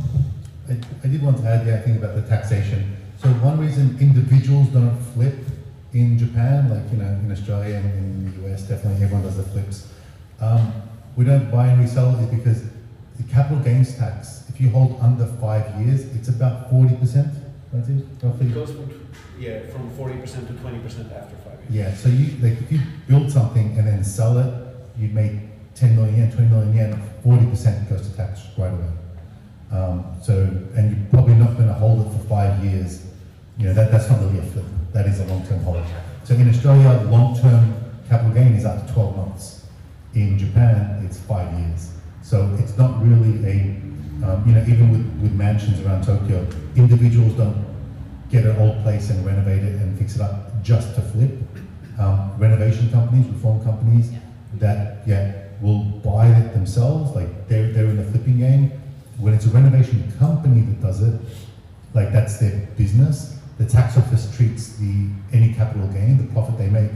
I, 0.69 0.73
I 1.03 1.07
did 1.07 1.23
want 1.23 1.37
to 1.37 1.47
add, 1.47 1.65
yeah, 1.65 1.75
I 1.75 1.79
think 1.79 1.97
about 1.97 2.15
the 2.15 2.21
taxation. 2.23 2.97
So 3.17 3.29
one 3.29 3.57
reason 3.59 3.97
individuals 3.99 4.67
don't 4.67 4.97
flip 5.13 5.35
in 5.93 6.17
Japan, 6.17 6.69
like, 6.69 6.91
you 6.91 6.97
know, 6.97 7.07
in 7.07 7.31
Australia 7.31 7.75
and 7.75 7.85
in 7.85 8.43
the 8.43 8.53
US, 8.53 8.63
definitely 8.63 9.03
everyone 9.03 9.23
does 9.23 9.37
the 9.37 9.43
flips. 9.43 9.87
Um, 10.41 10.73
we 11.15 11.23
don't 11.25 11.51
buy 11.51 11.67
and 11.67 11.81
resell 11.81 12.15
is 12.19 12.27
because 12.29 12.63
the 13.17 13.23
capital 13.31 13.59
gains 13.63 13.95
tax, 13.95 14.45
if 14.49 14.59
you 14.59 14.69
hold 14.69 14.99
under 14.99 15.25
five 15.25 15.79
years, 15.79 16.05
it's 16.15 16.29
about 16.29 16.69
forty 16.69 16.95
percent, 16.95 17.33
right, 17.71 17.83
Steve? 17.83 18.07
roughly. 18.23 18.47
It 18.47 18.53
goes 18.53 18.71
from, 18.71 19.07
yeah, 19.39 19.67
from 19.67 19.89
forty 19.95 20.17
percent 20.19 20.47
to 20.47 20.53
twenty 20.55 20.79
percent 20.79 21.11
after 21.13 21.35
five 21.37 21.59
years. 21.69 21.69
Yeah, 21.69 21.93
so 21.95 22.09
you, 22.09 22.37
like, 22.41 22.59
if 22.59 22.71
you 22.71 22.79
build 23.07 23.31
something 23.31 23.77
and 23.77 23.87
then 23.87 24.03
sell 24.03 24.37
it, 24.39 24.75
you'd 24.97 25.13
make 25.13 25.33
ten 25.75 25.95
million 25.95 26.17
yen, 26.17 26.31
twenty 26.31 26.49
million 26.49 26.75
yen, 26.75 27.01
forty 27.23 27.45
percent 27.45 27.87
goes 27.89 28.09
to 28.09 28.17
tax 28.17 28.41
right 28.57 28.71
away. 28.71 28.89
Um, 29.71 30.05
so, 30.23 30.33
and 30.75 30.97
you're 30.97 31.09
probably 31.11 31.35
not 31.35 31.55
gonna 31.57 31.73
hold 31.73 32.05
it 32.05 32.09
for 32.11 32.27
five 32.27 32.63
years. 32.65 33.05
You 33.57 33.67
know, 33.67 33.73
that, 33.73 33.91
that's 33.91 34.09
not 34.09 34.19
really 34.21 34.39
a 34.39 34.43
flip, 34.43 34.65
that 34.93 35.05
is 35.05 35.19
a 35.19 35.25
long-term 35.25 35.59
hold. 35.59 35.85
So 36.23 36.33
in 36.33 36.49
Australia, 36.49 37.07
long-term 37.11 37.75
capital 38.09 38.33
gain 38.33 38.53
is 38.53 38.65
up 38.65 38.87
to 38.87 38.93
twelve 38.93 39.15
months. 39.15 39.60
In 40.13 40.37
Japan, 40.37 41.01
it's 41.05 41.19
five 41.19 41.51
years. 41.59 41.91
So 42.21 42.55
it's 42.59 42.77
not 42.77 43.01
really 43.01 43.45
a, 43.45 43.55
um, 44.25 44.43
you 44.45 44.53
know, 44.53 44.63
even 44.67 44.91
with, 44.91 45.21
with 45.21 45.33
mansions 45.33 45.79
around 45.85 46.03
Tokyo, 46.03 46.45
individuals 46.75 47.33
don't 47.33 47.65
get 48.29 48.45
an 48.45 48.57
old 48.57 48.81
place 48.83 49.09
and 49.09 49.25
renovate 49.25 49.63
it 49.63 49.75
and 49.81 49.97
fix 49.97 50.15
it 50.15 50.21
up 50.21 50.61
just 50.63 50.95
to 50.95 51.01
flip. 51.01 51.31
Um, 51.97 52.33
renovation 52.37 52.89
companies, 52.91 53.27
reform 53.27 53.63
companies 53.63 54.11
that 54.55 55.07
yeah 55.07 55.33
will 55.61 55.83
buy 55.83 56.27
it 56.27 56.53
themselves, 56.53 57.15
like 57.15 57.47
they're 57.47 57.71
they're 57.71 57.85
in 57.85 57.97
the 57.97 58.03
flipping 58.03 58.39
game. 58.39 58.71
When 59.17 59.33
it's 59.33 59.45
a 59.45 59.49
renovation 59.49 60.11
company 60.17 60.61
that 60.61 60.81
does 60.81 61.01
it, 61.01 61.21
like 61.93 62.11
that's 62.11 62.37
their 62.37 62.67
business. 62.77 63.37
The 63.57 63.65
tax 63.65 63.97
office 63.97 64.35
treats 64.35 64.77
the 64.77 65.09
any 65.33 65.53
capital 65.53 65.87
gain, 65.89 66.17
the 66.17 66.33
profit 66.33 66.57
they 66.57 66.69
make, 66.69 66.89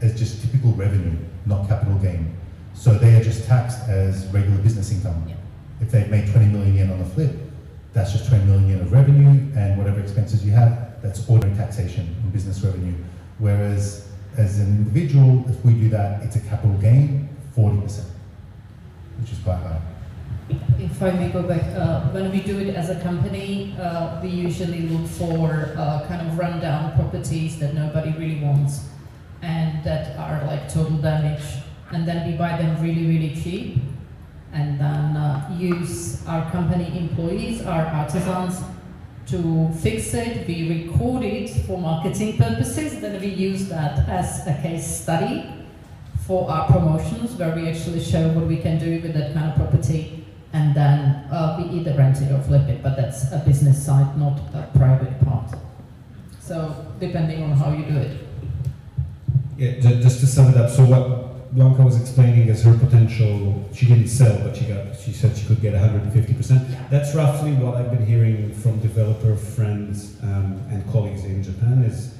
as 0.00 0.16
just 0.16 0.42
typical 0.42 0.72
revenue, 0.72 1.16
not 1.46 1.68
capital 1.68 1.98
gain. 1.98 2.36
So 2.74 2.94
they 2.98 3.14
are 3.14 3.22
just 3.22 3.46
taxed 3.46 3.80
as 3.88 4.26
regular 4.28 4.58
business 4.58 4.90
income. 4.92 5.32
If 5.80 5.90
they've 5.90 6.08
made 6.08 6.30
20 6.30 6.46
million 6.46 6.74
yen 6.74 6.90
on 6.90 6.98
the 6.98 7.04
flip, 7.04 7.32
that's 7.92 8.12
just 8.12 8.28
20 8.28 8.44
million 8.44 8.68
yen 8.68 8.80
of 8.80 8.92
revenue, 8.92 9.52
and 9.56 9.76
whatever 9.76 10.00
expenses 10.00 10.44
you 10.44 10.52
have, 10.52 11.02
that's 11.02 11.28
ordinary 11.28 11.56
taxation 11.56 12.14
and 12.22 12.32
business 12.32 12.60
revenue. 12.62 12.94
Whereas 13.38 14.08
as 14.36 14.60
an 14.60 14.66
individual, 14.66 15.44
if 15.48 15.62
we 15.64 15.74
do 15.74 15.88
that, 15.90 16.22
it's 16.22 16.36
a 16.36 16.40
capital 16.40 16.76
gain, 16.78 17.28
40%, 17.56 18.04
which 19.20 19.32
is 19.32 19.38
quite 19.40 19.58
high. 19.58 19.80
If 20.78 21.02
I 21.02 21.10
may 21.12 21.30
go 21.30 21.42
back, 21.42 21.62
uh, 21.76 22.08
when 22.10 22.30
we 22.30 22.40
do 22.40 22.58
it 22.58 22.74
as 22.74 22.90
a 22.90 23.00
company, 23.00 23.76
uh, 23.78 24.20
we 24.22 24.28
usually 24.28 24.88
look 24.88 25.08
for 25.08 25.74
uh, 25.76 26.04
kind 26.08 26.26
of 26.26 26.38
rundown 26.38 26.94
properties 26.94 27.58
that 27.60 27.74
nobody 27.74 28.10
really 28.12 28.40
wants 28.40 28.88
and 29.42 29.82
that 29.84 30.16
are 30.18 30.44
like 30.46 30.72
total 30.72 30.96
damage. 30.98 31.42
And 31.92 32.06
then 32.06 32.30
we 32.30 32.36
buy 32.36 32.56
them 32.56 32.82
really, 32.82 33.06
really 33.06 33.40
cheap 33.40 33.78
and 34.52 34.78
then 34.78 35.16
uh, 35.16 35.56
use 35.58 36.26
our 36.26 36.50
company 36.50 36.98
employees, 36.98 37.64
our 37.64 37.86
artisans 37.86 38.60
to 39.26 39.70
fix 39.80 40.12
it. 40.14 40.46
We 40.46 40.86
record 40.86 41.22
it 41.22 41.48
for 41.66 41.78
marketing 41.78 42.36
purposes, 42.36 43.00
then 43.00 43.20
we 43.20 43.28
use 43.28 43.68
that 43.68 44.08
as 44.08 44.46
a 44.46 44.58
case 44.62 45.02
study 45.02 45.50
for 46.26 46.50
our 46.50 46.66
promotions 46.66 47.32
where 47.32 47.54
we 47.54 47.68
actually 47.68 48.02
show 48.02 48.28
what 48.28 48.46
we 48.46 48.58
can 48.58 48.78
do 48.78 49.00
with 49.00 49.14
that 49.14 49.34
kind 49.34 49.50
of 49.50 49.56
property 49.56 50.24
and 50.52 50.74
then 50.74 51.26
uh, 51.30 51.56
we 51.58 51.78
either 51.78 51.94
rent 51.94 52.20
it 52.20 52.30
or 52.30 52.40
flip 52.42 52.68
it, 52.68 52.82
but 52.82 52.94
that's 52.96 53.32
a 53.32 53.38
business 53.38 53.84
side, 53.84 54.18
not 54.18 54.38
a 54.54 54.68
private 54.76 55.18
part. 55.24 55.50
So 56.40 56.94
depending 57.00 57.42
on 57.42 57.52
how 57.52 57.72
you 57.72 57.84
do 57.84 57.96
it. 57.96 58.18
Yeah, 59.56 59.80
just 59.80 60.20
to 60.20 60.26
sum 60.26 60.50
it 60.50 60.56
up, 60.56 60.68
so 60.68 60.84
what 60.84 61.31
Blanca 61.52 61.82
was 61.82 62.00
explaining 62.00 62.48
is 62.48 62.62
her 62.64 62.76
potential, 62.78 63.68
she 63.74 63.86
didn't 63.86 64.08
sell, 64.08 64.38
but 64.38 64.56
she 64.56 64.64
got, 64.64 64.98
she 64.98 65.12
said 65.12 65.36
she 65.36 65.46
could 65.46 65.60
get 65.60 65.74
150%. 65.74 66.90
That's 66.90 67.14
roughly 67.14 67.52
what 67.52 67.74
I've 67.74 67.90
been 67.90 68.06
hearing 68.06 68.54
from 68.54 68.80
developer 68.80 69.36
friends 69.36 70.16
um, 70.22 70.62
and 70.70 70.90
colleagues 70.90 71.24
in 71.24 71.42
Japan 71.42 71.84
is 71.84 72.14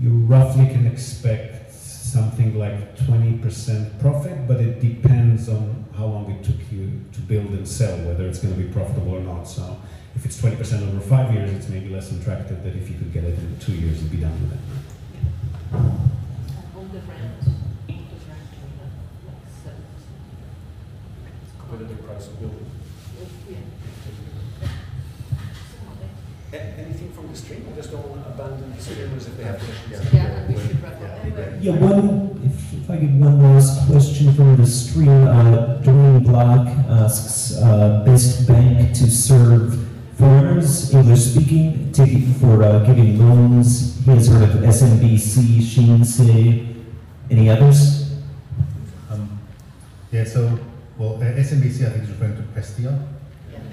you 0.00 0.10
roughly 0.10 0.66
can 0.66 0.86
expect 0.86 1.72
something 1.72 2.58
like 2.58 2.96
20% 2.96 4.00
profit, 4.00 4.46
but 4.46 4.60
it 4.60 4.80
depends 4.80 5.48
on 5.48 5.84
how 5.96 6.06
long 6.06 6.30
it 6.30 6.42
took 6.44 6.56
you 6.70 7.04
to 7.12 7.20
build 7.20 7.50
and 7.50 7.66
sell, 7.66 7.98
whether 8.06 8.26
it's 8.26 8.38
going 8.38 8.54
to 8.54 8.60
be 8.60 8.72
profitable 8.72 9.16
or 9.16 9.20
not. 9.20 9.44
So 9.44 9.78
if 10.14 10.24
it's 10.24 10.40
20% 10.40 10.88
over 10.88 11.00
five 11.00 11.34
years, 11.34 11.50
it's 11.50 11.68
maybe 11.68 11.90
less 11.90 12.10
attractive 12.12 12.62
than 12.62 12.78
if 12.78 12.88
you 12.88 12.96
could 12.96 13.12
get 13.12 13.24
it 13.24 13.38
in 13.38 13.58
two 13.58 13.72
years 13.72 14.00
and 14.00 14.10
be 14.10 14.18
done 14.18 14.32
with 14.42 14.52
it. 14.54 14.58
On 15.74 16.88
the 16.92 17.00
rent, 17.00 17.42
on 17.44 18.06
the 18.08 18.18
rent, 18.26 18.50
like 19.26 19.44
seven 19.62 19.84
Competitive 21.78 22.06
price 22.06 22.26
of 22.26 22.40
building. 22.40 22.66
Anything 26.52 27.12
from 27.12 27.28
the 27.28 27.36
stream? 27.36 27.68
I 27.70 27.76
just 27.76 27.92
don't 27.92 28.08
want 28.08 28.24
to 28.24 28.30
abandon 28.30 28.74
the 28.74 28.82
streamers 28.82 29.28
if 29.28 29.36
they 29.36 29.44
have 29.44 29.60
questions. 29.60 30.12
Yeah, 30.12 30.24
and 30.24 30.48
we 30.56 30.60
should 30.60 30.82
wrap 30.82 31.00
up. 31.00 31.62
Yeah, 31.62 31.72
one, 31.74 32.40
if, 32.44 32.72
if 32.72 32.90
I 32.90 32.96
get 32.96 33.10
one 33.10 33.42
last 33.42 33.86
question 33.86 34.34
from 34.34 34.56
the 34.56 34.66
stream, 34.66 35.28
uh, 35.28 35.76
Doreen 35.76 36.24
Black 36.24 36.66
asks, 36.88 37.56
uh, 37.62 38.02
best 38.04 38.48
bank 38.48 38.92
to 38.96 39.08
serve 39.08 39.78
foreigners, 40.16 40.92
English 40.92 41.20
speaking, 41.20 41.92
taking 41.92 42.34
for 42.34 42.60
uh, 42.60 42.80
giving 42.80 43.20
loans. 43.20 44.04
He 44.04 44.10
has 44.10 44.26
heard 44.26 44.42
of 44.42 44.56
SMBC, 44.62 45.60
Shinsei, 45.60 46.74
any 47.30 47.48
others? 47.48 48.16
Um, 49.10 49.38
yeah, 50.10 50.24
so, 50.24 50.58
well, 50.98 51.14
uh, 51.14 51.26
SMBC 51.26 51.86
I 51.86 51.90
think 51.90 52.04
is 52.04 52.10
referring 52.10 52.36
to 52.36 52.42
Prestia. 52.54 52.98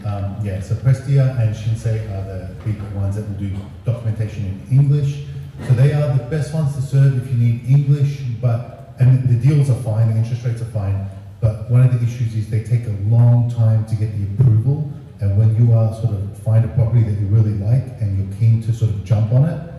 Um, 0.06 0.38
yeah, 0.46 0.62
so 0.62 0.76
Prestia 0.76 1.38
and 1.40 1.56
Shinsei 1.56 2.06
are 2.12 2.24
the 2.24 2.54
big 2.64 2.80
ones 2.94 3.16
that 3.16 3.28
will 3.28 3.38
do 3.38 3.52
documentation 3.84 4.46
in 4.46 4.80
English. 4.80 5.26
So 5.68 5.74
they 5.74 5.94
are 5.94 6.16
the 6.16 6.24
best 6.26 6.54
ones 6.54 6.76
to 6.76 6.82
serve 6.82 7.18
if 7.18 7.32
you 7.32 7.38
need 7.38 7.66
English, 7.68 8.20
but, 8.40 8.94
and 9.00 9.28
the 9.28 9.48
deals 9.48 9.70
are 9.72 9.82
fine, 9.82 10.12
the 10.12 10.18
interest 10.18 10.46
rates 10.46 10.62
are 10.62 10.66
fine, 10.66 11.10
but 11.42 11.72
one 11.72 11.82
of 11.82 11.92
the 11.92 12.06
issues 12.06 12.36
is 12.36 12.50
they 12.50 12.62
take 12.62 12.86
a 12.86 12.96
long 13.10 13.50
time 13.50 13.86
to 13.88 13.96
get 13.96 14.16
the 14.16 14.26
approval, 14.34 14.92
and 15.22 15.38
when 15.38 15.56
you 15.56 15.74
are 15.74 15.94
sort 15.96 16.14
of 16.14 16.38
find 16.40 16.66
a 16.66 16.68
property 16.70 17.04
that 17.04 17.20
you 17.20 17.28
really 17.28 17.54
like 17.54 18.00
and 18.02 18.18
you're 18.18 18.38
keen 18.38 18.62
to 18.64 18.74
sort 18.74 18.92
of 18.92 19.04
jump 19.04 19.32
on 19.34 19.46
it, 19.46 19.74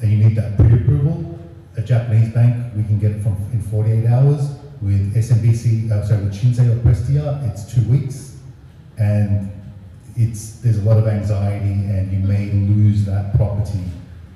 and 0.00 0.10
you 0.10 0.18
need 0.18 0.34
that 0.34 0.56
pre-approval, 0.56 1.38
a 1.76 1.82
Japanese 1.82 2.32
bank, 2.34 2.72
we 2.74 2.82
can 2.82 2.98
get 2.98 3.12
it 3.12 3.22
from 3.22 3.36
in 3.52 3.62
48 3.62 4.06
hours. 4.06 4.57
With 4.80 5.14
SMBC, 5.16 5.90
uh, 5.90 6.06
sorry, 6.06 6.22
with 6.24 6.34
Shinsei 6.34 6.70
or 6.70 6.76
Prestia, 6.86 7.42
it's 7.50 7.64
two 7.74 7.82
weeks, 7.90 8.36
and 8.96 9.50
it's 10.14 10.60
there's 10.60 10.78
a 10.78 10.82
lot 10.82 10.98
of 10.98 11.08
anxiety, 11.08 11.72
and 11.72 12.12
you 12.12 12.20
may 12.20 12.50
lose 12.52 13.04
that 13.06 13.34
property 13.36 13.82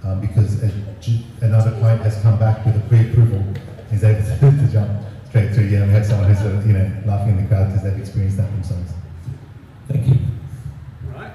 um, 0.03 0.21
because 0.21 0.61
a, 0.65 0.69
J- 1.01 1.25
another 1.43 1.71
client 1.79 2.03
has 2.03 2.21
come 2.23 2.39
back 2.41 2.65
with 2.67 2.75
a 2.77 2.81
pre-approval, 2.89 3.39
and 3.39 3.93
is 3.93 4.03
able 4.03 4.21
to, 4.51 4.51
to 4.67 4.73
jump 4.73 4.91
straight 5.29 5.53
through. 5.55 5.67
Yeah, 5.67 5.87
we 5.87 5.93
had 5.93 6.05
someone 6.05 6.29
who's 6.29 6.43
uh, 6.45 6.61
you 6.67 6.73
know 6.73 6.91
laughing 7.07 7.39
in 7.39 7.43
the 7.45 7.49
crowd 7.49 7.69
because 7.69 7.85
they've 7.85 7.99
experienced 8.01 8.37
that 8.39 8.51
themselves. 8.51 8.93
Thank 9.87 10.09
you. 10.09 10.19
Right, 11.15 11.33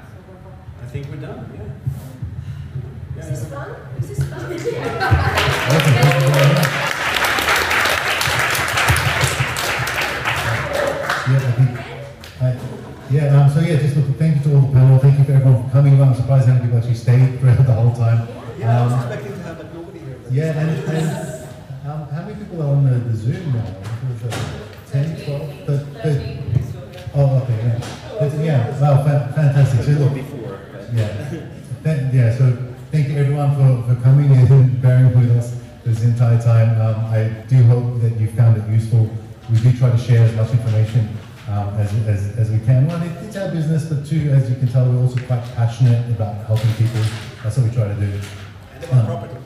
I 0.84 0.86
think 0.88 1.08
we're 1.08 1.16
done, 1.18 1.50
yeah. 1.56 3.22
Is 3.24 3.30
this 3.30 3.46
fun? 3.50 3.74
Is 4.02 4.08
this 4.10 4.20
fun? 4.30 6.14
um, 13.30 13.50
so 13.50 13.60
yeah, 13.62 13.78
just 13.78 13.96
look, 13.96 14.06
thank 14.18 14.38
you 14.38 14.44
to 14.52 14.56
all 14.56 14.62
the 14.62 14.74
panel, 14.74 15.00
thank 15.00 15.18
you 15.20 15.24
for 15.26 15.32
everyone 15.34 15.64
for 15.66 15.70
coming, 15.72 15.94
along. 15.96 16.10
I'm 16.10 16.16
surprised 16.16 16.48
how 16.48 16.54
many 16.54 16.66
people 16.66 16.78
actually 16.80 16.96
stayed 16.96 17.40
throughout 17.40 17.66
the 17.66 17.74
whole 17.74 17.94
time. 17.96 18.28
Yeah, 18.60 18.82
I 18.82 18.84
was 18.86 18.94
Um, 18.94 19.00
expecting 19.00 19.34
to 19.34 19.44
have 19.44 19.58
like 19.60 19.74
nobody 19.74 20.00
here. 20.00 20.18
Yeah, 20.32 20.60
and, 20.60 20.70
and 20.90 21.08
um, 21.90 22.08
how 22.10 22.22
many 22.26 22.36
people 22.36 22.62
are 22.62 22.70
on 22.76 22.84
the, 22.86 22.98
the 23.00 23.16
Zoom 23.16 23.54
now? 23.54 23.66
Was 24.10 24.24
it 24.24 24.40
10, 24.92 25.26
12, 25.26 25.66
thir- 25.66 25.86
thir- 26.04 26.38
Oh, 27.16 27.42
okay, 27.42 27.58
yeah. 27.58 27.80
But, 28.20 28.34
yeah, 28.40 28.80
wow, 28.82 29.04
fa- 29.04 29.32
fantastic. 29.36 29.84
So 29.84 29.92
look, 29.92 30.14
Before, 30.14 30.60
yeah, 30.94 31.08
Thank- 31.84 32.14
yeah. 32.14 32.38
So 32.38 32.56
thank 32.92 33.08
you 33.10 33.18
everyone 33.18 33.56
for, 33.56 33.96
for 33.96 34.02
coming 34.02 34.32
and 34.32 34.82
bearing 34.82 35.18
with 35.18 35.38
us 35.38 35.60
this 35.86 36.04
entire 36.04 36.40
time. 36.42 36.80
Um, 36.82 37.06
I 37.06 37.30
do 37.48 37.64
hope 37.64 38.02
that 38.02 38.20
you 38.20 38.28
found 38.28 38.58
it 38.58 38.68
useful. 38.70 39.10
We 39.52 39.60
do 39.60 39.72
try 39.78 39.90
to 39.92 39.98
share 39.98 40.26
as 40.26 40.36
much 40.36 40.52
information 40.52 41.10
um, 41.48 41.70
as, 41.76 41.94
as, 42.08 42.38
as 42.38 42.52
we 42.52 42.60
can. 42.60 42.88
One, 42.88 43.02
it, 43.04 43.12
it's 43.24 43.36
our 43.38 43.50
business, 43.52 43.86
but 43.86 44.06
two, 44.06 44.30
as 44.32 44.50
you 44.50 44.56
can 44.56 44.68
tell, 44.68 44.86
we're 44.90 45.02
also 45.02 45.20
quite 45.26 45.44
passionate 45.56 46.10
about 46.10 46.36
helping 46.46 46.72
people. 46.74 47.02
That's 47.44 47.58
what 47.58 47.68
we 47.68 47.74
try 47.76 47.88
to 47.88 47.96
do. 47.96 48.20
And 48.82 48.92
Um, 48.92 49.06
property. 49.06 49.37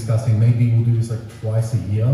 Discussing 0.00 0.40
maybe 0.40 0.70
we'll 0.72 0.84
do 0.84 0.96
this 0.96 1.10
like 1.10 1.40
twice 1.40 1.74
a 1.74 1.78
year. 1.92 2.06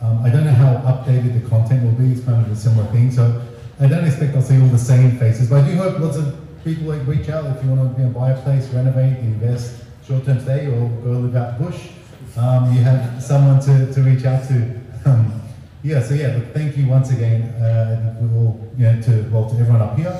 Um, 0.00 0.22
I 0.24 0.30
don't 0.30 0.44
know 0.44 0.52
how 0.52 0.76
updated 0.90 1.42
the 1.42 1.48
content 1.48 1.84
will 1.84 1.92
be. 1.92 2.12
It's 2.12 2.24
kind 2.24 2.44
of 2.44 2.50
a 2.50 2.56
similar 2.56 2.90
thing, 2.90 3.10
so 3.10 3.42
I 3.78 3.86
don't 3.86 4.06
expect 4.06 4.34
I'll 4.34 4.42
see 4.42 4.60
all 4.60 4.68
the 4.68 4.78
same 4.78 5.18
faces. 5.18 5.50
But 5.50 5.64
I 5.64 5.70
do 5.70 5.76
hope 5.76 5.98
lots 5.98 6.16
of 6.16 6.34
people 6.64 6.86
like 6.86 7.06
reach 7.06 7.28
out 7.28 7.44
if 7.56 7.62
you 7.62 7.70
want 7.70 7.96
to 7.96 8.02
you 8.02 8.08
know, 8.08 8.18
buy 8.18 8.30
a 8.30 8.42
place, 8.42 8.68
renovate, 8.68 9.18
invest, 9.18 9.84
short-term 10.06 10.40
stay, 10.40 10.66
or 10.66 10.88
go 11.04 11.10
live 11.10 11.36
out 11.36 11.58
bush. 11.58 11.88
Um, 12.36 12.74
you 12.74 12.82
have 12.82 13.22
someone 13.22 13.60
to, 13.60 13.92
to 13.92 14.02
reach 14.02 14.24
out 14.24 14.46
to. 14.48 14.80
Um, 15.04 15.40
yeah, 15.82 16.02
so 16.02 16.14
yeah, 16.14 16.36
look, 16.36 16.52
thank 16.52 16.76
you 16.76 16.86
once 16.86 17.10
again. 17.10 17.42
Uh, 17.62 18.16
we 18.20 18.28
you 18.28 18.92
know, 18.92 19.00
to 19.02 19.28
well 19.30 19.48
to 19.48 19.56
everyone 19.56 19.82
up 19.82 19.96
here 19.96 20.14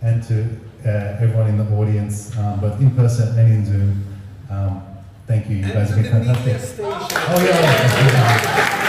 and 0.00 0.22
to 0.24 0.44
uh, 0.84 1.18
everyone 1.20 1.48
in 1.48 1.58
the 1.58 1.76
audience, 1.76 2.36
um, 2.38 2.60
both 2.60 2.80
in 2.80 2.90
person 2.92 3.38
and 3.38 3.52
in 3.52 3.64
Zoom. 3.64 4.12
Thank 5.26 5.48
you, 5.48 5.56
you 5.56 5.72
guys 5.72 5.90
have 5.90 6.02
been 6.02 6.12
fantastic. 6.12 6.84
Oh 6.84 7.44
yeah. 7.44 8.78